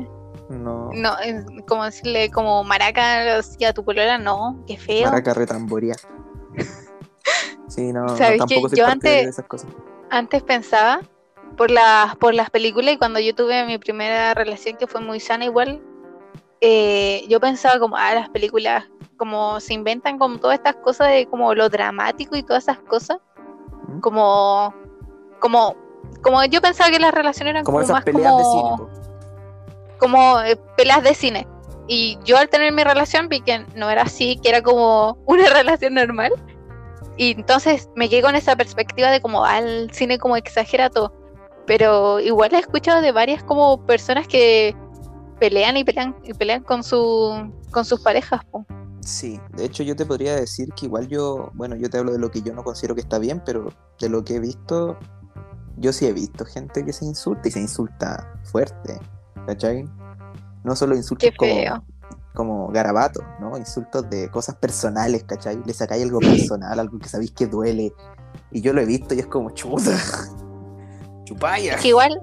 No. 0.50 0.90
no, 0.94 1.16
como 1.68 1.86
decirle 1.86 2.30
como 2.30 2.64
maraca 2.66 3.38
así 3.38 3.64
a 3.64 3.74
tu 3.74 3.86
polola, 3.86 4.18
no, 4.18 4.62
qué 4.68 4.78
feo. 4.78 5.06
Maraca 5.06 5.34
retamboría. 5.34 5.96
Sí, 7.68 7.94
no, 7.94 8.02
no, 8.02 8.18
¿Sabes 8.18 8.32
qué? 8.34 8.38
tampoco 8.40 8.70
soy 8.70 8.80
Yo 8.80 8.86
antes- 8.88 9.24
de 9.24 9.30
esas 9.30 9.46
cosas. 9.46 9.70
antes 10.10 10.44
pensaba 10.44 11.00
por 11.56 11.72
las 11.72 12.16
por 12.18 12.34
las 12.34 12.50
películas 12.50 12.94
y 12.96 12.98
cuando 12.98 13.20
yo 13.20 13.34
tuve 13.36 13.66
mi 13.66 13.78
primera 13.78 14.34
relación 14.34 14.76
que 14.78 14.88
fue 14.88 15.02
muy 15.02 15.20
sana 15.20 15.46
igual 15.46 15.82
eh, 16.62 17.26
yo 17.30 17.40
pensaba 17.40 17.80
como 17.80 17.96
ah 17.96 18.14
las 18.14 18.30
películas 18.30 18.86
como 19.18 19.60
se 19.60 19.74
inventan 19.74 20.18
como 20.18 20.40
todas 20.40 20.58
estas 20.58 20.76
cosas 20.78 21.10
de 21.10 21.26
como 21.28 21.54
lo 21.54 21.70
dramático 21.70 22.36
y 22.36 22.44
todas 22.44 22.64
esas 22.64 22.80
cosas 22.80 23.20
¿Mm? 23.88 24.00
como 24.00 24.74
como 25.40 25.76
como 26.22 26.44
yo 26.46 26.62
pensaba 26.62 26.90
que 26.90 27.00
las 27.00 27.14
relaciones 27.14 27.52
eran 27.52 27.64
Como 27.64 27.78
como, 27.78 27.84
esas 27.84 27.94
más 27.94 28.04
peleas 28.04 28.38
de 28.38 28.44
cine. 28.44 28.62
como 28.62 28.90
como 30.00 30.42
eh, 30.42 30.56
peleas 30.78 31.04
de 31.04 31.14
cine 31.14 31.48
y 31.88 32.18
yo 32.24 32.38
al 32.38 32.50
tener 32.50 32.72
mi 32.72 32.84
relación 32.84 33.30
vi 33.30 33.42
que 33.42 33.66
no 33.76 33.90
era 33.90 34.04
así 34.04 34.38
que 34.42 34.50
era 34.50 34.62
como 34.62 35.18
una 35.26 35.50
relación 35.50 35.94
normal 35.94 36.34
y 37.18 37.32
entonces 37.32 37.90
me 37.96 38.10
quedé 38.10 38.22
con 38.22 38.36
esa 38.36 38.56
perspectiva 38.56 39.10
de 39.12 39.22
como 39.22 39.46
al 39.46 39.92
cine 39.92 40.18
como 40.18 40.36
exagera 40.36 40.90
todo 40.90 41.14
pero 41.66 42.20
igual 42.20 42.54
he 42.54 42.60
escuchado 42.60 43.02
de 43.02 43.12
varias 43.12 43.44
como 43.44 43.86
personas 43.86 44.28
que 44.28 44.76
pelean 45.40 45.78
y 45.78 45.84
pelean 45.84 46.16
y 46.24 46.34
pelean 46.34 46.64
con 46.64 46.84
su 46.84 47.52
con 47.72 47.86
sus 47.86 48.02
parejas 48.02 48.44
po. 48.46 48.66
Sí, 49.02 49.40
de 49.56 49.66
hecho 49.66 49.84
yo 49.84 49.96
te 49.96 50.06
podría 50.06 50.36
decir 50.36 50.70
que 50.74 50.86
igual 50.86 51.08
yo, 51.08 51.52
bueno, 51.54 51.76
yo 51.76 51.90
te 51.90 51.98
hablo 51.98 52.12
de 52.12 52.20
lo 52.20 52.30
que 52.30 52.42
yo 52.42 52.54
no 52.54 52.64
considero 52.64 52.96
que 52.96 53.02
está 53.02 53.18
bien, 53.18 53.42
pero 53.46 53.74
de 54.00 54.10
lo 54.10 54.24
que 54.24 54.36
he 54.36 54.40
visto, 54.40 54.98
yo 55.78 55.94
sí 55.94 56.06
he 56.06 56.14
visto 56.14 56.46
gente 56.46 56.86
que 56.86 56.94
se 56.94 57.06
insulta 57.06 57.48
y 57.48 57.52
se 57.52 57.60
insulta 57.60 58.40
fuerte, 58.44 59.00
¿cachai? 59.48 59.86
No 60.64 60.76
solo 60.76 60.96
insultos 60.96 61.30
como, 61.38 61.84
como 62.34 62.68
garabatos, 62.68 63.24
¿no? 63.40 63.58
Insultos 63.58 64.10
de 64.10 64.30
cosas 64.30 64.56
personales, 64.56 65.24
¿cachai? 65.24 65.60
Le 65.66 65.74
sacáis 65.74 66.04
algo 66.04 66.20
personal, 66.20 66.78
algo 66.80 67.00
que 67.00 67.08
sabéis 67.08 67.32
que 67.32 67.48
duele, 67.48 67.94
y 68.52 68.62
yo 68.62 68.74
lo 68.74 68.82
he 68.82 68.86
visto 68.86 69.16
y 69.16 69.20
es 69.20 69.28
como 69.28 69.52
chuta, 69.52 69.98
chupaya. 71.24 71.78
que 71.78 71.88
igual 71.88 72.22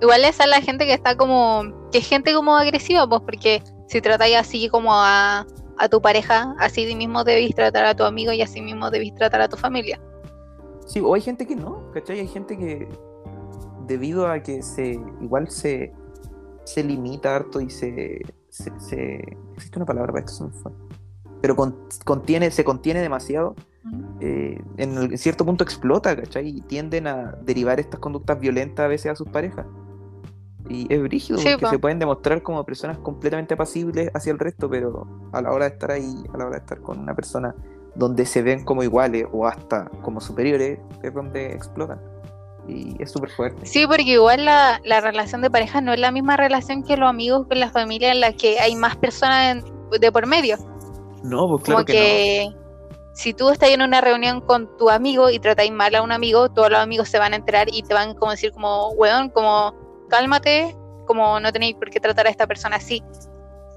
igual 0.00 0.24
es 0.24 0.38
la 0.46 0.60
gente 0.60 0.86
que 0.86 0.94
está 0.94 1.16
como 1.16 1.81
que 1.92 1.98
es 1.98 2.08
gente 2.08 2.32
como 2.34 2.56
agresiva 2.56 3.06
pues 3.08 3.20
porque 3.22 3.62
si 3.88 4.00
tratáis 4.00 4.36
así 4.36 4.68
como 4.68 4.92
a, 4.94 5.46
a 5.78 5.88
tu 5.88 6.00
pareja 6.00 6.54
así 6.58 6.84
de 6.86 6.96
mismo 6.96 7.22
debéis 7.24 7.54
tratar 7.54 7.84
a 7.84 7.94
tu 7.94 8.04
amigo 8.04 8.32
y 8.32 8.42
así 8.42 8.60
mismo 8.62 8.90
debéis 8.90 9.14
tratar 9.14 9.40
a 9.42 9.48
tu 9.48 9.56
familia 9.56 10.00
Sí, 10.86 11.00
o 11.00 11.14
hay 11.14 11.20
gente 11.20 11.46
que 11.46 11.54
no, 11.54 11.90
¿cachai? 11.92 12.18
Hay 12.20 12.28
gente 12.28 12.58
que 12.58 12.88
debido 13.86 14.26
a 14.26 14.42
que 14.42 14.62
se 14.62 14.98
igual 15.20 15.48
se, 15.48 15.92
se 16.64 16.82
limita 16.82 17.34
harto 17.36 17.60
y 17.60 17.70
se, 17.70 18.20
se, 18.48 18.72
se- 18.80 19.38
existe 19.54 19.78
una 19.78 19.86
palabra 19.86 20.12
para 20.12 20.24
esto, 20.24 20.32
se 20.36 20.44
me 20.44 20.50
fue. 20.50 20.72
Pero 21.40 21.54
con- 21.56 21.88
contiene, 22.04 22.50
se 22.50 22.64
contiene 22.64 23.00
demasiado, 23.00 23.54
eh, 24.20 24.60
en, 24.76 24.98
el- 24.98 25.12
en 25.12 25.18
cierto 25.18 25.46
punto 25.46 25.62
explota, 25.64 26.16
¿cachai? 26.16 26.48
Y 26.48 26.60
tienden 26.62 27.06
a 27.06 27.36
derivar 27.42 27.78
estas 27.80 28.00
conductas 28.00 28.38
violentas 28.40 28.84
a 28.84 28.88
veces 28.88 29.12
a 29.12 29.16
sus 29.16 29.28
parejas. 29.28 29.64
Y 30.68 30.92
es 30.92 31.02
brígido, 31.02 31.38
Sí, 31.38 31.48
porque 31.52 31.66
po. 31.66 31.70
se 31.70 31.78
pueden 31.78 31.98
demostrar 31.98 32.42
como 32.42 32.64
personas 32.64 32.98
completamente 32.98 33.54
apacibles 33.54 34.10
hacia 34.14 34.32
el 34.32 34.38
resto, 34.38 34.70
pero 34.70 35.06
a 35.32 35.42
la 35.42 35.52
hora 35.52 35.66
de 35.68 35.72
estar 35.72 35.90
ahí, 35.90 36.14
a 36.32 36.38
la 36.38 36.44
hora 36.46 36.54
de 36.56 36.60
estar 36.60 36.80
con 36.80 36.98
una 37.00 37.14
persona 37.14 37.54
donde 37.94 38.24
se 38.24 38.42
ven 38.42 38.64
como 38.64 38.82
iguales 38.82 39.26
o 39.32 39.46
hasta 39.46 39.86
como 40.02 40.20
superiores, 40.20 40.78
es 41.02 41.12
donde 41.14 41.52
explotan. 41.52 42.00
Y 42.68 42.96
es 43.02 43.10
súper 43.10 43.30
fuerte. 43.30 43.66
Sí, 43.66 43.86
porque 43.88 44.04
igual 44.12 44.44
la, 44.44 44.80
la 44.84 45.00
relación 45.00 45.42
de 45.42 45.50
pareja 45.50 45.80
no 45.80 45.92
es 45.92 45.98
la 45.98 46.12
misma 46.12 46.36
relación 46.36 46.84
que 46.84 46.96
los 46.96 47.08
amigos 47.10 47.46
con 47.48 47.58
la 47.58 47.70
familia 47.70 48.12
en 48.12 48.20
la 48.20 48.32
que 48.32 48.60
hay 48.60 48.76
más 48.76 48.96
personas 48.96 49.56
en- 49.56 50.00
de 50.00 50.12
por 50.12 50.26
medio. 50.26 50.56
No, 51.24 51.48
pues 51.48 51.64
claro 51.64 51.78
como 51.78 51.84
que, 51.86 51.92
que, 51.92 52.48
si 53.14 53.34
tú 53.34 53.50
estás 53.50 53.70
en 53.70 53.82
una 53.82 54.00
reunión 54.00 54.40
con 54.40 54.74
tu 54.78 54.90
amigo 54.90 55.28
y 55.28 55.38
tratáis 55.40 55.72
mal 55.72 55.94
a 55.96 56.02
un 56.02 56.12
amigo, 56.12 56.48
todos 56.50 56.70
los 56.70 56.78
amigos 56.78 57.08
se 57.08 57.18
van 57.18 57.32
a 57.32 57.36
enterar 57.36 57.66
y 57.72 57.82
te 57.82 57.92
van 57.94 58.14
como 58.14 58.30
a 58.30 58.34
decir 58.34 58.52
como, 58.52 58.90
weón, 58.92 59.28
como 59.30 59.74
cálmate, 60.12 60.76
como 61.06 61.40
no 61.40 61.50
tenéis 61.52 61.74
por 61.76 61.88
qué 61.90 61.98
tratar 61.98 62.26
a 62.26 62.30
esta 62.30 62.46
persona 62.46 62.76
así. 62.76 63.02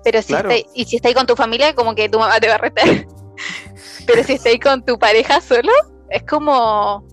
Pero 0.04 0.22
si 0.22 0.28
Claro. 0.34 0.50
estáis, 0.50 0.68
y 0.76 0.86
si 0.86 0.98
estáis 0.98 1.16
con 1.16 1.26
tu 1.26 1.36
familia, 1.36 1.74
como 1.74 1.96
que 1.96 2.10
tu 2.10 2.20
mamá 2.20 2.40
te 2.40 2.48
va 2.50 2.56
a 2.56 2.58
retar. 2.60 2.86
Pero 4.06 4.24
si 4.24 4.34
estáis 4.34 4.60
con 4.60 4.84
tu 4.84 5.00
pareja 5.00 5.42
solo, 5.42 5.72
es 6.10 6.24
como. 6.24 7.04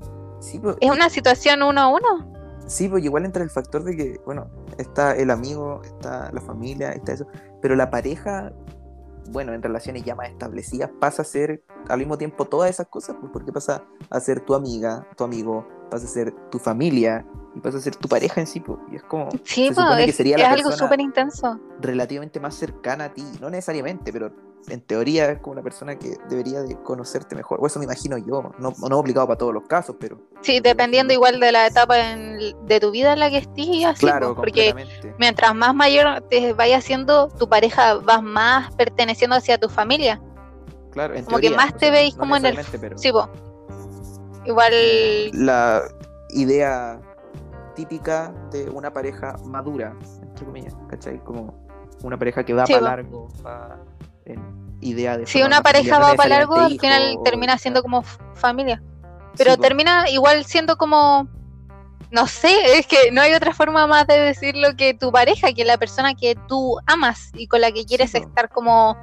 Sí, 0.41 0.59
pues, 0.59 0.77
es 0.81 0.91
una 0.91 1.09
situación 1.09 1.63
uno 1.63 1.81
a 1.81 1.89
uno. 1.89 2.33
Sí, 2.67 2.89
pues 2.89 3.05
igual 3.05 3.25
entra 3.25 3.43
el 3.43 3.51
factor 3.51 3.85
de 3.85 3.97
que, 3.97 4.21
bueno, 4.27 4.51
está 4.79 5.15
el 5.17 5.31
amigo, 5.31 5.83
está 5.85 6.31
la 6.33 6.41
familia, 6.41 6.93
está 6.93 7.13
eso, 7.13 7.27
pero 7.61 7.77
la 7.77 7.91
pareja, 7.91 8.53
bueno, 9.31 9.53
en 9.53 9.63
relaciones 9.63 10.05
ya 10.05 10.15
más 10.15 10.29
establecidas, 10.31 10.91
pasa 11.01 11.23
a 11.23 11.25
ser 11.25 11.63
al 11.89 11.99
mismo 11.99 12.19
tiempo 12.19 12.45
todas 12.47 12.71
esas 12.71 12.87
cosas, 12.89 13.17
pues 13.21 13.31
porque 13.33 13.53
pasa 13.53 13.85
a 14.11 14.21
ser 14.21 14.41
tu 14.41 14.55
amiga, 14.55 15.07
tu 15.17 15.25
amigo, 15.25 15.67
pasa 15.93 16.07
a 16.07 16.09
ser 16.09 16.33
tu 16.51 16.59
familia 16.59 17.25
y 17.55 17.61
pasa 17.61 17.77
a 17.77 17.81
ser 17.83 17.95
tu 17.97 18.09
pareja 18.09 18.41
en 18.41 18.47
sí, 18.47 18.61
pues, 18.61 18.79
y 18.91 18.97
es 18.97 19.03
como 19.03 19.29
Sí, 19.45 19.69
Se 19.69 19.75
supone 19.75 20.05
que 20.05 20.11
es, 20.11 20.17
sería 20.17 20.37
es 20.37 20.43
la 20.43 20.51
algo 20.53 20.73
súper 20.73 21.01
intenso. 21.01 21.61
relativamente 21.81 22.41
más 22.41 22.55
cercana 22.55 23.05
a 23.05 23.09
ti, 23.15 23.23
no 23.43 23.51
necesariamente, 23.51 24.11
pero 24.11 24.33
en 24.69 24.81
teoría 24.81 25.31
es 25.33 25.41
como 25.41 25.57
la 25.57 25.63
persona 25.63 25.99
que 25.99 26.17
debería 26.31 26.63
de 26.63 26.81
conocerte 26.83 27.35
mejor, 27.37 27.59
o 27.61 27.67
eso 27.67 27.79
me 27.79 27.85
imagino 27.85 28.17
yo, 28.17 28.53
no, 28.59 28.73
no 28.89 28.99
aplicado 28.99 29.27
para 29.27 29.37
todos 29.37 29.53
los 29.53 29.65
casos, 29.65 29.97
pero 30.01 30.17
Sí, 30.41 30.61
dependiendo 30.61 31.13
igual 31.13 31.39
de 31.41 31.53
la 31.53 31.67
etapa 31.67 31.99
en- 31.99 32.39
de 32.67 32.81
tu 32.81 32.91
vida 32.91 33.13
en 33.13 33.19
la 33.21 33.29
que 33.29 33.39
estés 33.39 33.67
y 33.67 33.85
así, 33.85 34.07
claro, 34.07 34.35
porque 34.35 34.75
mientras 35.19 35.55
más 35.55 35.75
mayor 35.75 36.23
te 36.31 36.55
vayas 36.55 36.85
haciendo, 36.85 37.29
tu 37.29 37.49
pareja 37.51 37.97
vas 37.97 38.23
más 38.23 38.75
perteneciendo 38.77 39.37
hacia 39.37 39.59
tu 39.59 39.69
familia. 39.69 40.23
Claro, 40.93 41.15
en 41.15 41.25
como 41.27 41.39
que 41.39 41.51
más 41.51 41.73
o 41.73 41.75
te 41.75 41.87
sea, 41.87 41.91
veis 41.91 42.15
no 42.15 42.21
como 42.21 42.37
en 42.37 42.47
el- 42.47 42.59
pero- 42.81 42.97
Sí, 42.97 43.13
po. 43.13 43.29
Igual, 44.45 44.73
la 45.33 45.83
idea 46.31 47.01
típica 47.75 48.33
de 48.51 48.69
una 48.71 48.93
pareja 48.93 49.37
madura, 49.45 49.95
entre 50.23 50.47
comillas, 50.47 50.75
¿cachai? 50.89 51.19
Como 51.25 51.55
una 52.03 52.19
pareja 52.19 52.45
que 52.45 52.55
va 52.55 52.67
Sí, 52.67 52.75
para 52.75 52.85
largo, 52.85 53.29
va 53.45 53.79
en 54.25 54.77
idea 54.81 55.17
de... 55.17 55.27
si 55.27 55.43
una 55.43 55.63
pareja 55.63 55.99
va 55.99 56.15
para 56.15 56.39
largo, 56.39 56.57
al 56.57 56.79
final 56.79 57.19
termina 57.25 57.59
siendo 57.59 57.83
como 57.83 58.03
familia. 58.35 58.83
Pero 59.37 59.55
Sí, 59.55 59.61
termina 59.61 60.11
igual 60.11 60.45
siendo 60.45 60.77
como, 60.77 61.29
no 62.11 62.27
sé, 62.27 62.55
es 62.79 62.87
que 62.87 63.11
no 63.13 63.21
hay 63.21 63.35
otra 63.35 63.55
forma 63.55 63.87
más 63.87 64.07
de 64.07 64.19
decirlo 64.19 64.77
que 64.77 64.95
tu 64.95 65.13
pareja, 65.13 65.53
que 65.53 65.65
la 65.65 65.79
persona 65.79 66.15
que 66.15 66.37
tú 66.49 66.79
amas 66.87 67.31
y 67.35 67.47
con 67.47 67.61
la 67.61 67.73
que 67.73 67.85
quieres 67.85 68.15
estar 68.15 68.49
como 68.49 68.97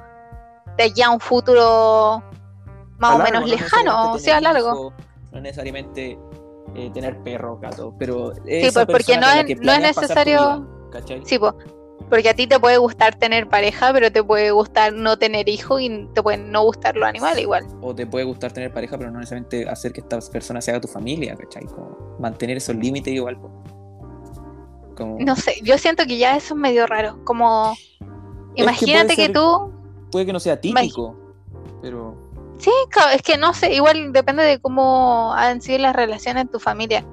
de 0.76 0.84
allá 0.84 1.06
a 1.06 1.10
un 1.10 1.20
futuro 1.20 2.22
más 2.98 3.12
A 3.12 3.14
o 3.14 3.18
largo, 3.18 3.32
menos 3.32 3.40
no 3.42 3.56
lejano, 3.56 4.12
o 4.12 4.18
sea, 4.18 4.40
largo. 4.40 4.92
No 5.32 5.40
necesariamente 5.40 6.18
eh, 6.74 6.90
tener 6.94 7.18
perro, 7.22 7.58
gato, 7.58 7.94
pero 7.98 8.32
Sí, 8.34 8.40
pues, 8.72 8.86
porque 8.86 9.16
no 9.18 9.28
es- 9.30 9.60
no 9.60 9.72
es 9.72 9.80
necesario- 9.80 10.66
vida. 10.92 11.22
Sí, 11.24 11.38
po. 11.38 11.54
Porque 12.08 12.28
a 12.28 12.34
ti 12.34 12.46
te 12.46 12.58
puede 12.58 12.76
gustar 12.78 13.14
tener 13.16 13.48
pareja, 13.48 13.92
pero 13.92 14.10
te 14.10 14.22
puede 14.24 14.50
gustar 14.50 14.92
no 14.92 15.16
tener 15.16 15.48
hijos 15.48 15.80
y 15.80 16.08
te 16.12 16.22
pueden 16.22 16.50
no 16.50 16.64
gustar 16.64 16.96
los 16.96 17.08
animales 17.08 17.42
igual. 17.42 17.66
O 17.80 17.94
te 17.94 18.06
puede 18.06 18.24
gustar 18.24 18.52
tener 18.52 18.72
pareja, 18.72 18.98
pero 18.98 19.10
no 19.10 19.18
necesariamente 19.20 19.68
hacer 19.68 19.92
que 19.92 20.00
esta 20.00 20.18
persona 20.32 20.60
sea 20.60 20.80
tu 20.80 20.88
familia, 20.88 21.36
¿cachai? 21.36 21.64
Como 21.66 22.16
mantener 22.18 22.56
esos 22.56 22.74
límites 22.76 23.12
igual. 23.14 23.38
po. 23.40 23.50
Como, 24.96 25.18
No 25.20 25.36
sé, 25.36 25.54
yo 25.62 25.78
siento 25.78 26.04
que 26.04 26.18
ya 26.18 26.36
eso 26.36 26.54
es 26.54 26.60
medio 26.60 26.86
raro. 26.86 27.24
Como, 27.24 27.74
imagínate 28.56 29.14
que, 29.16 29.26
ser- 29.26 29.32
tú, 29.32 29.72
Puede 30.10 30.26
que 30.26 30.32
no 30.32 30.40
sea 30.40 30.60
típico, 30.60 31.16
pero 31.80 32.16
sí, 32.60 32.70
es 33.14 33.22
que 33.22 33.36
no 33.38 33.52
sé, 33.54 33.72
igual 33.74 34.12
depende 34.12 34.42
de 34.42 34.60
cómo 34.60 35.32
han 35.34 35.60
sido 35.60 35.78
las 35.78 35.94
relaciones 35.96 36.42
en 36.42 36.48
tu 36.48 36.58
familia. 36.60 37.04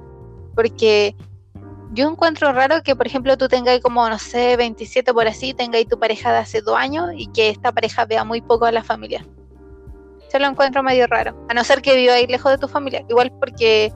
Porque 0.54 1.14
yo 1.92 2.08
encuentro 2.08 2.52
raro 2.52 2.82
que, 2.82 2.94
por 2.94 3.06
ejemplo, 3.06 3.36
tú 3.36 3.48
tengas 3.48 3.80
como, 3.80 4.08
no 4.08 4.18
sé, 4.18 4.56
27 4.56 5.12
por 5.14 5.26
así, 5.26 5.54
tengas 5.54 5.84
tu 5.86 5.98
pareja 5.98 6.32
de 6.32 6.38
hace 6.38 6.60
dos 6.60 6.76
años 6.76 7.10
y 7.16 7.26
que 7.28 7.48
esta 7.48 7.72
pareja 7.72 8.04
vea 8.04 8.24
muy 8.24 8.40
poco 8.40 8.64
a 8.66 8.72
la 8.72 8.82
familia. 8.82 9.24
Yo 10.32 10.38
lo 10.38 10.46
encuentro 10.46 10.82
medio 10.82 11.06
raro. 11.06 11.34
A 11.48 11.54
no 11.54 11.64
ser 11.64 11.80
que 11.80 11.96
viva 11.96 12.14
ahí 12.14 12.26
lejos 12.26 12.52
de 12.52 12.58
tu 12.58 12.68
familia. 12.68 13.02
Igual 13.08 13.32
porque 13.40 13.92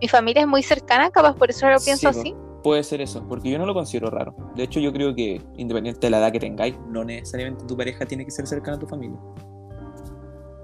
mi 0.00 0.08
familia 0.08 0.42
es 0.42 0.48
muy 0.48 0.62
cercana, 0.62 1.10
capaz 1.10 1.34
por 1.34 1.50
eso 1.50 1.68
lo 1.68 1.78
Sí, 1.78 1.84
pienso 1.86 2.10
po. 2.12 2.18
así. 2.18 2.34
puede 2.64 2.82
ser 2.82 3.00
eso, 3.00 3.24
porque 3.28 3.50
yo 3.50 3.58
no 3.58 3.66
lo 3.66 3.74
considero 3.74 4.10
raro. 4.10 4.34
De 4.56 4.64
hecho, 4.64 4.80
yo 4.80 4.92
creo 4.92 5.14
que 5.14 5.40
independiente 5.56 6.00
de 6.06 6.10
la 6.10 6.18
edad 6.18 6.32
que 6.32 6.40
tengáis, 6.40 6.74
no 6.88 7.04
necesariamente 7.04 7.64
tu 7.66 7.76
pareja 7.76 8.04
tiene 8.06 8.24
que 8.24 8.30
ser 8.32 8.46
cercana 8.48 8.76
a 8.76 8.80
tu 8.80 8.86
familia. 8.88 9.18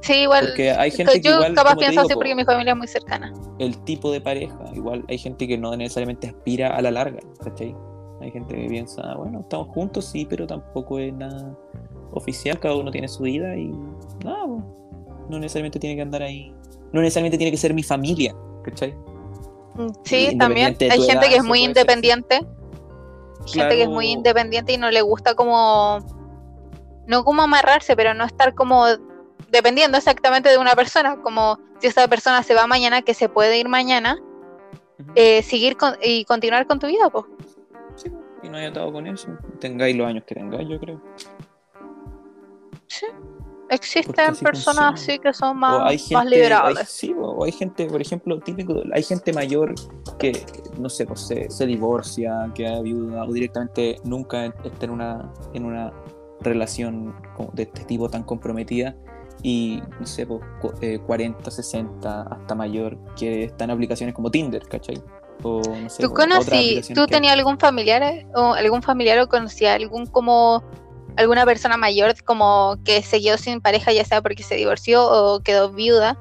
Sí, 0.05 0.13
igual. 0.23 0.47
Porque 0.49 0.71
hay 0.71 0.91
gente 0.91 1.15
que 1.15 1.21
yo 1.21 1.37
igual, 1.37 1.55
capaz 1.55 1.77
pienso 1.77 1.91
digo, 1.93 2.03
así 2.03 2.13
po, 2.13 2.19
porque 2.21 2.35
mi 2.35 2.45
familia 2.45 2.73
es 2.73 2.79
muy 2.79 2.87
cercana. 2.87 3.33
el 3.59 3.77
tipo 3.85 4.13
de 4.13 4.21
pareja. 4.21 4.59
Igual 4.75 5.03
hay 5.09 5.17
gente 5.17 5.49
que 5.49 5.57
no 5.57 5.75
necesariamente 5.77 6.29
aspira 6.29 6.77
a 6.77 6.83
la 6.83 6.91
larga, 6.91 7.21
¿cachai? 7.43 7.75
Hay 8.21 8.31
gente 8.31 8.55
que 8.55 8.69
piensa, 8.69 9.01
"Ah, 9.03 9.17
bueno, 9.17 9.41
estamos 9.41 9.69
juntos, 9.69 10.05
sí, 10.05 10.27
pero 10.29 10.47
tampoco 10.47 10.99
es 10.99 11.13
nada 11.15 11.57
oficial, 12.13 12.59
cada 12.61 12.77
uno 12.77 12.91
tiene 12.91 13.09
su 13.09 13.23
vida 13.23 13.57
y 13.57 13.69
nada, 14.25 14.45
po, 14.47 15.27
no 15.31 15.39
necesariamente 15.39 15.79
tiene 15.79 15.97
que 15.97 16.03
andar 16.03 16.23
ahí, 16.23 16.55
no 16.93 17.01
necesariamente 17.01 17.39
tiene 17.39 17.51
que 17.51 17.57
ser 17.57 17.73
mi 17.73 17.83
familia, 17.83 18.35
¿cachai? 18.63 18.95
Mm, 19.75 19.89
Sí, 20.05 20.37
también. 20.39 20.77
Hay 20.81 21.01
gente 21.01 21.13
edad, 21.13 21.21
que 21.29 21.37
es 21.37 21.45
muy 21.45 21.61
ser, 21.61 21.69
independiente. 21.69 22.47
Gente 23.47 23.75
que 23.77 23.83
es 23.83 23.89
muy 23.89 24.07
independiente 24.09 24.73
y 24.73 24.77
no 24.77 24.91
le 24.91 25.03
gusta 25.03 25.35
como. 25.35 25.99
No 27.07 27.25
como 27.25 27.43
amarrarse, 27.43 27.97
pero 27.97 28.15
no 28.15 28.25
estar 28.25 28.55
como 28.55 28.87
dependiendo 29.55 29.97
exactamente 29.97 30.51
de 30.51 30.59
una 30.59 30.75
persona. 30.75 31.23
Como 31.23 31.59
si 31.81 31.87
esa 31.87 32.07
persona 32.09 32.43
se 32.43 32.55
va 32.55 32.67
mañana, 32.67 33.01
que 33.03 33.15
se 33.15 33.29
puede 33.29 33.59
ir 33.59 33.69
mañana, 33.69 34.19
eh, 35.15 35.43
seguir 35.43 35.77
con- 35.77 35.97
y 36.03 36.25
continuar 36.25 36.67
con 36.67 36.79
tu 36.79 36.87
vida, 36.89 37.09
pues. 37.11 37.25
Sí, 37.97 38.11
y 38.43 38.49
no 38.49 38.59
haya 38.59 38.69
atado 38.69 38.93
con 38.93 39.07
eso, 39.07 39.29
tengáis 39.61 39.97
los 39.97 40.07
años 40.07 40.25
que 40.27 40.35
tengáis, 40.35 40.69
yo 40.69 40.79
creo. 40.79 41.01
Sí. 42.87 43.07
Existen 43.71 44.37
personas 44.37 44.45
funciona. 44.45 44.89
así 44.91 45.19
que 45.19 45.33
son 45.33 45.51
O 45.51 45.55
más, 45.55 45.81
hay 45.91 45.99
hay, 46.15 46.29
liberables. 46.29 46.87
sí, 46.89 47.15
o 47.19 47.45
hay 47.45 47.51
gente, 47.51 47.87
por 47.87 48.01
ejemplo, 48.01 48.39
típico, 48.41 48.83
hay 48.93 49.03
gente 49.03 49.33
mayor 49.33 49.75
que, 50.19 50.45
no 50.79 50.89
sé, 50.91 51.07
pues, 51.07 51.27
se, 51.27 51.49
se 51.51 51.67
divorcia, 51.67 52.51
queda 52.55 52.83
viuda, 52.83 53.25
o 53.25 53.33
directamente 53.33 53.97
nunca 54.05 54.45
está 54.47 54.85
en 54.85 54.91
una, 54.91 55.33
en 55.55 55.65
una 55.65 55.93
relación 56.41 57.15
de 57.55 57.63
este 57.63 57.85
tipo 57.85 58.09
tan 58.11 58.23
comprometida, 58.23 58.95
y, 59.47 59.83
no 60.01 60.07
sé, 60.07 60.27
pues, 60.27 60.41
eh, 60.81 60.99
40, 61.07 61.51
60, 61.51 62.23
hasta 62.23 62.55
mayor, 62.55 62.99
que 63.15 63.45
está 63.45 63.65
en 63.65 63.73
aplicaciones 63.73 64.15
como 64.15 64.31
Tinder, 64.31 64.67
¿cachai? 64.67 65.01
O, 65.43 65.61
no 65.61 65.91
sé, 65.91 66.03
¿Tú 66.03 66.09
pues, 66.13 66.27
conocí, 66.27 66.81
tú 66.95 67.03
hay. 67.03 67.07
tenías 67.09 67.35
algún 67.35 67.59
familiar 67.59 68.03
eh, 68.03 68.27
o 68.35 68.55
algún 68.55 68.83
familiar 68.83 69.19
o 69.19 69.29
conocías 69.29 69.75
algún 69.77 70.07
como 70.07 70.65
alguna 71.17 71.45
persona 71.45 71.77
mayor 71.77 72.15
como 72.25 72.77
que 72.85 73.03
se 73.03 73.21
quedó 73.21 73.37
sin 73.37 73.61
pareja 73.61 73.93
ya 73.93 74.05
sea 74.05 74.23
porque 74.23 74.43
se 74.43 74.55
divorció 74.57 75.05
o 75.07 75.41
quedó 75.41 75.71
viuda 75.73 76.19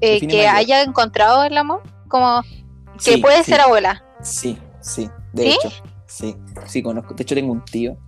eh, 0.00 0.20
que 0.26 0.26
mayor. 0.38 0.56
haya 0.56 0.82
encontrado 0.82 1.44
el 1.44 1.56
amor 1.58 1.82
como 2.08 2.40
que 3.04 3.12
Sí, 3.14 3.16
puede 3.18 3.44
sí. 3.44 3.50
ser 3.52 3.60
abuela 3.60 4.02
Sí, 4.22 4.58
sí, 4.80 5.10
de 5.34 5.42
¿Sí? 5.42 5.48
hecho, 5.60 5.70
sí, 6.06 6.36
sí 6.66 6.82
conozco. 6.82 7.12
De 7.14 7.22
hecho 7.22 7.34
tengo 7.34 7.52
un 7.52 7.64
tío 7.64 7.98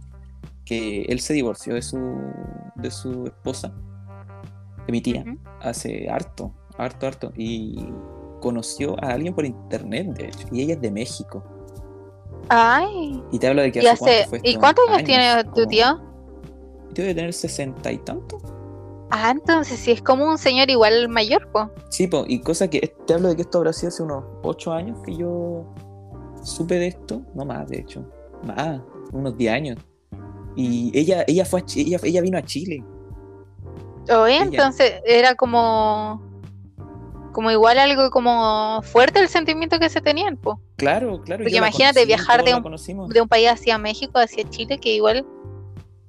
que 0.65 1.03
él 1.03 1.21
se 1.21 1.35
divorció 1.35 1.75
de 1.75 1.83
su, 1.83 1.99
de 2.77 2.91
su 2.91 3.27
esposa, 3.27 3.73
mi 4.93 5.01
tía, 5.01 5.25
hace 5.61 6.09
harto, 6.11 6.53
harto, 6.77 7.07
harto, 7.07 7.33
y 7.37 7.87
conoció 8.41 8.95
a 9.03 9.09
alguien 9.11 9.35
por 9.35 9.45
internet, 9.45 10.07
de 10.17 10.27
hecho, 10.29 10.47
y 10.53 10.63
ella 10.63 10.75
es 10.75 10.81
de 10.81 10.91
México. 10.91 11.43
ay 12.49 13.23
Y 13.33 13.39
te 13.39 13.49
habla 13.49 13.63
de 13.63 13.73
que 13.73 13.83
y 13.83 13.87
hace, 13.87 14.23
hace 14.23 14.29
cuánto 14.29 14.29
fue 14.31 14.41
y 14.43 14.57
cuántos 14.57 14.89
años 14.91 15.05
tiene 15.05 15.45
tu 15.45 15.51
como- 15.51 15.67
tío 15.69 16.01
debe 16.95 17.15
tener 17.15 17.33
sesenta 17.33 17.93
y 17.93 17.99
tanto. 17.99 18.39
ah 19.11 19.31
entonces 19.31 19.79
sí 19.79 19.93
es 19.93 20.03
como 20.03 20.25
un 20.27 20.39
señor 20.39 20.71
igual 20.71 21.09
mayor 21.09 21.49
pues 21.53 21.67
Sí, 21.91 22.07
po, 22.07 22.25
y 22.27 22.41
cosa 22.41 22.69
que 22.69 22.95
te 23.07 23.15
hablo 23.15 23.29
de 23.29 23.37
que 23.37 23.43
esto 23.43 23.59
habrá 23.59 23.73
sido 23.73 23.89
hace 23.89 24.03
unos 24.03 24.25
ocho 24.43 24.73
años 24.73 24.99
que 25.05 25.15
yo 25.17 25.65
supe 26.43 26.77
de 26.77 26.87
esto, 26.89 27.23
no 27.35 27.45
más, 27.45 27.69
de 27.69 27.81
hecho, 27.81 28.05
más, 28.45 28.81
unos 29.13 29.37
10 29.37 29.53
años. 29.53 29.79
Y 30.57 30.91
ella, 30.97 31.25
ella 31.27 31.45
fue 31.45 31.61
a 31.61 31.65
ella, 31.77 31.99
ella 32.03 32.21
vino 32.21 32.39
a 32.39 32.43
Chile. 32.43 32.83
Oye, 34.11 34.37
Ella. 34.37 34.45
entonces 34.45 34.95
era 35.05 35.35
como 35.35 36.23
como 37.33 37.51
igual 37.51 37.79
algo 37.79 38.11
como 38.11 38.81
fuerte 38.83 39.21
el 39.21 39.29
sentimiento 39.29 39.79
que 39.79 39.89
se 39.89 40.01
tenían 40.01 40.37
pues 40.37 40.57
Claro, 40.77 41.21
claro. 41.23 41.45
Porque 41.45 41.57
imagínate 41.57 42.05
viajar 42.05 42.45
de 42.45 42.55
un- 42.55 43.09
de 43.09 43.21
un 43.21 43.29
país 43.29 43.49
hacia 43.49 43.79
México 43.79 44.19
hacia 44.19 44.49
Chile 44.49 44.79
que 44.79 44.95
igual 44.95 45.25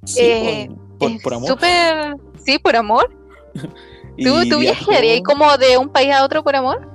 Sí, 0.06 0.22
eh, 0.22 0.70
por, 0.98 0.98
por, 0.98 1.12
es 1.12 1.22
por 1.22 1.34
amor. 1.34 1.48
Súper, 1.50 2.16
sí, 2.44 2.58
por 2.60 2.76
amor. 2.76 3.16
Y 4.18 4.24
¿Tú, 4.26 4.32
tú 4.50 4.60
viajó- 4.60 4.88
viajarías 4.90 5.22
como 5.24 5.56
de 5.58 5.78
un 5.78 5.88
país 5.90 6.12
a 6.14 6.26
otro 6.26 6.44
por 6.44 6.56
amor? 6.56 6.90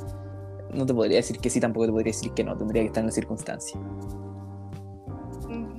no 0.73 0.85
te 0.85 0.93
podría 0.93 1.19
decir 1.19 1.39
que 1.39 1.49
sí, 1.49 1.61
tampoco 1.61 1.87
te 1.87 1.93
podría 1.93 2.13
decir 2.13 2.33
que 2.33 2.43
no, 2.45 2.57
tendría 2.59 2.83
que 2.83 2.89
estar 2.89 3.01
en 3.01 3.07
la 3.07 3.13
circunstancia. 3.13 3.81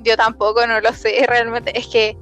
Yo 0.04 0.16
tampoco, 0.18 0.66
no 0.68 0.80
lo 0.80 0.94
sé, 0.94 1.26
realmente. 1.28 1.78
Es 1.78 1.88
que 1.88 2.18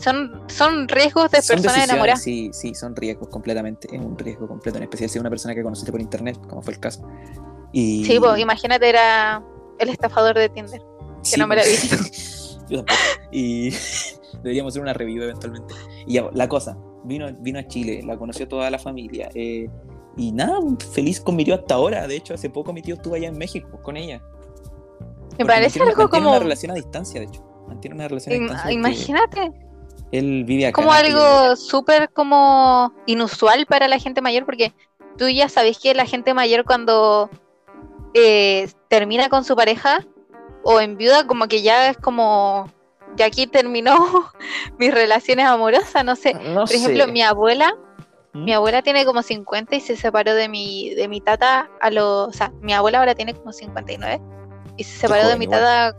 son, 0.00 0.42
son 0.48 0.88
riesgos 0.88 1.30
de 1.30 1.42
Son 1.42 1.56
personas 1.62 1.88
enamoradas. 1.88 2.22
Sí, 2.22 2.50
sí, 2.52 2.74
son 2.74 2.94
riesgos 2.96 3.28
completamente, 3.28 3.88
es 3.94 4.00
un 4.00 4.16
riesgo 4.18 4.48
completo, 4.48 4.78
en 4.78 4.84
especial 4.84 5.08
si 5.10 5.18
es 5.18 5.20
una 5.20 5.30
persona 5.30 5.54
que 5.54 5.62
conociste 5.62 5.92
por 5.92 6.00
internet, 6.00 6.38
como 6.48 6.62
fue 6.62 6.74
el 6.74 6.80
caso. 6.80 7.06
Y... 7.72 8.04
Sí, 8.04 8.18
pues 8.18 8.38
imagínate, 8.40 8.88
era 8.88 9.42
el 9.78 9.88
estafador 9.88 10.36
de 10.36 10.48
Tinder. 10.48 10.82
Sí, 11.22 11.38
no 11.38 11.46
me 11.46 11.56
la 11.56 11.62
he 11.62 11.66
pues. 11.66 12.58
Yo. 12.68 12.84
Y 13.30 13.70
deberíamos 14.42 14.72
hacer 14.72 14.82
una 14.82 14.92
review 14.92 15.22
eventualmente. 15.22 15.74
Y 16.06 16.14
ya, 16.14 16.30
la 16.32 16.48
cosa, 16.48 16.76
vino, 17.04 17.26
vino 17.40 17.58
a 17.58 17.66
Chile, 17.66 18.02
la 18.04 18.16
conoció 18.16 18.48
toda 18.48 18.70
la 18.70 18.78
familia. 18.78 19.28
eh, 19.34 19.68
y 20.16 20.32
nada, 20.32 20.58
feliz 20.92 21.20
con 21.20 21.36
mi 21.36 21.44
tío 21.44 21.54
hasta 21.54 21.74
ahora. 21.76 22.06
De 22.08 22.16
hecho, 22.16 22.34
hace 22.34 22.50
poco 22.50 22.72
mi 22.72 22.82
tío 22.82 22.96
estuvo 22.96 23.14
allá 23.14 23.28
en 23.28 23.38
México 23.38 23.80
con 23.80 23.96
ella. 23.96 24.18
Me 24.18 25.36
Porque 25.38 25.44
parece 25.46 25.78
mantiene- 25.78 25.90
algo 25.90 26.02
mantiene 26.02 26.24
como. 26.24 26.30
una 26.30 26.38
relación 26.40 26.70
a 26.72 26.74
distancia, 26.74 27.20
de 27.20 27.26
hecho. 27.26 27.42
Mantiene 27.68 27.94
una 27.94 28.08
relación 28.08 28.34
a 28.34 28.38
distancia. 28.38 28.72
Imagínate, 28.72 29.52
Él 30.12 30.44
vive 30.44 30.66
acá. 30.66 30.74
como 30.74 30.92
algo 30.92 31.56
súper 31.56 32.10
como 32.12 32.92
inusual 33.06 33.66
para 33.66 33.88
la 33.88 33.98
gente 33.98 34.20
mayor, 34.20 34.44
porque 34.44 34.72
tú 35.16 35.28
ya 35.28 35.48
sabes 35.48 35.78
que 35.78 35.94
la 35.94 36.06
gente 36.06 36.34
mayor 36.34 36.64
cuando 36.64 37.30
eh, 38.14 38.68
termina 38.88 39.28
con 39.28 39.44
su 39.44 39.54
pareja 39.54 40.04
o 40.64 40.80
en 40.80 40.96
viuda, 40.96 41.26
como 41.26 41.46
que 41.46 41.62
ya 41.62 41.90
es 41.90 41.96
como, 41.96 42.70
ya 43.16 43.26
aquí 43.26 43.46
terminó 43.46 43.94
mis 44.78 44.92
relaciones 44.92 45.46
amorosas, 45.46 46.04
no 46.04 46.16
sé. 46.16 46.34
No 46.34 46.64
Por 46.64 46.74
ejemplo, 46.74 47.04
sé. 47.04 47.12
mi 47.12 47.22
abuela, 47.22 47.74
¿Mm? 48.32 48.44
mi 48.44 48.52
abuela 48.52 48.82
tiene 48.82 49.04
como 49.04 49.22
50 49.22 49.76
y 49.76 49.80
se 49.80 49.96
separó 49.96 50.34
de 50.34 50.48
mi, 50.48 50.92
de 50.94 51.06
mi 51.08 51.20
tata 51.20 51.70
a 51.80 51.90
los, 51.90 52.28
o 52.28 52.32
sea, 52.32 52.52
mi 52.60 52.72
abuela 52.72 52.98
ahora 52.98 53.14
tiene 53.14 53.34
como 53.34 53.52
59 53.52 54.20
y 54.76 54.84
se 54.84 54.98
separó 54.98 55.28
de 55.28 55.36
mi 55.36 55.44
igual. 55.44 55.60
tata, 55.60 55.96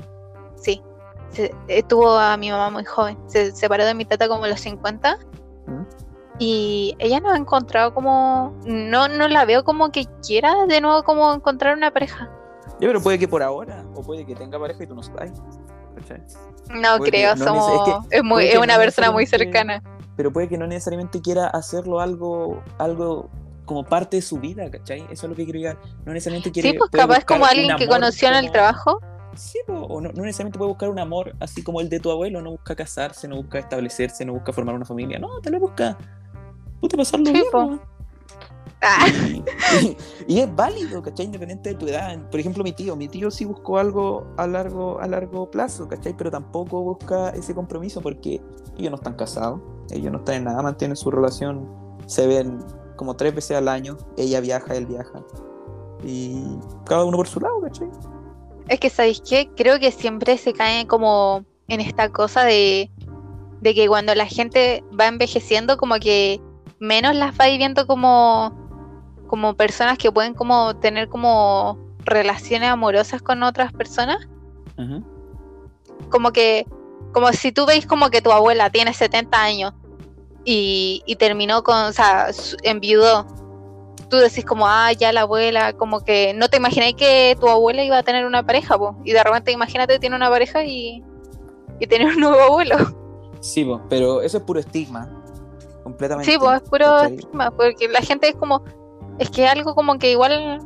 se, 1.32 1.54
eh, 1.68 1.84
tuvo 1.84 2.18
a 2.18 2.38
mi 2.38 2.52
mamá 2.52 2.70
muy 2.70 2.86
joven, 2.86 3.18
se 3.28 3.52
separó 3.56 3.86
de 3.86 3.94
mi 3.94 4.06
tata 4.06 4.28
como 4.28 4.46
a 4.46 4.48
los 4.48 4.60
50 4.60 5.18
¿Mm? 5.68 5.84
y 6.40 6.96
ella 7.00 7.20
no 7.20 7.32
ha 7.32 7.38
encontrado 7.38 7.94
como, 7.94 8.54
no, 8.66 9.08
no 9.08 9.28
la 9.28 9.46
veo 9.46 9.64
como 9.64 9.92
que 9.92 10.06
quiera 10.26 10.66
de 10.68 10.82
nuevo 10.82 11.04
como 11.04 11.34
encontrar 11.34 11.76
una 11.76 11.92
pareja. 11.92 12.32
Ya, 12.80 12.88
pero 12.88 13.02
puede 13.02 13.20
que 13.20 13.28
por 13.28 13.44
ahora, 13.44 13.86
o 13.94 14.02
puede 14.02 14.26
que 14.26 14.36
tenga 14.36 14.60
pareja 14.60 14.84
y 14.84 14.88
tú 14.88 14.96
no 14.96 15.04
sabes. 15.04 15.34
No 16.70 16.98
Puede 16.98 17.12
que 17.12 17.18
creo, 17.18 17.36
no 17.36 17.46
somos, 17.46 17.88
es 18.10 18.18
es, 18.18 18.24
muy, 18.24 18.46
es 18.46 18.52
que 18.54 18.58
una 18.58 18.74
no 18.74 18.80
persona 18.80 19.12
muy 19.12 19.26
cercana. 19.28 19.84
Pero 20.16 20.34
puede 20.34 20.48
que 20.48 20.58
no 20.58 20.66
necesariamente 20.66 21.22
quiera 21.22 21.48
hacerlo 21.48 22.00
algo, 22.00 22.64
algo 22.80 23.30
como 23.66 23.84
parte 23.84 24.18
de 24.18 24.22
su 24.22 24.40
vida, 24.40 24.70
¿cachai? 24.72 25.02
Eso 25.12 25.26
es 25.26 25.30
lo 25.30 25.36
que 25.36 25.44
quiero 25.44 25.60
llegar. 25.60 25.78
No 26.06 26.14
necesariamente 26.14 26.52
quiere. 26.52 26.72
Sí, 26.72 26.78
pues 26.78 26.90
capaz 26.90 27.24
como 27.24 27.46
alguien 27.46 27.76
que 27.78 27.88
conoció 27.88 28.30
en 28.30 28.36
el 28.36 28.52
trabajo. 28.52 29.00
Sí, 29.36 29.60
o 29.68 30.02
no, 30.02 30.12
no 30.12 30.24
necesariamente 30.24 30.58
puede 30.58 30.70
buscar 30.70 30.90
un 30.90 31.00
amor 31.00 31.34
así 31.40 31.64
como 31.64 31.80
el 31.82 31.90
de 31.90 32.00
tu 32.00 32.12
abuelo, 32.12 32.42
no 32.42 32.52
busca 32.52 32.76
casarse, 32.76 33.28
no 33.28 33.38
busca 33.38 33.60
establecerse, 33.60 34.26
no 34.26 34.34
busca 34.34 34.52
formar 34.52 34.76
una 34.76 34.86
familia, 34.86 35.20
no, 35.20 35.40
tal 35.42 35.54
vez 35.54 35.62
busca 35.62 35.98
puta, 36.82 36.98
pasarlo 36.98 37.26
Sí, 37.28 37.32
bien. 37.34 37.80
Ah, 38.84 39.06
Y, 39.08 39.44
y- 39.86 39.98
y 40.28 40.40
es 40.40 40.56
válido, 40.56 41.02
¿cachai? 41.04 41.28
Independiente 41.28 41.70
de 41.70 41.76
tu 41.76 41.88
edad. 41.88 42.18
Por 42.32 42.40
ejemplo, 42.40 42.64
mi 42.64 42.74
tío, 42.74 42.96
mi 42.96 43.08
tío 43.08 43.30
sí 43.30 43.46
buscó 43.46 43.78
algo 43.78 44.26
a 44.38 44.48
largo, 44.48 45.00
a 45.00 45.08
largo 45.08 45.50
plazo, 45.52 45.88
¿cachai? 45.88 46.16
Pero 46.18 46.32
tampoco 46.32 46.82
busca 46.82 47.30
ese 47.30 47.54
compromiso 47.54 48.02
porque 48.02 48.42
ellos 48.78 48.90
no 48.90 48.96
están 48.98 49.14
casados, 49.14 49.62
ellos 49.92 50.12
no 50.12 50.18
están 50.20 50.36
en 50.36 50.44
nada, 50.46 50.62
mantienen 50.64 50.98
su 50.98 51.12
relación, 51.12 51.70
se 52.08 52.26
ven 52.26 52.58
como 52.96 53.16
tres 53.16 53.36
veces 53.36 53.56
al 53.56 53.68
año, 53.68 53.98
ella 54.18 54.42
viaja, 54.42 54.76
él 54.76 54.88
viaja. 54.88 55.24
Y 56.04 56.44
cada 56.86 57.06
uno 57.06 57.18
por 57.18 57.28
su 57.28 57.40
lado, 57.40 57.62
¿cachai? 57.62 57.88
Es 58.72 58.80
que, 58.80 58.90
¿sabéis 58.90 59.22
qué? 59.30 59.50
Creo 59.58 59.82
que 59.82 59.92
siempre 59.92 60.38
se 60.38 60.54
cae 60.54 60.88
como 60.88 61.44
en 61.68 61.82
esta 61.82 62.08
cosa 62.08 62.46
de, 62.46 62.90
de 63.60 63.76
que 63.76 63.86
cuando 63.90 64.16
la 64.16 64.26
gente 64.26 64.82
va 64.98 65.08
envejeciendo, 65.08 65.76
como 65.76 65.96
que 65.96 66.40
menos 66.80 67.14
las 67.14 67.36
va 67.36 67.48
viendo 67.48 67.86
como, 67.86 68.56
como 69.28 69.56
personas 69.56 69.98
que 69.98 70.10
pueden 70.10 70.34
como 70.34 70.74
tener 70.78 71.10
como 71.10 71.78
relaciones 72.06 72.70
amorosas 72.70 73.22
con 73.22 73.44
otras 73.44 73.74
personas. 73.74 74.26
Como 76.10 76.32
que, 76.32 76.66
como 77.12 77.34
si 77.34 77.52
tú 77.52 77.66
veis 77.66 77.86
como 77.86 78.10
que 78.10 78.22
tu 78.22 78.32
abuela 78.32 78.70
tiene 78.70 78.94
70 78.94 79.38
años 79.38 79.74
y, 80.46 81.04
y 81.06 81.18
terminó 81.18 81.62
con, 81.64 81.76
o 81.76 81.92
sea, 81.92 82.30
enviudó. 82.64 83.28
Tú 84.12 84.18
decís 84.18 84.44
como, 84.44 84.68
ah, 84.68 84.92
ya 84.92 85.14
la 85.14 85.22
abuela, 85.22 85.72
como 85.72 86.02
que 86.02 86.34
no 86.34 86.50
te 86.50 86.58
imaginé 86.58 86.94
que 86.96 87.38
tu 87.40 87.48
abuela 87.48 87.82
iba 87.82 87.98
a 87.98 88.04
tener 88.04 88.26
una 88.26 88.46
pareja, 88.46 88.78
po. 88.78 88.98
y 89.06 89.14
de 89.14 89.24
repente 89.24 89.54
imagínate 89.54 90.00
tiene 90.00 90.18
una 90.18 90.30
pareja 90.30 90.66
y, 90.66 91.02
y 91.80 91.88
tiene 91.88 92.08
un 92.08 92.20
nuevo 92.20 92.40
abuelo. 92.42 92.76
Sí, 93.40 93.64
po, 93.64 93.82
pero 93.90 94.22
eso 94.22 94.38
es 94.38 94.44
puro 94.44 94.60
estigma. 94.60 95.10
Completamente. 95.84 96.30
Sí, 96.30 96.38
pues 96.38 96.62
es 96.62 96.70
puro 96.70 96.86
¿cachai? 96.86 97.16
estigma, 97.16 97.52
porque 97.52 97.88
la 97.88 98.02
gente 98.02 98.28
es 98.28 98.36
como, 98.36 98.64
es 99.18 99.30
que 99.30 99.48
algo 99.48 99.74
como 99.74 99.98
que 99.98 100.12
igual 100.12 100.60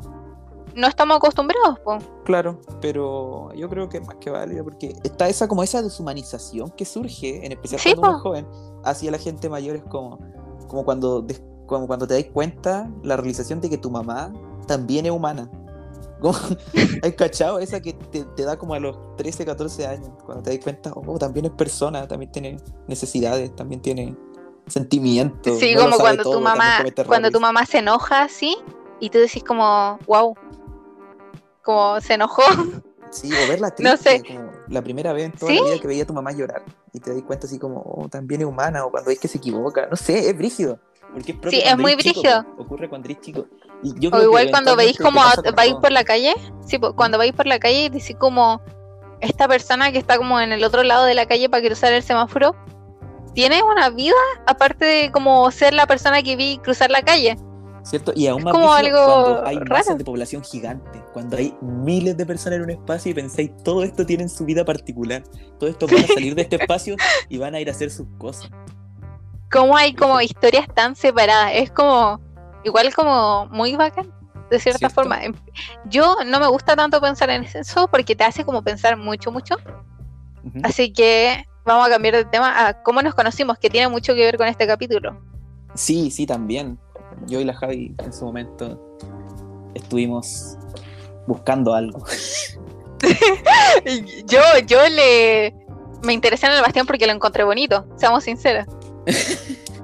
no 0.76 0.88
estamos 0.88 1.18
acostumbrados, 1.18 1.80
po. 1.80 2.00
Claro, 2.26 2.60
pero 2.82 3.54
yo 3.54 3.70
creo 3.70 3.88
que 3.90 3.98
es 3.98 4.08
más 4.08 4.16
que 4.16 4.30
válido 4.32 4.64
porque 4.64 4.94
está 5.04 5.30
esa 5.30 5.48
como 5.48 5.64
esa 5.64 5.82
deshumanización 5.84 6.72
que 6.72 6.84
surge, 6.84 7.46
en 7.46 7.52
especial 7.52 7.80
Sí, 7.80 7.94
cuando 7.94 8.10
uno 8.10 8.18
es 8.18 8.24
joven, 8.24 8.48
hacia 8.84 9.12
la 9.12 9.20
gente 9.20 9.50
mayor 9.50 9.76
es 9.76 9.84
como, 9.84 10.20
como 10.68 10.84
cuando, 10.84 11.26
como 11.66 11.88
cuando 11.88 12.08
te 12.08 12.16
das 12.16 12.26
cuenta 12.32 12.90
la 13.04 13.18
realización 13.18 13.62
de 13.62 13.70
que 13.70 13.78
tu 13.78 13.90
mamá 13.90 14.34
también 14.68 15.06
es 15.06 15.12
humana. 15.12 15.50
¿Has 17.04 17.14
cachado? 17.14 17.60
Esa 17.60 17.82
que 17.82 17.94
te, 17.94 18.24
te 18.24 18.44
da 18.44 18.58
como 18.58 18.74
a 18.74 18.80
los 18.80 19.16
13, 19.18 19.46
14 19.46 19.86
años, 19.86 20.10
cuando 20.26 20.44
te 20.44 20.52
das 20.52 20.64
cuenta, 20.64 20.92
oh, 20.96 21.18
también 21.20 21.46
es 21.46 21.52
persona, 21.52 22.08
también 22.08 22.32
tiene 22.32 22.58
necesidades, 22.88 23.56
también 23.56 23.82
tiene 23.82 24.16
sentimientos. 24.68 25.60
Sí, 25.60 25.76
no 25.76 25.82
como 25.82 25.98
cuando 25.98 26.24
todo, 26.24 26.36
tu 26.36 26.42
mamá, 26.42 26.84
cuando 27.06 27.30
tu 27.30 27.40
mamá 27.40 27.66
se 27.66 27.80
enoja 27.80 28.24
así, 28.24 28.58
y 29.00 29.10
tú 29.10 29.20
decís 29.20 29.44
como, 29.44 30.00
wow, 30.08 30.36
como 31.62 32.00
se 32.02 32.14
enojó. 32.14 32.44
Sí, 33.12 33.32
o 33.32 33.50
verla 33.50 33.72
triste, 33.72 33.84
No 33.92 33.98
sé. 33.98 34.24
como 34.24 34.52
la 34.68 34.82
primera 34.82 35.14
vez 35.14 35.26
en 35.26 35.32
toda 35.34 35.52
¿Sí? 35.52 35.58
la 35.58 35.64
vida 35.66 35.80
que 35.80 35.88
veía 35.88 36.04
a 36.04 36.08
tu 36.08 36.14
mamá 36.14 36.32
llorar 36.32 36.64
y 36.92 37.00
te 37.00 37.14
das 37.14 37.22
cuenta 37.24 37.46
así 37.46 37.60
como, 37.60 37.82
oh, 37.82 38.10
también 38.10 38.42
es 38.42 38.48
humana, 38.48 38.86
o 38.86 38.92
cuando 38.92 39.10
ves 39.10 39.20
que 39.20 39.28
se 39.28 39.38
equivoca, 39.38 39.88
no 39.88 39.96
sé, 39.96 40.30
es 40.30 40.38
brígido. 40.38 40.80
Porque 41.16 41.32
es 41.32 41.38
propio 41.38 41.60
Sí, 41.62 41.66
es 41.66 41.78
muy 41.78 41.96
brígido. 41.96 42.46
ocurre 42.58 42.90
cuando 42.90 43.08
eres 43.08 43.22
chico. 43.22 43.48
Y 43.82 43.98
yo 44.00 44.10
O 44.12 44.22
igual 44.22 44.52
cuando 44.52 44.76
veis 44.76 44.98
como 44.98 45.22
vais 45.56 45.74
por 45.76 45.92
la 45.92 46.04
calle, 46.04 46.34
sí, 46.66 46.78
cuando 46.78 47.18
vais 47.18 47.32
por 47.32 47.48
la 47.48 47.58
calle 47.58 47.86
y 47.86 47.90
decís 47.90 48.18
como 48.20 48.62
esta 49.22 49.48
persona 49.48 49.94
que 49.94 49.98
está 49.98 50.18
como 50.18 50.42
en 50.42 50.52
el 50.52 50.62
otro 50.64 50.84
lado 50.84 51.06
de 51.06 51.14
la 51.14 51.26
calle 51.26 51.50
para 51.50 51.66
cruzar 51.66 51.94
el 51.94 52.04
semáforo, 52.04 52.54
tiene 53.34 53.64
una 53.64 53.90
vida 53.90 54.16
aparte 54.46 54.84
de 54.84 55.12
como 55.12 55.50
ser 55.52 55.74
la 55.74 55.88
persona 55.88 56.22
que 56.22 56.36
vi 56.36 56.58
cruzar 56.58 56.92
la 56.92 57.02
calle. 57.02 57.38
¿Cierto? 57.84 58.12
Y 58.14 58.28
aún 58.28 58.40
es 58.40 58.46
más 58.46 58.54
como 58.54 58.74
algo 58.74 59.06
cuando 59.06 59.46
hay 59.46 59.60
masas 59.60 59.98
de 59.98 60.04
población 60.04 60.44
gigante, 60.44 61.02
cuando 61.14 61.38
hay 61.38 61.56
miles 61.62 62.18
de 62.18 62.26
personas 62.26 62.58
en 62.58 62.64
un 62.64 62.72
espacio 62.72 63.12
y 63.12 63.14
pensáis, 63.14 63.52
todo 63.64 63.84
esto 63.84 64.06
tiene 64.06 64.28
su 64.28 64.44
vida 64.44 64.66
particular, 64.66 65.24
todo 65.60 65.70
esto 65.70 65.88
van 65.88 66.04
a 66.04 66.08
salir 66.08 66.36
de 66.36 66.42
este 66.42 66.56
espacio 66.62 66.98
y 67.30 67.38
van 67.38 67.56
a 67.56 67.62
ir 67.62 67.70
a 67.70 67.72
hacer 67.72 67.90
sus 67.90 68.08
cosas. 68.18 68.50
Como 69.52 69.76
hay 69.78 69.94
como 69.94 70.20
historias 70.22 70.68
tan 70.74 70.96
separadas, 70.96 71.52
es 71.54 71.72
como 71.72 72.20
igual 72.64 72.94
como 72.94 73.46
muy 73.48 73.76
bacán 73.76 74.12
de 74.50 74.60
cierta 74.60 74.80
¿Cierto? 74.80 74.96
forma. 74.96 75.24
Em, 75.24 75.34
Yo 75.86 76.18
no 76.26 76.40
me 76.40 76.48
gusta 76.48 76.76
tanto 76.76 77.00
pensar 77.02 77.30
en 77.30 77.44
eso 77.44 77.88
porque 77.88 78.16
te 78.16 78.24
hace 78.24 78.44
como 78.44 78.62
pensar 78.64 78.98
mucho, 78.98 79.32
mucho. 79.32 79.56
Así 80.64 80.94
que 80.94 81.46
vamos 81.66 81.88
a 81.88 81.90
cambiar 81.90 82.16
de 82.16 82.26
tema 82.26 82.68
a 82.68 82.84
cómo 82.84 83.02
nos 83.02 83.16
conocimos, 83.16 83.58
que 83.58 83.70
tiene 83.70 83.88
mucho 83.88 84.14
que 84.14 84.20
ver 84.22 84.38
con 84.38 84.48
este 84.48 84.68
capítulo. 84.68 85.20
Sí, 85.74 86.12
sí, 86.12 86.26
también. 86.26 86.78
Yo 87.28 87.40
y 87.40 87.44
la 87.46 87.54
Javi 87.54 87.96
en 88.04 88.14
su 88.14 88.26
momento 88.26 88.98
estuvimos 89.74 90.58
buscando 91.28 91.74
algo. 91.74 92.04
Yo, 94.26 94.40
yo 94.66 94.80
le 94.90 95.54
me 96.04 96.14
interesé 96.14 96.48
en 96.48 96.54
el 96.54 96.62
Bastián 96.62 96.86
porque 96.86 97.06
lo 97.06 97.14
encontré 97.14 97.44
bonito, 97.44 97.86
seamos 97.98 98.24
sinceros. 98.24 98.66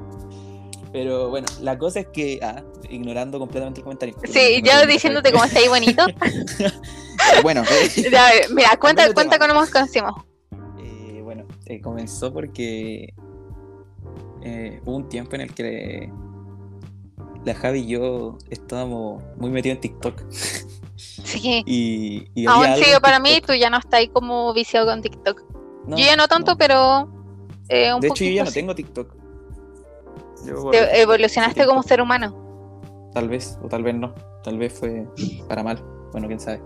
Pero 0.92 1.30
bueno, 1.30 1.48
la 1.62 1.78
cosa 1.78 2.02
es 2.02 2.08
que, 2.08 2.40
ah, 2.42 2.64
ignorando 2.90 3.40
completamente 3.40 3.80
el 3.80 3.84
comentario. 3.84 4.16
Sí, 4.26 4.62
ya 4.64 4.86
diciéndote 4.86 5.32
cómo 5.32 5.46
está 5.46 5.60
ahí 5.60 5.70
bonito. 5.70 6.06
bueno, 7.44 7.64
eh, 7.64 8.10
Ya, 8.12 8.30
mira, 8.54 8.76
cuenta, 8.78 9.14
cuenta 9.14 9.40
cómo 9.40 9.54
nos 9.54 9.70
conocimos. 9.70 10.14
eh, 10.80 11.22
bueno, 11.24 11.46
eh, 11.66 11.80
comenzó 11.80 12.34
porque 12.34 13.14
hubo 14.84 14.96
un 14.96 15.08
tiempo 15.08 15.36
en 15.36 15.42
el 15.42 15.54
que 15.54 16.12
la 17.46 17.54
Javi 17.56 17.80
y 17.80 17.88
yo 17.88 18.38
estábamos 18.50 19.24
muy 19.38 19.50
metidos 19.50 19.76
en 19.76 19.82
TikTok. 19.82 20.24
Sí. 21.24 21.64
Y, 21.66 22.28
y 22.36 22.46
Aún 22.48 22.66
en 22.66 23.02
para 23.02 23.20
mí, 23.20 23.42
tú 23.46 23.54
ya 23.54 23.70
no 23.70 23.78
estás 23.78 24.00
ahí 24.00 24.08
como 24.10 24.54
viciado 24.54 24.88
con 24.88 25.02
TikTok. 25.02 25.42
No, 25.88 25.98
yo 25.98 26.06
ya 26.06 26.16
no 26.16 26.28
tanto, 26.28 26.52
no. 26.52 26.58
pero 26.58 27.21
eh, 27.72 27.94
un 27.94 28.02
De 28.02 28.08
hecho, 28.10 28.24
yo 28.24 28.32
ya 28.32 28.44
no 28.44 28.52
tengo 28.52 28.76
TikTok. 28.76 29.16
Yo, 30.46 30.70
Te 30.72 31.02
evolucionaste 31.02 31.66
como 31.66 31.84
ser 31.84 32.02
humano. 32.02 33.10
Tal 33.14 33.30
vez, 33.30 33.58
o 33.64 33.68
tal 33.68 33.84
vez 33.84 33.96
no. 33.96 34.14
Tal 34.44 34.58
vez 34.58 34.74
fue 34.74 35.06
para 35.48 35.64
mal. 35.64 35.80
Bueno, 36.12 36.28
quién 36.28 36.40
sabe. 36.40 36.60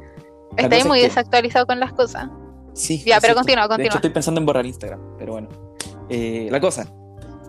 Cosa 0.58 0.86
muy 0.88 1.00
es 1.00 1.04
que- 1.04 1.10
desactualizado 1.10 1.66
con 1.68 1.80
las 1.80 1.92
cosas. 1.94 2.30
Sí. 2.74 3.00
Ya, 3.00 3.16
pero 3.16 3.34
cierto. 3.34 3.40
continúa, 3.42 3.64
De 3.64 3.70
continúa. 3.70 3.88
hecho, 3.88 3.98
estoy 3.98 4.10
pensando 4.12 4.40
en 4.40 4.46
borrar 4.46 4.66
Instagram, 4.66 5.02
pero 5.18 5.34
bueno. 5.34 5.50
Eh, 6.10 6.48
la 6.52 6.60
cosa, 6.60 6.86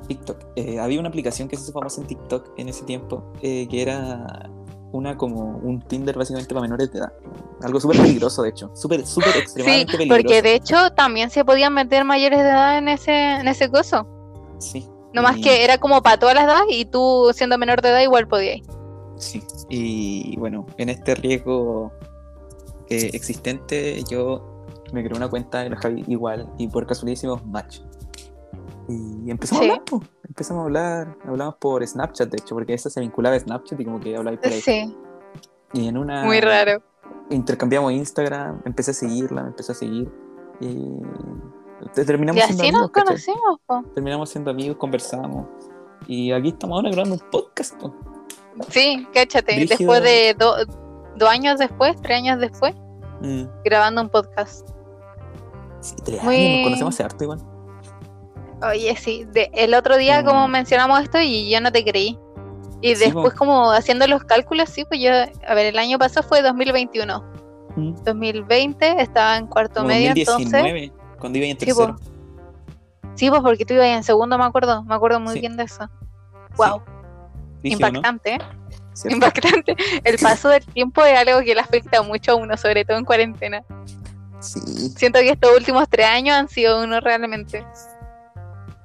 TikTok. 0.09 0.39
Eh, 0.57 0.79
había 0.81 0.99
una 1.01 1.09
aplicación 1.09 1.49
que 1.49 1.57
se 1.57 1.63
hizo 1.65 1.73
famosa 1.73 2.01
en 2.01 2.07
TikTok 2.07 2.51
en 2.59 2.69
ese 2.69 2.85
tiempo, 2.85 3.33
eh, 3.43 3.67
que 3.69 3.83
era 3.83 4.49
una 4.93 5.17
como 5.17 5.59
un 5.59 5.81
Tinder 5.83 6.17
básicamente 6.17 6.55
para 6.55 6.63
menores 6.63 6.91
de 6.93 6.99
edad. 7.01 7.13
Algo 7.63 7.81
súper 7.81 7.99
peligroso, 8.01 8.43
de 8.43 8.51
hecho. 8.51 8.71
Súper, 8.75 9.05
súper 9.07 9.33
Sí, 9.33 9.39
extremadamente 9.41 9.93
peligroso. 9.97 10.23
porque 10.23 10.43
de 10.43 10.55
hecho 10.55 10.91
también 10.95 11.31
se 11.31 11.45
podían 11.45 11.75
meter 11.75 12.05
mayores 12.05 12.39
de 12.41 12.49
edad 12.49 12.79
en 12.79 12.89
ese, 12.89 13.13
en 13.37 13.49
ese 13.49 13.71
coso. 13.71 14.07
Sí. 14.59 14.87
No 15.13 15.23
más 15.23 15.39
y- 15.39 15.41
que 15.43 15.65
era 15.65 15.79
como 15.79 16.03
para 16.03 16.19
todas 16.19 16.35
las 16.35 16.45
edades 16.45 16.67
y 16.71 16.85
tú 16.85 17.31
siendo 17.35 17.59
menor 17.59 17.83
de 17.83 17.89
edad 17.91 18.01
igual 18.03 18.29
podías. 18.29 18.61
Sí, 19.17 19.43
y 19.71 20.37
bueno, 20.39 20.67
en 20.77 20.91
este 20.91 21.15
riesgo 21.15 21.91
eh, 22.91 23.11
existente 23.15 24.03
yo 24.11 24.65
me 24.93 25.03
creé 25.03 25.17
una 25.17 25.29
cuenta 25.29 25.61
de 25.61 25.71
la 25.71 25.77
Javi 25.77 26.05
igual 26.07 26.49
y 26.59 26.69
por 26.69 26.87
casualidad 26.87 27.15
hicimos 27.15 27.45
match. 27.47 27.81
Y 28.89 29.31
empezamos 29.31 29.65
Sí. 29.65 29.69
a 29.71 29.73
hablar, 29.73 29.85
po. 29.85 30.01
empezamos 30.29 30.61
a 30.63 30.65
hablar, 30.67 31.17
hablamos 31.27 31.55
por 31.57 31.85
Snapchat 31.87 32.29
de 32.31 32.39
hecho, 32.39 32.55
porque 32.55 32.75
esa 32.75 32.89
se 32.91 33.01
vinculaba 33.01 33.35
a 33.37 33.41
Snapchat 33.41 33.81
y 33.81 33.85
como 33.85 33.99
que 34.01 34.17
habláis 34.17 34.39
por 34.39 34.53
ahí. 34.53 34.61
Sí, 34.61 34.97
Y 35.73 35.89
en 35.89 35.99
una... 35.99 36.25
muy 36.25 36.41
raro. 36.41 36.83
Intercambiamos 37.31 37.93
Instagram, 37.93 38.63
empecé 38.65 38.93
a 38.93 38.95
seguirla, 38.95 39.43
me 39.43 39.49
empezó 39.49 39.73
a 39.73 39.75
seguir 39.75 40.09
y 40.61 41.01
te- 41.95 42.05
terminamos 42.05 42.41
Y 42.43 42.47
siendo 42.47 42.63
así 42.63 42.73
nos 42.73 42.91
conocimos. 42.91 43.59
po. 43.67 43.83
Terminamos 43.95 44.29
siendo 44.31 44.51
amigos, 44.53 44.77
conversamos 44.77 45.47
y 46.07 46.31
aquí 46.31 46.49
estamos 46.51 46.77
ahora 46.77 46.91
grabando 46.91 47.15
un 47.17 47.31
podcast. 47.31 47.75
po. 47.81 47.93
Sí, 48.71 49.07
cáchate. 49.13 49.57
Brígido. 49.57 49.77
Después 49.79 50.03
de 50.05 50.35
do- 50.39 50.55
dos 51.17 51.29
años 51.29 51.59
después, 51.59 51.97
tres 52.03 52.19
años 52.19 52.39
después, 52.39 52.75
Mm, 53.23 53.45
grabando 53.65 54.03
un 54.03 54.09
podcast. 54.11 54.69
sí, 55.81 55.95
tres 56.05 56.23
Muy- 56.23 56.37
años, 56.37 56.55
nos 56.59 56.65
conocemos 56.67 56.95
hace 56.95 57.03
harto 57.05 57.25
igual. 57.25 57.41
Oye, 58.63 58.97
sí, 58.97 59.25
de- 59.33 59.51
el 59.53 59.75
otro 59.75 59.97
día 59.97 60.23
Mm. 60.23 60.25
como 60.27 60.49
mencionamos 60.49 61.01
esto 61.03 61.21
y 61.21 61.51
yo 61.51 61.61
no 61.61 61.71
te 61.73 61.85
creí. 61.85 62.19
Y 62.81 62.95
Sí, 62.95 63.05
después 63.07 63.33
po. 63.35 63.39
como 63.39 63.71
haciendo 63.73 64.07
los 64.07 64.25
cálculos, 64.25 64.69
sí, 64.71 64.85
pues 64.85 65.01
yo, 65.01 65.11
a 65.11 65.55
ver, 65.55 65.67
el 65.67 65.79
año 65.79 65.99
pasado 65.99 66.27
fue 66.27 66.43
2021. 66.43 67.23
Mm. 67.77 67.95
2020 68.05 69.01
estaba 69.03 69.37
en 69.37 69.47
cuarto 69.47 69.77
Como 69.77 69.89
medio, 69.89 70.09
entonces... 70.15 70.51
2019, 70.53 70.93
cuando 71.19 71.39
iba 71.39 71.47
en 71.49 71.59
Sí, 71.59 71.67
tercero. 71.67 71.97
Sí, 73.15 73.31
pues 73.31 73.41
porque 73.43 73.65
tú 73.65 73.75
ibas 73.75 73.87
en 73.87 74.03
segundo, 74.05 74.37
me 74.39 74.45
acuerdo. 74.45 74.83
Me 74.85 74.95
acuerdo 74.95 75.21
muy 75.21 75.35
Sí. 75.35 75.41
bien 75.41 75.57
de 75.57 75.65
eso. 75.65 75.89
Wow, 76.57 76.83
impactante, 77.63 78.35
¿eh? 78.35 78.39
Impactante. 79.11 79.75
El 80.05 80.19
paso 80.19 80.49
del 80.49 80.65
tiempo 80.67 81.03
es 81.05 81.19
algo 81.19 81.41
que 81.41 81.55
le 81.55 81.61
afecta 81.61 82.03
mucho 82.03 82.33
a 82.33 82.35
uno, 82.37 82.57
sobre 82.57 82.85
todo 82.85 82.97
en 82.99 83.05
cuarentena. 83.05 83.63
Sí, 84.41 84.61
Siento 84.97 85.19
que 85.21 85.31
estos 85.31 85.51
últimos 85.57 85.89
tres 85.89 86.07
años 86.07 86.37
han 86.37 86.49
sido 86.49 86.83
uno 86.83 87.01
realmente. 87.01 87.67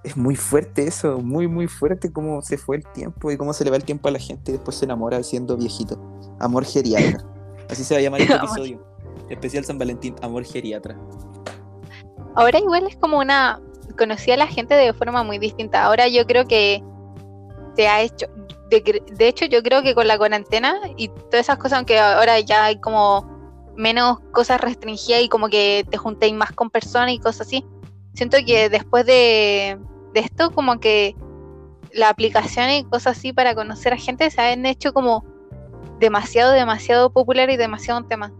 Es 0.03 0.17
muy 0.17 0.35
fuerte 0.35 0.87
eso, 0.87 1.19
muy, 1.19 1.47
muy 1.47 1.67
fuerte 1.67 2.11
cómo 2.11 2.41
se 2.41 2.57
fue 2.57 2.77
el 2.77 2.87
tiempo 2.87 3.31
y 3.31 3.37
cómo 3.37 3.53
se 3.53 3.63
le 3.63 3.69
va 3.69 3.77
el 3.77 3.83
tiempo 3.83 4.07
a 4.07 4.11
la 4.11 4.19
gente 4.19 4.51
y 4.51 4.53
después 4.53 4.77
se 4.77 4.85
enamora 4.85 5.21
siendo 5.23 5.55
viejito. 5.57 5.99
Amor 6.39 6.65
geriatra. 6.65 7.23
Así 7.69 7.83
se 7.83 7.93
va 7.93 7.99
a 7.99 8.03
llamar 8.03 8.21
este 8.21 8.33
episodio. 8.35 8.83
Especial 9.29 9.63
San 9.63 9.77
Valentín, 9.77 10.15
Amor 10.21 10.43
Geriatra. 10.43 10.97
Ahora 12.35 12.59
igual 12.59 12.87
es 12.87 12.95
como 12.97 13.19
una... 13.19 13.61
Conocí 13.97 14.31
a 14.31 14.37
la 14.37 14.47
gente 14.47 14.73
de 14.73 14.93
forma 14.93 15.23
muy 15.23 15.37
distinta. 15.37 15.83
Ahora 15.83 16.07
yo 16.07 16.25
creo 16.25 16.45
que 16.47 16.83
se 17.75 17.87
ha 17.87 18.01
hecho... 18.01 18.27
De, 18.69 19.01
de 19.15 19.27
hecho 19.27 19.45
yo 19.45 19.61
creo 19.63 19.83
que 19.83 19.93
con 19.93 20.07
la 20.07 20.17
cuarentena 20.17 20.79
y 20.95 21.09
todas 21.09 21.41
esas 21.41 21.57
cosas, 21.57 21.77
aunque 21.77 21.99
ahora 21.99 22.39
ya 22.39 22.65
hay 22.65 22.79
como 22.79 23.29
menos 23.75 24.19
cosas 24.31 24.61
restringidas 24.61 25.21
y 25.21 25.29
como 25.29 25.49
que 25.49 25.85
te 25.89 25.97
juntéis 25.97 26.33
más 26.33 26.53
con 26.53 26.69
personas 26.69 27.13
y 27.13 27.19
cosas 27.19 27.47
así. 27.47 27.65
Siento 28.13 28.37
que 28.45 28.69
después 28.69 29.05
de, 29.05 29.77
de 30.13 30.19
esto 30.21 30.51
como 30.51 30.79
que 30.79 31.15
la 31.93 32.09
aplicación 32.09 32.69
y 32.69 32.83
cosas 32.85 33.17
así 33.17 33.33
para 33.33 33.53
conocer 33.55 33.93
a 33.93 33.97
gente 33.97 34.29
se 34.29 34.41
han 34.41 34.65
hecho 34.65 34.93
como 34.93 35.25
demasiado, 35.99 36.51
demasiado 36.51 37.11
popular 37.11 37.49
y 37.49 37.57
demasiado 37.57 37.99
un 37.99 38.07
tema. 38.07 38.31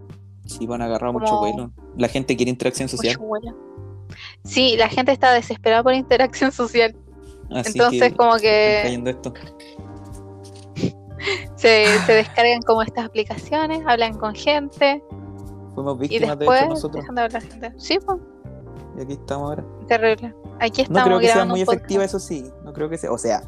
Sí, 0.45 0.65
van 0.65 0.81
a 0.81 0.85
agarrar 0.85 1.13
mucho 1.13 1.39
vuelo. 1.39 1.71
La 1.97 2.07
gente 2.07 2.35
quiere 2.35 2.49
interacción 2.49 2.87
social. 2.89 3.17
Mucho. 3.19 3.55
Sí, 4.43 4.75
la 4.77 4.89
gente 4.89 5.11
está 5.11 5.31
desesperada 5.33 5.83
por 5.83 5.93
interacción 5.93 6.51
social. 6.51 6.95
Así 7.51 7.71
Entonces 7.73 8.11
que 8.11 8.15
como 8.17 8.35
que 8.37 8.79
cayendo 8.83 9.09
esto. 9.09 9.33
se, 11.55 11.85
se 12.05 12.13
descargan 12.13 12.61
como 12.63 12.81
estas 12.81 13.05
aplicaciones, 13.05 13.81
hablan 13.85 14.17
con 14.17 14.33
gente 14.33 15.03
Fuimos 15.75 15.97
y 15.97 15.99
víctimas 16.01 16.29
de 16.29 16.35
después 16.37 16.61
hecho 16.61 16.69
nosotros. 16.69 17.01
dejan 17.03 17.15
de 17.15 17.21
hablar 17.21 17.41
gente. 17.43 17.73
Sí, 17.77 17.99
pues, 18.05 18.19
Y 18.97 19.01
aquí 19.03 19.13
estamos 19.13 19.49
ahora. 19.49 19.65
terrible. 19.87 20.33
Aquí 20.61 20.85
No 20.89 21.03
creo 21.03 21.19
que 21.19 21.27
sea 21.27 21.45
muy 21.45 21.61
efectiva, 21.61 22.03
eso 22.03 22.19
sí. 22.19 22.49
No 22.63 22.71
creo 22.73 22.89
que 22.89 22.97
sea. 22.97 23.11
O 23.11 23.17
sea, 23.17 23.41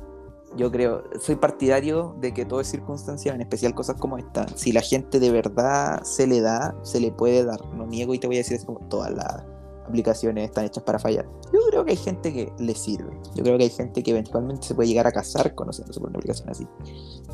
yo 0.56 0.72
creo, 0.72 1.04
soy 1.20 1.36
partidario 1.36 2.16
de 2.20 2.34
que 2.34 2.46
todo 2.46 2.60
es 2.60 2.68
circunstancial, 2.68 3.36
en 3.36 3.42
especial 3.42 3.74
cosas 3.76 3.96
como 4.00 4.18
esta. 4.18 4.48
Si 4.56 4.72
la 4.72 4.82
gente 4.82 5.20
de 5.20 5.32
verdad 5.32 6.04
se 6.04 6.28
le 6.28 6.42
da, 6.42 6.76
se 6.84 7.00
le 7.00 7.12
puede 7.12 7.44
dar. 7.46 7.64
No 7.76 7.86
niego 7.86 8.14
y 8.14 8.20
te 8.20 8.28
voy 8.28 8.38
a 8.38 8.40
decir 8.40 8.60
como 8.66 8.80
todas 8.88 9.12
las 9.12 9.44
aplicaciones 9.88 10.46
están 10.46 10.66
hechas 10.66 10.84
para 10.84 10.98
fallar. 10.98 11.26
Yo 11.52 11.60
creo 11.70 11.84
que 11.86 11.92
hay 11.92 11.98
gente 11.98 12.34
que 12.34 12.52
le 12.58 12.74
sirve. 12.74 13.20
Yo 13.36 13.44
creo 13.44 13.58
que 13.58 13.66
hay 13.66 13.70
gente 13.70 14.02
que 14.02 14.12
eventualmente 14.12 14.66
se 14.68 14.76
puede 14.76 14.88
llegar 14.90 15.06
a 15.08 15.12
casar 15.12 15.54
conociéndose 15.56 16.00
por 16.00 16.10
una 16.10 16.18
aplicación 16.18 16.50
así. 16.50 16.68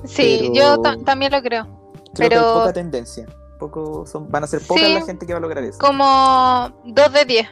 Sí, 0.05 0.37
pero- 0.41 0.53
yo 0.53 0.81
ta- 0.81 0.97
también 1.05 1.31
lo 1.31 1.41
creo. 1.41 1.65
Creo 2.15 2.29
que 2.29 2.35
Pero- 2.35 2.47
hay 2.47 2.59
poca 2.61 2.73
tendencia. 2.73 3.25
Poco 3.59 4.05
son, 4.05 4.29
van 4.31 4.45
a 4.45 4.47
ser 4.47 4.61
pocas 4.61 4.83
Sí. 4.83 4.93
la 4.93 5.01
gente 5.05 5.25
que 5.27 5.33
va 5.33 5.37
a 5.37 5.41
lograr 5.41 5.63
eso. 5.63 5.79
Como 5.79 6.69
2 6.85 7.11
de 7.13 7.25
10. 7.25 7.47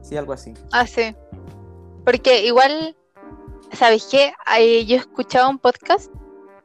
Sí, 0.00 0.16
algo 0.16 0.32
así. 0.32 0.52
Ah, 0.72 0.86
sí. 0.86 1.14
Porque 2.04 2.44
igual, 2.44 2.96
¿sabéis 3.72 4.06
qué? 4.10 4.32
Yo 4.86 4.96
escuchaba 4.96 5.48
un 5.48 5.58
podcast 5.58 6.12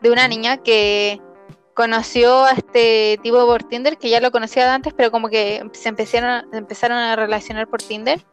de 0.01 0.11
una 0.11 0.27
niña 0.27 0.57
que 0.57 1.21
conoció 1.73 2.45
a 2.45 2.51
este 2.53 3.19
tipo 3.21 3.45
por 3.45 3.63
Tinder, 3.63 3.97
que 3.97 4.09
ya 4.09 4.19
lo 4.19 4.31
conocía 4.31 4.63
de 4.63 4.69
antes, 4.69 4.93
pero 4.95 5.11
como 5.11 5.29
que 5.29 5.63
se 5.73 5.89
empezaron, 5.89 6.29
a- 6.29 6.45
empezaron 6.53 6.97
a 6.97 7.15
relacionar 7.15 7.67
por 7.67 7.81
Tinder. 7.81 8.25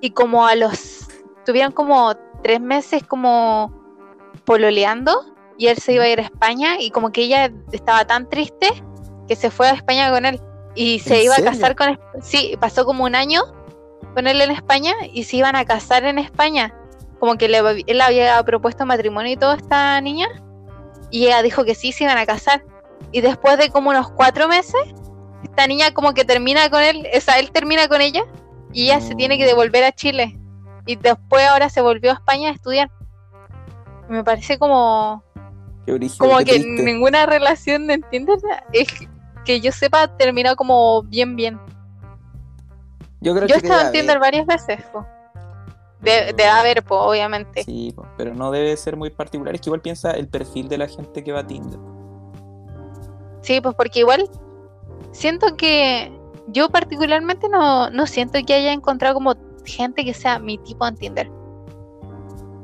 Y 0.00 0.10
como 0.10 0.46
a 0.46 0.54
los... 0.54 1.08
Tuvieron 1.44 1.72
como 1.72 2.14
tres 2.44 2.60
meses 2.60 3.02
como 3.04 3.72
pololeando 4.44 5.34
y 5.58 5.66
él 5.66 5.76
se 5.78 5.92
iba 5.94 6.04
a 6.04 6.08
ir 6.08 6.20
a 6.20 6.22
España 6.22 6.80
y 6.80 6.90
como 6.90 7.10
que 7.10 7.22
ella 7.22 7.50
estaba 7.72 8.04
tan 8.04 8.28
triste 8.28 8.68
que 9.28 9.34
se 9.36 9.50
fue 9.50 9.68
a 9.68 9.72
España 9.74 10.10
con 10.12 10.24
él 10.24 10.40
y 10.74 11.00
se 11.00 11.18
¿En 11.18 11.24
iba 11.24 11.34
serio? 11.34 11.50
a 11.50 11.52
casar 11.52 11.76
con... 11.76 11.98
Sí, 12.22 12.56
pasó 12.60 12.84
como 12.84 13.04
un 13.04 13.14
año 13.16 13.42
con 14.14 14.26
él 14.26 14.40
en 14.40 14.50
España 14.50 14.92
y 15.12 15.24
se 15.24 15.36
iban 15.36 15.56
a 15.56 15.64
casar 15.64 16.04
en 16.04 16.18
España. 16.18 16.74
Como 17.18 17.36
que 17.36 17.48
le, 17.48 17.60
él 17.86 18.00
había 18.00 18.42
propuesto 18.42 18.84
matrimonio 18.86 19.32
y 19.32 19.36
todo 19.36 19.52
a 19.52 19.56
esta 19.56 20.00
niña 20.00 20.28
y 21.10 21.26
ella 21.26 21.42
dijo 21.42 21.64
que 21.64 21.74
sí, 21.74 21.92
se 21.92 22.04
iban 22.04 22.18
a 22.18 22.26
casar. 22.26 22.64
Y 23.12 23.20
después 23.20 23.58
de 23.58 23.70
como 23.70 23.90
unos 23.90 24.10
cuatro 24.10 24.48
meses, 24.48 24.80
esta 25.44 25.66
niña 25.66 25.92
como 25.92 26.14
que 26.14 26.24
termina 26.24 26.68
con 26.70 26.82
él, 26.82 27.06
o 27.14 27.20
sea, 27.20 27.38
él 27.38 27.50
termina 27.52 27.86
con 27.88 28.00
ella 28.00 28.24
y 28.72 28.84
ella 28.84 29.00
se 29.00 29.14
tiene 29.14 29.36
que 29.36 29.44
No. 29.44 29.50
devolver 29.50 29.84
a 29.84 29.92
Chile. 29.92 30.38
Y 30.86 30.96
después 30.96 31.46
ahora 31.46 31.68
se 31.68 31.80
volvió 31.80 32.10
a 32.10 32.14
España 32.14 32.48
a 32.48 32.52
estudiar. 32.52 32.90
Me 34.08 34.24
parece 34.24 34.58
como, 34.58 35.22
Qué 35.86 35.98
como 36.18 36.38
qué 36.38 36.44
que 36.44 36.52
triste. 36.60 36.82
ninguna 36.82 37.26
relación, 37.26 37.90
¿entiendes? 37.90 38.42
Es 38.72 38.88
que 39.44 39.60
yo 39.60 39.70
sepa, 39.72 40.08
terminó 40.16 40.56
como 40.56 41.02
bien, 41.04 41.36
bien. 41.36 41.60
Yo 43.22 43.34
creo 43.34 43.46
Yo 43.46 43.54
he 43.54 43.58
estado 43.58 43.86
en 43.86 43.92
Tinder 43.92 44.18
varias 44.18 44.46
veces. 44.46 44.82
po. 44.92 45.06
De, 46.00 46.32
de 46.32 46.44
haber, 46.46 46.82
po, 46.82 46.98
obviamente. 46.98 47.62
Sí, 47.62 47.92
po, 47.94 48.04
pero 48.16 48.34
no 48.34 48.50
debe 48.50 48.76
ser 48.76 48.96
muy 48.96 49.10
particular. 49.10 49.54
Es 49.54 49.60
que 49.60 49.68
igual 49.70 49.80
piensa 49.80 50.10
el 50.10 50.28
perfil 50.28 50.68
de 50.68 50.78
la 50.78 50.88
gente 50.88 51.22
que 51.22 51.32
va 51.32 51.40
a 51.40 51.46
Tinder. 51.46 51.78
Sí, 53.40 53.60
pues 53.60 53.74
porque 53.76 54.00
igual 54.00 54.28
siento 55.12 55.56
que 55.56 56.12
yo 56.48 56.68
particularmente 56.70 57.48
no, 57.48 57.90
no 57.90 58.06
siento 58.06 58.38
que 58.46 58.54
haya 58.54 58.72
encontrado 58.72 59.14
como 59.14 59.34
gente 59.64 60.04
que 60.04 60.14
sea 60.14 60.38
mi 60.38 60.58
tipo 60.58 60.86
en 60.86 60.96
Tinder. 60.96 61.30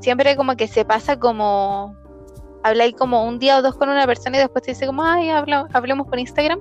Siempre 0.00 0.36
como 0.36 0.56
que 0.56 0.66
se 0.68 0.84
pasa 0.84 1.18
como 1.18 1.94
habláis 2.64 2.94
como 2.94 3.24
un 3.24 3.38
día 3.38 3.58
o 3.58 3.62
dos 3.62 3.76
con 3.76 3.88
una 3.88 4.04
persona 4.06 4.36
y 4.36 4.40
después 4.40 4.64
te 4.64 4.72
dice 4.72 4.86
como, 4.86 5.02
ay, 5.04 5.30
habla- 5.30 5.68
hablemos 5.72 6.06
por 6.08 6.18
Instagram. 6.18 6.60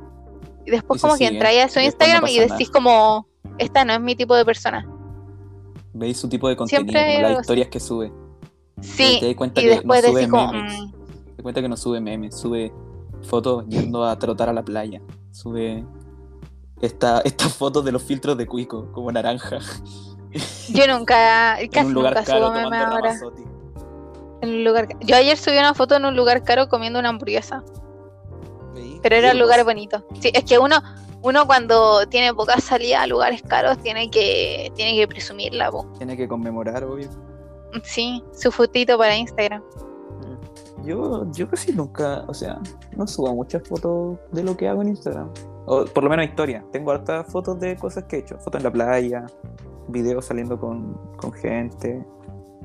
Y 0.66 0.72
después 0.72 1.00
Y 1.00 1.02
como 1.02 1.14
que 1.14 1.18
siguen, 1.20 1.34
entráis 1.36 1.66
a 1.66 1.70
su 1.70 1.80
y 1.80 1.86
después 1.86 2.10
no 2.10 2.16
Instagram 2.28 2.30
y 2.46 2.50
decís 2.50 2.70
como, 2.70 3.28
esta 3.58 3.86
no 3.86 3.94
es 3.94 4.02
mi 4.02 4.16
tipo 4.16 4.36
de 4.36 4.46
persona. 4.46 4.88
Veis 5.94 6.18
su 6.18 6.30
tipo 6.30 6.48
de 6.48 6.56
contenido, 6.56 6.92
Siempre 6.92 7.16
como 7.16 7.18
algo 7.26 7.30
las 7.38 7.42
historias 7.42 7.68
que 7.70 7.80
sube. 7.80 8.14
Sí, 8.82 9.18
te 9.20 9.26
das 9.28 9.36
cuenta 9.36 9.60
y 9.62 9.64
que 9.64 9.70
después 9.72 10.04
no 10.04 10.10
sube 10.10 10.20
decís 10.20 10.32
como, 10.32 10.54
memes. 10.54 10.74
mm, 10.80 10.92
Te 10.92 11.32
das 11.34 11.42
cuenta 11.44 11.62
que 11.62 11.70
no 11.70 11.78
sube 11.78 12.00
memes, 12.02 12.36
sube 12.38 12.72
fotos 13.24 13.66
yendo 13.68 14.04
a 14.06 14.18
trotar 14.20 14.50
a 14.50 14.54
la 14.54 14.64
playa. 14.64 15.02
Sube 15.32 15.84
esta, 16.82 17.22
estas 17.22 17.54
fotos 17.54 17.84
de 17.84 17.92
los 17.92 18.04
filtros 18.04 18.38
de 18.38 18.46
Cuico, 18.46 18.92
como 18.92 19.12
naranja. 19.12 19.58
yo 20.70 20.88
nunca, 20.88 21.58
en 21.60 21.70
casi 21.70 21.88
un 21.88 21.94
lugar 21.94 22.14
nunca 22.14 22.26
caro 22.26 22.48
subo 22.48 22.56
memes 22.56 22.80
ahora. 22.80 23.02
Ramazotti. 23.02 23.42
En 24.42 24.50
un 24.50 24.64
lugar. 24.64 24.88
Yo 25.02 25.16
ayer 25.16 25.36
subí 25.36 25.58
una 25.58 25.74
foto 25.74 25.96
en 25.96 26.06
un 26.06 26.16
lugar 26.16 26.44
caro 26.44 26.70
comiendo 26.70 27.00
una 27.00 27.10
hamburguesa. 27.10 27.64
Pero 29.02 29.16
era 29.16 29.32
un 29.32 29.40
lugar 29.40 29.64
bonito. 29.64 30.06
Sí, 30.20 30.30
es 30.34 30.44
que 30.44 30.60
uno, 30.60 30.80
uno 31.22 31.46
cuando 31.46 32.08
tiene 32.08 32.34
poca 32.34 32.60
salida 32.60 33.04
a 33.04 33.08
lugares 33.08 33.42
caros 33.42 33.78
tiene 33.80 34.10
que, 34.10 34.72
tiene 34.76 34.96
que 34.96 35.08
presumirla, 35.08 35.72
po. 35.72 35.86
Tiene 35.98 36.16
que 36.16 36.28
conmemorar, 36.28 36.84
obvio. 36.84 37.10
Sí, 37.84 38.24
su 38.34 38.52
fotito 38.52 38.98
para 38.98 39.16
Instagram. 39.16 39.64
Yo, 40.84 41.30
yo 41.32 41.50
casi 41.50 41.74
nunca, 41.74 42.24
o 42.28 42.34
sea, 42.34 42.60
no 42.96 43.06
subo 43.08 43.34
muchas 43.36 43.68
fotos 43.68 44.18
de 44.32 44.44
lo 44.44 44.56
que 44.56 44.68
hago 44.68 44.82
en 44.82 44.90
Instagram. 44.90 45.30
O 45.66 45.84
por 45.86 46.04
lo 46.04 46.10
menos 46.10 46.26
historia. 46.26 46.64
Tengo 46.72 46.92
hartas 46.92 47.28
fotos 47.28 47.60
de 47.60 47.76
cosas 47.76 48.06
que 48.06 48.18
he 48.18 48.20
hecho. 48.20 48.38
Fotos 48.40 48.60
en 48.60 48.64
la 48.64 48.72
playa, 48.72 49.26
videos 49.90 50.26
saliendo 50.26 50.58
con, 50.58 50.94
con 51.18 51.34
gente. 51.34 52.06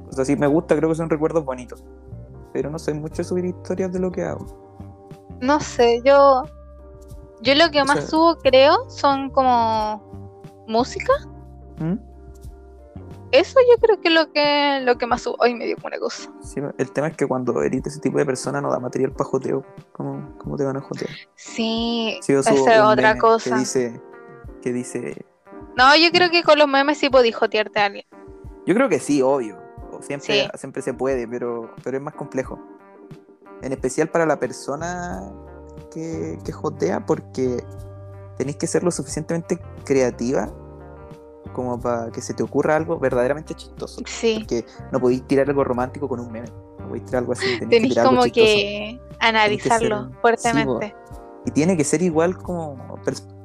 O 0.09 0.13
sea, 0.13 0.25
sí 0.25 0.37
me 0.37 0.47
gusta, 0.47 0.77
creo 0.77 0.89
que 0.89 0.95
son 0.95 1.11
recuerdos 1.11 1.45
bonitos. 1.45 1.83
Pero 2.53 2.71
no 2.71 2.79
soy 2.79 2.95
mucho 2.95 3.17
de 3.17 3.25
subir 3.25 3.45
historias 3.47 3.93
de 3.93 3.99
lo 3.99 4.13
que 4.13 4.23
hago. 4.23 4.47
No 5.41 5.59
sé, 5.59 6.01
yo. 6.05 6.45
Yo 7.43 7.55
lo 7.55 7.71
que 7.71 7.83
O 7.83 7.85
más 7.85 7.99
sea- 8.01 8.07
subo, 8.09 8.39
creo, 8.39 8.89
son 8.89 9.31
como 9.31 10.65
música. 10.69 11.13
¿Mm? 11.79 11.95
Eso 13.33 13.59
yo 13.71 13.81
creo 13.81 13.99
que 14.01 14.09
es 14.09 14.15
lo 14.15 14.31
que, 14.31 14.81
lo 14.83 14.99
que 14.99 15.07
más 15.07 15.23
subo. 15.23 15.43
Ay, 15.43 15.55
me 15.55 15.65
dio 15.65 15.77
una 15.83 15.99
cosa. 15.99 16.31
Sí, 16.43 16.61
el 16.77 16.93
tema 16.93 17.09
es 17.09 17.17
que 17.17 17.27
cuando 17.27 17.63
eres 17.63 17.87
ese 17.87 17.99
tipo 17.99 18.19
de 18.19 18.27
persona 18.27 18.61
no 18.61 18.71
da 18.71 18.79
material 18.79 19.13
para 19.13 19.25
joteo. 19.31 19.65
¿Cómo, 19.93 20.37
cómo 20.39 20.57
te 20.57 20.65
van 20.65 20.77
a 20.77 20.81
jotear? 20.83 21.11
Sí, 21.35 22.19
Sí, 22.23 22.35
esa 22.35 22.53
es 22.53 22.81
otra 22.81 23.17
cosa. 23.19 23.51
Que 23.51 23.57
dice, 23.59 24.01
que 24.61 24.73
dice. 24.73 25.25
No, 25.79 25.97
yo 25.97 26.11
creo 26.13 26.31
que 26.31 26.43
con 26.43 26.59
los 26.59 26.69
memes 26.69 26.99
sí 26.99 27.09
podís 27.09 27.35
jotearte 27.35 27.81
a 27.81 27.87
alguien. 27.87 28.05
Yo 28.67 28.75
creo 28.75 28.89
que 28.91 28.99
sí, 29.01 29.23
obvio. 29.23 29.59
Siempre, 30.01 30.43
Sí. 30.45 30.49
siempre 30.59 30.83
se 30.83 30.93
puede, 30.93 31.27
pero, 31.27 31.75
pero 31.83 31.97
es 31.97 32.03
más 32.03 32.15
complejo. 32.15 32.59
En 33.63 33.73
especial 33.73 34.09
para 34.09 34.27
la 34.27 34.39
persona 34.39 35.33
que, 35.93 36.39
que 36.45 36.53
jotea, 36.53 37.05
porque 37.07 37.63
tenéis 38.39 38.57
que 38.57 38.67
ser 38.67 38.83
lo 38.83 38.91
suficientemente 38.91 39.59
creativa 39.85 40.51
como 41.53 41.79
para 41.81 42.11
que 42.11 42.23
se 42.23 42.33
te 42.35 42.43
ocurra 42.43 42.77
algo 42.77 42.99
verdaderamente 42.99 43.55
chistoso. 43.55 44.01
Sí. 44.07 44.37
Porque 44.41 44.65
no 44.91 45.01
podéis 45.01 45.27
tirar 45.27 45.49
algo 45.49 45.65
romántico 45.65 46.09
con 46.09 46.21
un 46.21 46.31
meme. 46.33 46.49
No 46.79 46.87
podéis 46.89 47.05
tirar 47.05 47.21
algo 47.21 47.33
así. 47.33 47.59
Tenéis, 47.59 47.83
que 47.83 47.89
tirar 47.91 48.07
como 48.07 48.23
que 48.25 49.01
analizarlo 49.19 50.09
ser- 50.09 50.21
fuertemente. 50.21 50.95
Y 51.45 51.51
tiene 51.51 51.77
que 51.77 51.85
ser 51.85 52.01
igual 52.03 52.39
como, 52.39 52.77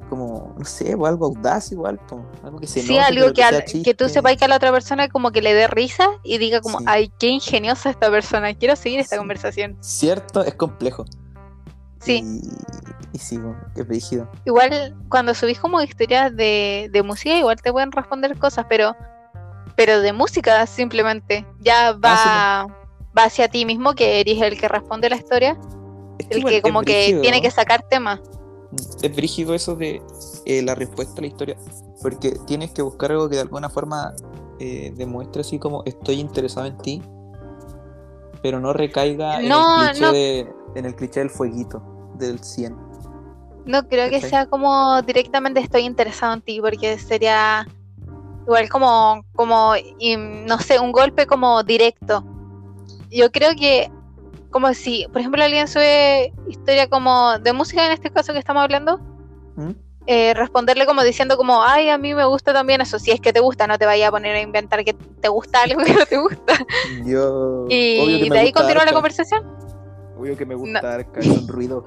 como 0.08 0.54
no 0.56 0.64
sé, 0.64 0.94
o 0.94 1.04
algo 1.04 1.26
audaz 1.26 1.72
igual, 1.72 2.00
como 2.08 2.24
algo 2.42 2.58
que 2.60 2.66
se 2.66 2.80
Sí, 2.80 2.94
note, 2.96 3.00
algo 3.00 3.32
que, 3.34 3.42
al- 3.42 3.64
que 3.64 3.94
tú 3.94 4.08
sepas 4.08 4.36
que 4.36 4.44
a 4.44 4.48
la 4.48 4.56
otra 4.56 4.70
persona 4.72 5.08
como 5.08 5.32
que 5.32 5.42
le 5.42 5.52
dé 5.52 5.66
risa 5.66 6.08
y 6.22 6.38
diga 6.38 6.60
como, 6.60 6.78
Sí. 6.78 6.84
ay, 6.88 7.12
qué 7.18 7.26
ingeniosa 7.26 7.90
esta 7.90 8.10
persona, 8.10 8.54
quiero 8.54 8.76
seguir 8.76 9.00
esta 9.00 9.16
Sí. 9.16 9.18
conversación. 9.18 9.76
Cierto, 9.80 10.42
es 10.44 10.54
complejo. 10.54 11.04
Sí, 12.00 12.22
Y, 12.24 13.16
y 13.16 13.18
sí, 13.18 13.36
bueno, 13.38 13.58
es 13.74 13.88
rígido. 13.88 14.30
igual 14.44 14.94
cuando 15.08 15.34
subís 15.34 15.58
como 15.58 15.80
historias 15.82 16.34
de, 16.36 16.88
de 16.92 17.02
música, 17.02 17.36
igual 17.36 17.60
te 17.60 17.72
pueden 17.72 17.92
responder 17.92 18.38
cosas, 18.38 18.66
pero 18.68 18.94
pero 19.76 20.00
de 20.00 20.12
música 20.12 20.66
simplemente. 20.66 21.46
Ya 21.60 21.92
va, 21.92 22.62
Ah, 22.62 22.66
va 23.16 23.24
hacia 23.24 23.48
ti 23.48 23.64
mismo, 23.64 23.94
que 23.94 24.20
eres 24.20 24.40
el 24.42 24.58
que 24.58 24.66
responde 24.68 25.08
la 25.08 25.16
historia, 25.16 25.56
Es 26.18 26.26
el 26.30 26.44
que 26.44 26.62
como 26.62 26.82
que 26.82 26.94
brígido, 26.98 27.20
tiene 27.22 27.40
que 27.42 27.50
sacar 27.50 27.82
temas. 27.88 28.20
Es 29.02 29.14
brígido 29.14 29.54
eso 29.54 29.76
de 29.76 30.02
eh, 30.46 30.62
la 30.62 30.74
respuesta 30.74 31.14
a 31.18 31.20
la 31.22 31.28
historia, 31.28 31.56
porque 32.02 32.36
tienes 32.46 32.72
que 32.72 32.82
buscar 32.82 33.12
algo 33.12 33.28
que 33.28 33.36
de 33.36 33.42
alguna 33.42 33.70
forma 33.70 34.14
eh, 34.58 34.92
demuestre 34.96 35.42
así 35.42 35.58
como 35.60 35.82
estoy 35.86 36.18
interesado 36.20 36.66
en 36.66 36.76
ti, 36.78 37.02
pero 38.42 38.60
no 38.60 38.72
recaiga 38.72 39.40
No, 39.42 39.82
en, 39.82 39.86
el 39.86 39.90
cliché 39.92 40.04
no. 40.06 40.12
de- 40.12 40.52
en 40.74 40.84
el 40.86 40.94
cliché 40.94 41.20
del 41.20 41.30
fueguito, 41.30 41.82
del 42.14 42.38
100. 42.40 42.76
No 43.66 43.86
creo 43.86 44.08
que 44.08 44.20
sea 44.20 44.46
como 44.46 45.02
directamente 45.02 45.60
estoy 45.60 45.82
interesado 45.82 46.32
en 46.34 46.40
ti, 46.42 46.60
porque 46.60 46.98
sería 46.98 47.66
igual 48.46 48.68
como, 48.70 49.24
como 49.34 49.72
y, 49.98 50.16
no 50.16 50.58
sé, 50.58 50.78
un 50.80 50.90
golpe 50.92 51.26
como 51.26 51.62
directo. 51.62 52.24
Yo 53.10 53.30
creo 53.30 53.50
que 53.54 53.90
como 54.50 54.72
si, 54.72 55.06
por 55.12 55.18
ejemplo, 55.20 55.42
alguien 55.44 55.68
sube 55.68 56.32
historia 56.48 56.88
como 56.88 57.38
de 57.38 57.52
música 57.52 57.84
en 57.84 57.92
este 57.92 58.10
caso 58.10 58.32
que 58.32 58.38
estamos 58.38 58.62
hablando, 58.62 58.98
¿Mm? 59.56 59.72
Eh, 60.10 60.32
responderle 60.34 60.86
como 60.86 61.02
diciendo 61.02 61.36
como, 61.36 61.62
ay, 61.62 61.90
a 61.90 61.98
mí 61.98 62.14
me 62.14 62.24
gusta 62.24 62.54
también 62.54 62.80
eso, 62.80 62.98
si 62.98 63.10
es 63.10 63.20
que 63.20 63.30
te 63.32 63.40
gusta, 63.40 63.66
no 63.66 63.76
te 63.78 63.84
vaya 63.84 64.08
a 64.08 64.10
poner 64.10 64.34
a 64.36 64.40
inventar 64.40 64.82
que 64.84 64.94
te 64.94 65.28
gusta 65.28 65.62
algo 65.64 65.84
que 65.84 65.92
no 65.92 66.06
te 66.06 66.16
gusta. 66.18 66.54
Yo. 67.04 67.66
Y 67.68 68.28
de 68.30 68.38
ahí 68.38 68.52
continúa 68.52 68.84
la 68.86 68.92
conversación. 68.92 69.44
Obvio 70.18 70.36
que 70.36 70.46
me 70.46 70.54
No. 70.54 70.60
gusta 70.60 70.94
Arca, 70.94 71.20
es 71.20 71.26
un 71.28 71.46
ruido. 71.46 71.84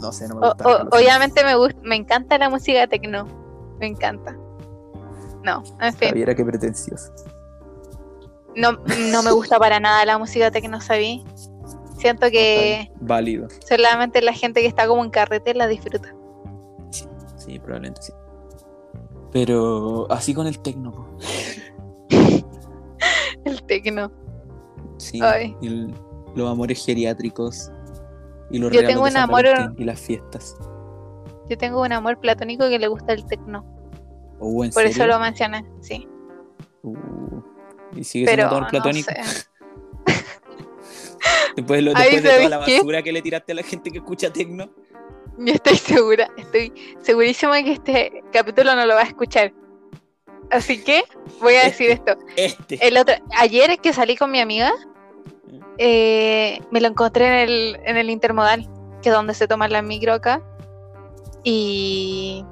No 0.00 0.12
sé, 0.12 0.26
no 0.28 0.34
me 0.36 0.48
gusta. 0.48 0.66
o- 0.68 0.96
obviamente 0.96 1.44
me 1.44 1.54
gusta, 1.54 1.78
me 1.82 1.96
encanta 1.96 2.36
la 2.38 2.50
música 2.50 2.86
tecno, 2.88 3.26
me 3.78 3.86
encanta. 3.86 4.36
No, 5.44 5.62
en 5.80 5.94
fin. 5.94 6.08
Javiera, 6.08 6.34
qué 6.34 6.44
pretencioso. 6.44 7.12
No, 8.56 8.72
no 9.12 9.22
me 9.22 9.30
gusta 9.32 9.58
para 9.58 9.78
nada 9.80 10.04
la 10.04 10.18
música 10.18 10.50
tecno, 10.50 10.80
¿sabí? 10.80 11.24
Siento 11.98 12.28
que 12.30 12.90
Válido. 13.00 13.46
solamente 13.66 14.20
la 14.22 14.32
gente 14.32 14.60
que 14.60 14.66
está 14.66 14.86
como 14.86 15.04
en 15.04 15.10
carrete 15.10 15.54
la 15.54 15.66
disfruta. 15.68 16.14
Sí, 17.44 17.58
probablemente 17.58 18.02
sí. 18.02 18.12
Pero 19.32 20.06
así 20.10 20.32
con 20.34 20.46
el 20.46 20.60
tecno. 20.60 21.16
El 23.44 23.62
tecno. 23.64 24.10
Sí, 24.96 25.20
el- 25.60 25.92
los 26.34 26.50
amores 26.50 26.84
geriátricos 26.84 27.70
y 28.50 28.58
los 28.58 28.72
Yo 28.72 28.84
tengo 28.86 29.02
un 29.02 29.16
amor- 29.16 29.44
y 29.76 29.84
las 29.84 30.00
fiestas. 30.00 30.56
Yo 31.50 31.58
tengo 31.58 31.82
un 31.82 31.92
amor 31.92 32.18
platónico 32.20 32.68
que 32.68 32.78
le 32.78 32.88
gusta 32.88 33.12
el 33.12 33.26
tecno. 33.26 33.64
Oh, 34.40 34.64
¿en 34.64 34.70
Por 34.70 34.84
eso 34.86 35.06
lo 35.06 35.18
mencioné, 35.20 35.64
sí. 35.80 36.08
Uh, 36.82 36.94
y 37.94 38.04
sigue 38.04 38.24
Pero 38.26 38.48
siendo 38.48 38.60
no 38.62 38.66
platónico. 38.68 39.10
sé. 39.10 39.20
Después, 41.56 41.82
lo- 41.82 41.92
después 41.94 42.14
de 42.14 42.20
toda 42.22 42.34
¿sabes 42.34 42.50
la 42.50 42.64
qué? 42.64 42.76
basura 42.78 43.02
que 43.02 43.12
le 43.12 43.22
tiraste 43.22 43.52
a 43.52 43.54
la 43.56 43.62
gente 43.62 43.90
que 43.90 43.98
escucha 43.98 44.32
tecno. 44.32 44.70
Yo 45.38 45.54
estoy 45.54 45.76
segura, 45.76 46.30
estoy 46.36 46.72
segurísima 47.00 47.62
que 47.62 47.72
este 47.72 48.22
capítulo 48.32 48.74
no 48.74 48.86
lo 48.86 48.94
va 48.94 49.00
a 49.00 49.04
escuchar. 49.04 49.52
Así 50.50 50.82
que 50.82 51.04
voy 51.40 51.54
a 51.54 51.64
decir 51.64 51.90
esto. 51.90 52.16
Este. 52.36 52.86
El 52.86 52.96
otro, 52.96 53.14
ayer 53.38 53.78
que 53.78 53.92
salí 53.92 54.16
con 54.16 54.30
mi 54.30 54.40
amiga, 54.40 54.72
eh, 55.78 56.60
me 56.70 56.80
lo 56.80 56.88
encontré 56.88 57.26
en 57.26 57.48
el, 57.48 57.80
en 57.84 57.96
el 57.96 58.10
intermodal, 58.10 58.68
que 59.02 59.08
es 59.08 59.14
donde 59.14 59.34
se 59.34 59.48
toma 59.48 59.68
la 59.68 59.82
micro 59.82 60.12
acá. 60.12 60.42
Y, 61.42 62.44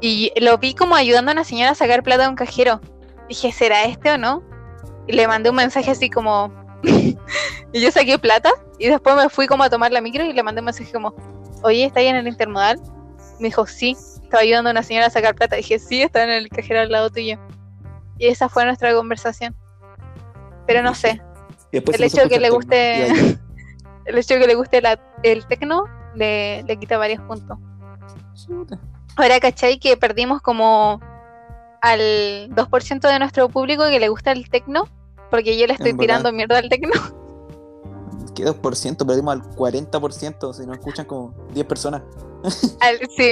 y 0.00 0.32
lo 0.40 0.58
vi 0.58 0.74
como 0.74 0.94
ayudando 0.94 1.30
a 1.30 1.34
una 1.34 1.44
señora 1.44 1.72
a 1.72 1.74
sacar 1.74 2.02
plata 2.02 2.24
de 2.24 2.28
un 2.30 2.36
cajero. 2.36 2.80
Dije, 3.28 3.52
¿será 3.52 3.84
este 3.84 4.12
o 4.12 4.18
no? 4.18 4.42
Y 5.06 5.12
le 5.12 5.26
mandé 5.26 5.50
un 5.50 5.56
mensaje 5.56 5.90
así 5.90 6.08
como... 6.08 6.52
y 7.72 7.80
yo 7.80 7.90
saqué 7.90 8.18
plata 8.18 8.50
y 8.78 8.88
después 8.88 9.16
me 9.16 9.28
fui 9.28 9.46
como 9.46 9.64
a 9.64 9.70
tomar 9.70 9.92
la 9.92 10.00
micro 10.00 10.24
y 10.24 10.32
le 10.32 10.42
mandé 10.42 10.60
un 10.60 10.66
mensaje 10.66 10.92
como, 10.92 11.14
oye, 11.64 11.84
¿está 11.84 12.00
ahí 12.00 12.06
en 12.06 12.16
el 12.16 12.28
intermodal? 12.28 12.80
Me 13.40 13.48
dijo, 13.48 13.66
sí, 13.66 13.96
estaba 14.22 14.42
ayudando 14.42 14.70
a 14.70 14.72
una 14.72 14.82
señora 14.82 15.06
a 15.06 15.10
sacar 15.10 15.34
plata. 15.34 15.56
Dije, 15.56 15.78
sí, 15.78 16.02
está 16.02 16.22
en 16.24 16.30
el 16.30 16.48
cajero 16.48 16.80
al 16.80 16.90
lado 16.90 17.10
tuyo. 17.10 17.38
Y 18.18 18.28
esa 18.28 18.48
fue 18.48 18.64
nuestra 18.64 18.94
conversación. 18.94 19.56
Pero 20.66 20.82
no 20.82 20.94
sé, 20.94 21.20
el 21.96 22.04
hecho 22.04 22.16
de 22.22 22.28
que 22.28 22.40
le 22.40 22.50
guste 22.50 23.06
el 24.06 24.18
hecho 24.18 24.34
de 24.34 24.40
que 24.40 24.46
le 24.46 24.54
guste 24.54 24.80
la- 24.80 25.00
el 25.22 25.46
tecno 25.46 25.84
le, 26.14 26.62
le 26.62 26.76
quita 26.78 26.96
varios 26.98 27.20
puntos. 27.22 27.58
Ahora, 29.16 29.40
¿cachai? 29.40 29.78
Que 29.78 29.96
perdimos 29.96 30.40
como 30.42 31.00
al 31.82 32.48
2% 32.50 33.00
de 33.08 33.18
nuestro 33.18 33.48
público 33.48 33.84
que 33.88 33.98
le 34.00 34.08
gusta 34.08 34.32
el 34.32 34.48
tecno, 34.48 34.84
porque 35.30 35.58
yo 35.58 35.66
le 35.66 35.72
estoy 35.74 35.90
tirando 36.00 36.32
mierda 36.32 36.58
al 36.58 36.68
tecno. 36.68 36.92
¿Qué 38.34 38.44
2%? 38.44 39.06
Perdimos 39.06 39.34
al 39.34 39.42
40%. 39.56 40.52
Si 40.54 40.66
nos 40.66 40.78
escuchan 40.78 41.06
como 41.06 41.34
10 41.52 41.66
personas. 41.66 42.02
Al- 42.80 42.98
sí, 43.16 43.30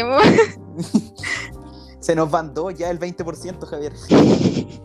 Se 2.01 2.15
nos 2.15 2.31
van 2.31 2.55
dos 2.55 2.75
ya 2.75 2.91
el 2.91 2.99
20%, 2.99 3.65
Javier. 3.67 3.93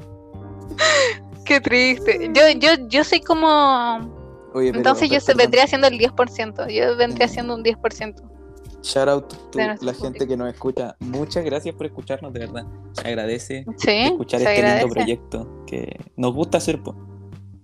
qué 1.46 1.62
triste. 1.62 2.30
Yo, 2.34 2.42
yo, 2.60 2.88
yo 2.88 3.04
soy 3.04 3.22
como... 3.22 4.16
Oye, 4.54 4.68
pero- 4.72 4.78
Entonces 4.80 5.10
yo 5.10 5.20
se 5.20 5.34
vendría 5.34 5.64
haciendo 5.64 5.88
el 5.88 5.98
10%. 6.00 6.68
Yo 6.72 6.96
vendría 6.98 7.28
Mm. 7.28 7.30
siendo 7.30 7.56
un 7.56 7.64
10%. 7.64 8.24
Shout 8.84 9.08
out 9.10 9.34
nuestro 9.56 9.86
la 9.86 9.94
gente 9.94 10.28
que 10.28 10.38
nos 10.38 10.54
escucha. 10.54 10.96
Muchas 11.00 11.44
gracias 11.44 11.76
por 11.76 11.86
escucharnos, 11.88 12.32
de 12.32 12.40
verdad. 12.42 12.66
Se 12.94 13.08
agradece 13.08 13.66
Sí, 13.78 13.90
escuchar 13.92 14.40
se 14.40 14.46
este 14.46 14.58
agradece. 14.60 14.80
lindo 14.86 14.94
proyecto 14.94 15.66
que 15.66 16.00
nos 16.16 16.34
gusta 16.34 16.58
hacer. 16.60 16.82
po. 16.82 16.96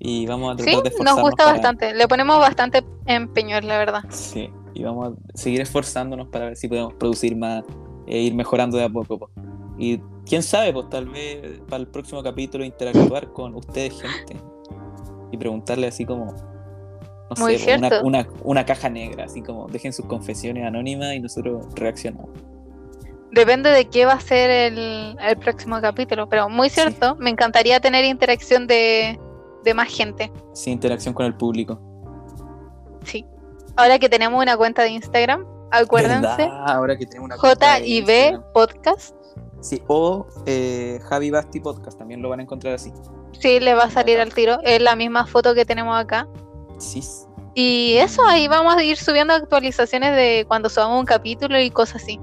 Y 0.05 0.25
vamos 0.27 0.53
a 0.53 0.57
tratar 0.57 0.69
Sí, 0.73 0.75
de 0.77 0.83
nos 0.83 0.91
esforzarnos. 0.91 1.21
gusta 1.23 1.43
para- 1.45 1.51
bastante. 1.53 1.93
Le 1.93 2.07
ponemos 2.09 2.37
bastante 2.37 2.83
empeño, 3.05 3.59
la 3.61 3.77
verdad. 3.77 4.03
Sí, 4.09 4.49
y 4.73 4.83
vamos 4.83 5.13
a 5.13 5.37
seguir 5.37 5.61
esforzándonos 5.61 6.27
para 6.27 6.45
ver 6.47 6.57
si 6.57 6.67
podemos 6.67 6.93
producir 6.95 7.35
más 7.37 7.63
e 8.05 8.19
ir 8.19 8.35
mejorando 8.35 8.77
de 8.77 8.83
a 8.83 8.89
poco. 8.89 9.17
po. 9.17 9.29
Y 9.77 9.99
quién 10.25 10.43
sabe, 10.43 10.73
pues 10.73 10.89
tal 10.89 11.07
vez 11.07 11.61
para 11.69 11.77
el 11.81 11.87
próximo 11.87 12.21
capítulo 12.21 12.65
interactuar 12.65 13.31
con 13.31 13.55
ustedes, 13.55 13.93
gente. 14.01 14.35
y 15.31 15.37
preguntarle 15.37 15.87
así 15.87 16.05
como, 16.05 16.25
no 16.25 17.35
Muy 17.39 17.57
sé, 17.57 17.75
una, 17.77 17.87
cierto. 17.89 18.05
una, 18.05 18.27
una 18.43 18.65
caja 18.65 18.87
negra, 18.89 19.23
así 19.23 19.41
como 19.41 19.67
dejen 19.67 19.91
sus 19.93 20.05
confesiones 20.05 20.63
anónimas 20.65 21.13
y 21.15 21.21
nosotros 21.21 21.65
reaccionamos. 21.75 22.29
Depende 23.31 23.71
de 23.71 23.85
qué 23.85 24.05
va 24.05 24.13
a 24.13 24.19
ser 24.19 24.51
el, 24.51 25.15
el 25.19 25.37
próximo 25.37 25.81
capítulo, 25.81 26.29
pero 26.29 26.49
muy 26.49 26.69
Sí. 26.69 26.81
cierto, 26.81 27.15
me 27.15 27.31
encantaría 27.31 27.79
tener 27.79 28.05
interacción 28.05 28.67
de, 28.67 29.19
de 29.63 29.73
más 29.73 29.89
gente. 29.93 30.31
Sin 30.53 30.73
interacción 30.73 31.13
con 31.13 31.25
el 31.25 31.35
público. 31.35 31.79
Sí. 33.03 33.25
Ahora 33.75 33.97
que 33.99 34.09
tenemos 34.09 34.41
una 34.41 34.55
cuenta 34.57 34.83
de 34.83 34.89
Instagram, 34.89 35.45
acuérdense, 35.71 36.27
¿Verdad? 36.37 36.69
Ahora 36.69 36.97
que 36.97 37.05
tenemos 37.05 37.29
una 37.31 37.37
JIB 37.79 38.09
Instagram. 38.09 38.43
Podcast. 38.53 39.15
Sí, 39.61 39.81
o 39.87 40.27
eh, 40.45 40.99
Javi 41.09 41.31
Basti 41.31 41.59
Podcast, 41.59 41.97
también 41.97 42.21
lo 42.21 42.29
van 42.29 42.39
a 42.39 42.43
encontrar 42.43 42.73
así. 42.75 42.91
Sí, 43.39 43.59
le 43.59 43.73
va 43.73 43.83
a 43.85 43.89
salir 43.89 44.19
al 44.19 44.33
tiro. 44.33 44.59
Es 44.63 44.81
la 44.81 44.95
misma 44.95 45.25
foto 45.25 45.55
que 45.55 45.65
tenemos 45.65 45.97
acá. 45.97 46.27
Sí. 46.77 47.01
Y 47.55 47.95
eso, 47.97 48.25
ahí 48.27 48.47
vamos 48.47 48.75
a 48.75 48.83
ir 48.83 48.97
subiendo 48.97 49.33
actualizaciones 49.33 50.15
de 50.15 50.45
cuando 50.47 50.69
subamos 50.69 50.99
un 50.99 51.05
capítulo 51.05 51.59
y 51.59 51.69
cosas 51.71 52.03
así. 52.03 52.19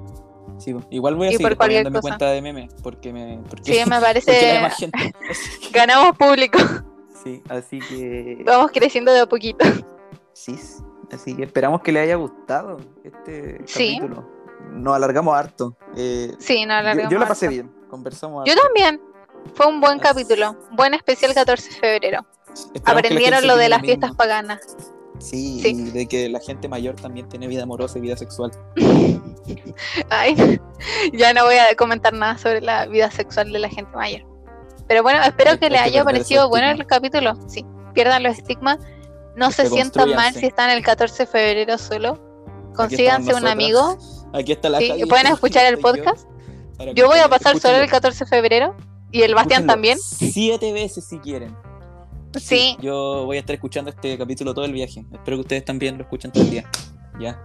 sí. 0.59 0.75
Igual 0.91 1.15
voy 1.17 1.29
a 1.29 1.31
Y 1.33 1.37
seguir 1.37 1.57
poniendo 1.57 1.91
mi 1.91 2.01
cuenta 2.01 2.27
de 2.31 2.43
meme, 2.43 2.69
porque 2.83 3.13
me... 3.13 3.39
Porque, 3.49 3.73
Sí, 3.73 3.79
me 3.89 3.97
porque 3.97 3.97
hay 3.97 4.01
parece. 4.01 4.61
más 4.61 4.77
gente. 4.77 5.15
Ganamos 5.73 6.17
público. 6.19 6.59
Sí, 7.23 7.43
así 7.49 7.79
que... 7.81 8.43
Vamos 8.47 8.71
creciendo 8.73 9.13
de 9.13 9.21
a 9.21 9.27
poquito. 9.27 9.65
Sí, 10.33 10.59
así 11.13 11.35
que 11.37 11.45
esperamos 11.45 11.83
que 11.83 11.93
le 11.93 12.01
haya 12.01 12.15
gustado 12.17 12.79
este 13.05 13.61
Sí. 13.67 13.99
capítulo. 13.99 14.27
Nos 14.73 14.95
alargamos 14.95 15.35
harto. 15.37 15.77
Eh, 15.97 16.33
Sí, 16.39 16.65
no 16.65 16.73
yo, 16.75 16.79
alargamos 16.79 17.13
yo 17.13 17.19
la 17.19 17.27
pasé 17.29 17.47
harto. 17.47 17.53
bien, 17.55 17.73
conversamos 17.91 18.45
Yo 18.47 18.53
harto. 18.53 18.65
también. 18.65 19.01
Fue 19.55 19.67
un 19.67 19.81
buen 19.81 19.95
Así- 19.95 20.03
capítulo. 20.03 20.57
Buen 20.73 20.95
especial 20.95 21.35
14 21.35 21.69
de 21.71 21.75
febrero. 21.77 22.27
Esperamos 22.53 22.87
Aprendieron 22.87 23.47
lo 23.47 23.57
de 23.57 23.69
las 23.69 23.81
fiestas 23.81 24.15
paganas. 24.15 24.61
Sí, 25.19 25.61
Sí. 25.63 25.69
y 25.71 25.91
de 25.91 26.07
que 26.07 26.29
la 26.31 26.41
gente 26.41 26.69
mayor 26.69 26.95
también 26.97 27.29
tiene 27.29 27.47
vida 27.47 27.65
amorosa 27.65 27.99
y 27.99 28.03
vida 28.03 28.17
sexual. 28.17 28.51
Ay, 30.11 30.35
ya 31.13 31.35
no 31.35 31.45
voy 31.45 31.57
a 31.57 31.75
comentar 31.77 32.13
nada 32.13 32.39
sobre 32.39 32.61
la 32.63 32.87
vida 32.87 33.11
sexual 33.11 33.53
de 33.53 33.59
la 33.59 33.69
gente 33.69 33.95
mayor. 33.97 34.23
Pero 34.91 35.05
bueno, 35.05 35.23
espero 35.23 35.53
Hay- 35.53 35.59
que 35.59 35.71
les 35.71 35.81
haya 35.83 36.03
parecido 36.03 36.49
bueno 36.49 36.69
el 36.69 36.85
capítulo. 36.85 37.39
Sí, 37.47 37.65
pierdan 37.95 38.25
los 38.25 38.37
estigmas. 38.37 38.79
No 39.37 39.53
se 39.53 39.69
sientan 39.69 40.13
mal 40.17 40.35
si 40.35 40.47
están 40.47 40.69
el 40.71 40.83
14 40.83 41.23
de 41.23 41.27
febrero 41.29 41.79
solo. 41.79 42.19
Consíganse 42.75 43.33
un 43.33 43.47
amigo. 43.47 43.97
Aquí 44.35 44.51
está 44.51 44.69
la 44.69 44.79
Sí, 44.79 44.89
Javi, 44.89 45.03
y 45.03 45.05
pueden 45.07 45.29
escuchar 45.29 45.65
el 45.67 45.77
yo, 45.81 45.81
podcast. 45.81 46.27
Yo 46.97 47.07
voy 47.07 47.21
a 47.21 47.29
pasar 47.29 47.61
solo 47.61 47.77
el 47.77 47.85
escúchenlo. 47.85 47.91
14 48.03 48.25
de 48.25 48.31
febrero. 48.31 48.77
Y 49.13 49.23
el 49.23 49.33
Bastián 49.37 49.61
Escúchenlo 49.63 49.73
también. 49.75 49.99
Siete 50.01 50.73
veces 50.73 51.05
si 51.05 51.21
quieren. 51.21 51.57
Sí, 52.41 52.77
Yo 52.81 53.27
voy 53.27 53.37
a 53.37 53.41
estar 53.41 53.55
escuchando 53.55 53.91
este 53.91 54.19
capítulo 54.19 54.55
todo 54.55 54.65
el 54.65 54.73
viaje. 54.73 55.05
Espero 55.13 55.37
que 55.37 55.41
ustedes 55.43 55.65
también 55.65 55.99
lo 55.99 56.03
escuchen 56.03 56.33
todo 56.33 56.43
el 56.43 56.51
día. 56.51 56.69
Ya. 57.21 57.41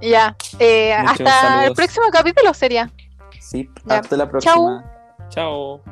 ya. 0.00 0.34
Eh, 0.58 0.94
hasta 0.94 1.66
el 1.66 1.74
próximo 1.74 2.06
capítulo 2.10 2.54
sería. 2.54 2.90
Sí. 3.38 3.68
Ya. 3.84 3.98
Hasta 3.98 4.16
la 4.16 4.30
próxima. 4.30 4.82
Chao. 5.28 5.82